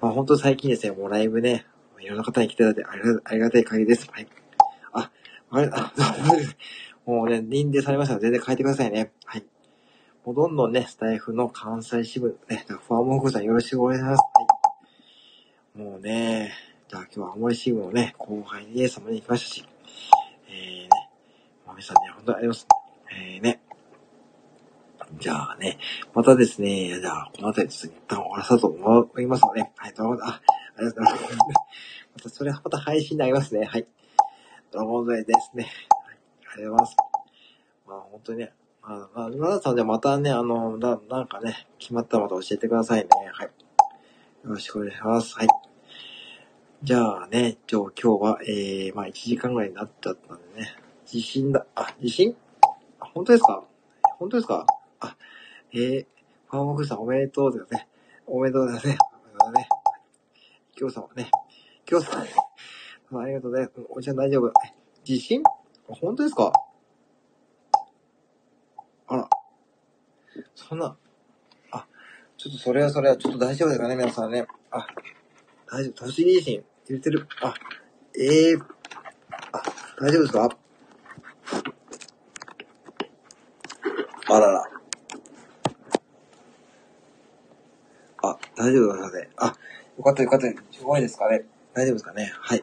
[0.00, 1.66] まあ本当最近ですね、もうライブね、
[2.00, 4.08] いろんな方に来ていただいてありがたい限りです。
[4.10, 4.28] はい。
[4.92, 5.10] あ
[5.50, 5.92] あれ、あ、
[7.04, 9.12] もうね、認定されましたら全然変えてくださいね。
[9.24, 9.44] はい。
[10.24, 14.20] もうどんどんね、スタイフの関西支部、ね、ファーモンフさんよろしくお願いします。
[14.20, 14.26] は
[15.76, 15.78] い。
[15.78, 16.52] もうね、
[16.88, 19.64] じゃあ今日は青森支部のね、後輩にイ様に行きましたし、
[20.48, 20.88] えーね、
[21.66, 22.66] もう皆さんね、本当にあります。
[23.10, 23.67] えーね。
[25.16, 25.78] じゃあね、
[26.14, 30.40] またですね、じゃあ、この辺りですね、一旦終わらせたと思いますので、はい、どうも、あ、
[30.76, 31.34] ありがとうございます。
[32.14, 33.64] また、それはまた配信になりますね。
[33.64, 33.86] はい。
[34.70, 35.64] ドラゴンズですね。
[35.64, 36.18] はい。
[36.52, 36.96] ありがとうございます。
[37.86, 38.52] まあ本当にね、
[38.82, 43.08] まあ、まあ、皆さんでまたね、あの、な、なんかね、決まったらまた教えてくださいね。
[43.32, 43.46] はい。
[43.46, 43.52] よ
[44.44, 45.34] ろしくお願いします。
[45.36, 45.48] はい。
[46.82, 50.76] じゃあね、今日、今日は、えー、まあ1時間ぐらいになっちゃったんでね。
[51.06, 51.64] 地震だ。
[51.74, 52.36] あ、地震？
[53.00, 53.64] あ、本当ですか？
[54.18, 54.66] 本当ですか？
[55.00, 55.16] あ、
[55.72, 56.06] えー、
[56.48, 57.88] ファーモクさんおめでとうですね。
[58.26, 58.98] おめでとうですね。
[59.22, 59.68] おめでとうね。
[60.78, 61.30] 今日さんね、
[61.90, 63.68] 今日さん、ありがとうね。
[63.90, 64.52] お茶大丈夫。
[65.04, 65.42] 地震
[65.86, 66.52] 本当ですか？
[69.06, 69.28] あら。
[70.54, 70.96] そんな、
[71.72, 71.86] あ、
[72.36, 74.46] ちょっとそれはそれはちょっと大丈夫ですかね、皆さんね。
[74.70, 74.86] あ、
[75.66, 76.04] 大丈夫。
[76.06, 77.26] 栃木地震揺れてる。
[77.42, 77.54] あ、
[78.18, 78.60] ええー、
[79.52, 79.62] あ、
[80.00, 80.48] 大丈夫ですか？
[84.30, 84.70] あらら。
[88.22, 89.30] あ、大丈夫ですかね。
[89.36, 89.56] あ、
[89.96, 90.48] よかったよかった。
[90.76, 91.44] すごいですかね。
[91.74, 92.32] 大丈夫ですかね。
[92.34, 92.62] はい。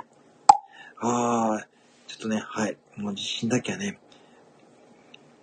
[0.99, 1.67] ああ、
[2.05, 2.77] ちょっとね、はい。
[2.97, 3.97] もう地震だけはね。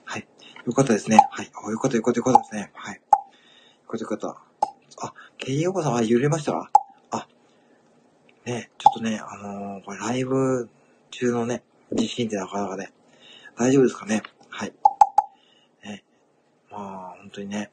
[0.05, 0.29] はい。
[0.67, 1.17] よかったですね。
[1.31, 1.51] はい。
[1.67, 2.71] あ、よかったよかったよかったですね。
[2.75, 2.97] はい。
[2.97, 3.01] よ
[3.89, 5.07] かったよかった。
[5.07, 6.53] あ、ケイヨコさんは揺れました？
[6.53, 6.71] か
[7.11, 7.27] あ、
[8.45, 10.69] ね、ちょっとね、あのー、これライブ
[11.11, 11.63] 中のね、
[11.95, 12.93] 地震ってなかなかね、
[13.57, 14.23] 大丈夫ですかね？
[14.51, 14.73] はい。
[15.83, 16.05] ね。
[16.71, 17.71] まあ、本当にね、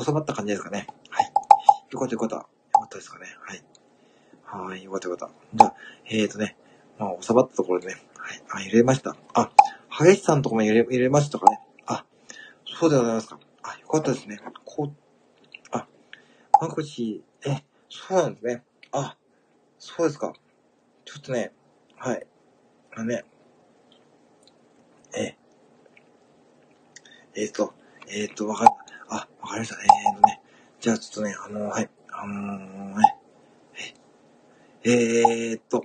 [0.00, 0.86] 収まった感じですかね？
[1.10, 1.32] はい。
[1.90, 2.36] よかったよかった。
[2.36, 3.26] よかったですかね。
[3.40, 3.64] はい。
[4.68, 5.34] はい、よかったよかった。
[5.54, 5.74] じゃあ、
[6.06, 6.56] えーとね、
[6.98, 9.16] まあ、収まったところでね、はい、あ、揺れました。
[9.34, 9.50] あ、
[9.90, 11.60] 激しさんとこも揺れ、揺れましたかね。
[11.86, 12.04] あ、
[12.66, 13.38] そうでございますか。
[13.62, 14.40] あ、よかったですね。
[14.64, 14.92] こう、
[15.70, 15.86] あ、
[16.60, 18.62] ワクチ、え、そうなんですね。
[18.92, 19.16] あ、
[19.78, 20.32] そうですか。
[21.04, 21.52] ちょっとね、
[21.96, 22.26] はい。
[22.94, 23.24] あのね、
[25.16, 25.36] え、
[27.34, 27.74] えーと、
[28.08, 28.64] えーと、わか、
[29.08, 29.76] あ、わかりました。
[29.76, 30.40] えーとね、
[30.80, 33.16] じゃあちょっとね、あのはい、あのー、ね、
[34.84, 35.84] えーっと、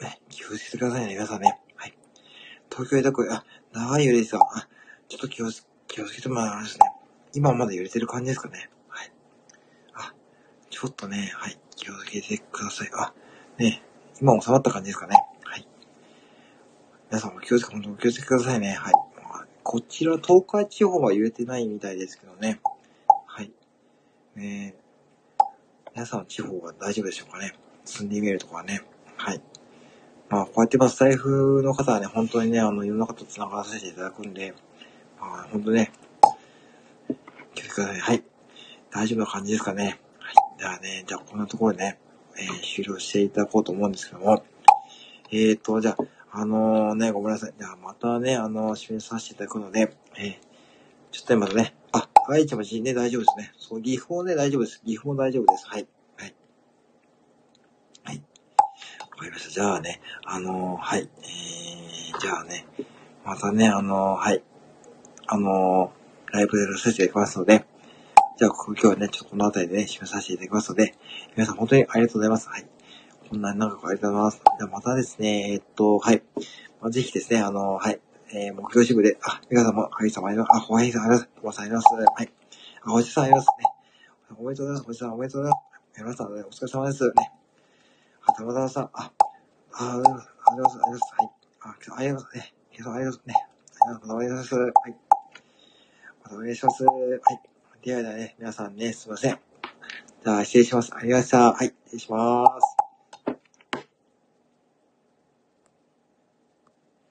[0.00, 1.60] ね、気をつけてくださいね、皆さんね。
[1.76, 1.94] はい。
[2.70, 4.68] 東京へだこ、あ、長い揺れですが、あ、
[5.08, 6.86] ちょっと気をつ、気をつけてもらいますね。
[7.34, 8.70] 今はまだ揺れてる感じですかね。
[8.88, 9.12] はい。
[9.92, 10.14] あ、
[10.70, 12.90] ちょっとね、はい、気をつけてください。
[12.94, 13.12] あ、
[13.58, 13.82] ね、
[14.18, 15.16] 今収まった感じですかね。
[15.44, 15.68] はい。
[17.10, 18.72] 皆さんも気をつけ、本当お気をつけくださいね。
[18.72, 18.94] はい。
[19.62, 22.62] こちら、東海地方は揺れてないみたいですけどね。
[24.36, 24.74] ね
[25.94, 27.54] 皆さんの地方は大丈夫でしょうかね。
[27.84, 28.82] 積んでみるとかね。
[29.16, 29.42] はい。
[30.30, 34.54] まあ、こうやってまあ、スタイフの方はね、本当にね、あの、いろんな方と繋がらせていただくんで、
[35.20, 35.92] まあ、本当ね、
[37.54, 38.00] 気をつけください。
[38.00, 38.24] はい。
[38.90, 40.00] 大丈夫な感じですかね。
[40.18, 40.34] はい。
[40.58, 41.98] じゃあね、じゃあこんなところでね、
[42.38, 44.42] えー、終了していただこうと思うんですけども、
[45.30, 45.96] えーと、じゃあ、
[46.40, 47.52] あのー、ね、ごめんなさい。
[47.58, 50.34] じゃあ、またね、あのー、締めさせていただくので、えー、
[51.10, 51.74] ちょっとね、またね、
[52.28, 53.52] あ、愛知町ね、大丈夫ですね。
[53.58, 54.82] そう、岐阜もね、大丈夫です。
[54.84, 55.66] 岐阜も大丈夫です。
[55.66, 55.86] はい。
[56.16, 56.34] はい。
[58.04, 58.22] はい。
[59.10, 59.50] わかりました。
[59.50, 61.00] じゃあね、あのー、はい。
[61.00, 62.66] えー、じゃあね、
[63.24, 64.42] またね、あのー、はい。
[65.26, 67.64] あのー、ライブでさせていただきますので、
[68.38, 70.94] じゃあ、今日はね、ちょっとこの辺りでね、締めさせていただきますので、
[71.36, 72.48] 皆さん本当にありがとうございます。
[72.48, 72.66] はい。
[73.28, 74.42] こんなに長くありがとうございます。
[74.58, 76.22] ではまたですね、えっと、はい。
[76.80, 78.00] まあ、ぜひですね、あの、はい。
[78.34, 81.86] えー、目標支部で、あ、皆さんも、はい、様ありがとう、あ、小林さんありがとうございます。
[81.94, 82.16] ありがとうございます。
[82.16, 82.32] はい。
[82.82, 83.82] あ、おじさんありがとうございます
[84.32, 84.36] ね。
[84.38, 84.88] おめでとうございます。
[84.88, 85.72] おじさんおめでとうございます。
[85.98, 87.04] 皆さん、お疲れ様です。
[87.04, 87.12] ね。
[88.24, 89.12] あ、たまたまさん、あ、
[89.72, 90.38] あ、ありがとうございます。
[90.40, 91.12] ありがとうございます。
[91.12, 91.30] はい。
[91.60, 92.54] あ、ありがとうございますね。
[92.72, 93.42] 皆さんありがとうございますね。
[93.84, 94.54] ありがとうございます。
[94.54, 94.96] はい。
[96.24, 96.84] またお願いします。
[96.84, 97.84] はい。
[97.84, 99.38] ではではね、皆さんね、すいません。
[100.24, 100.94] じゃあ、失礼します。
[100.94, 101.52] ありがとうございました。
[101.52, 102.81] はい、失礼します。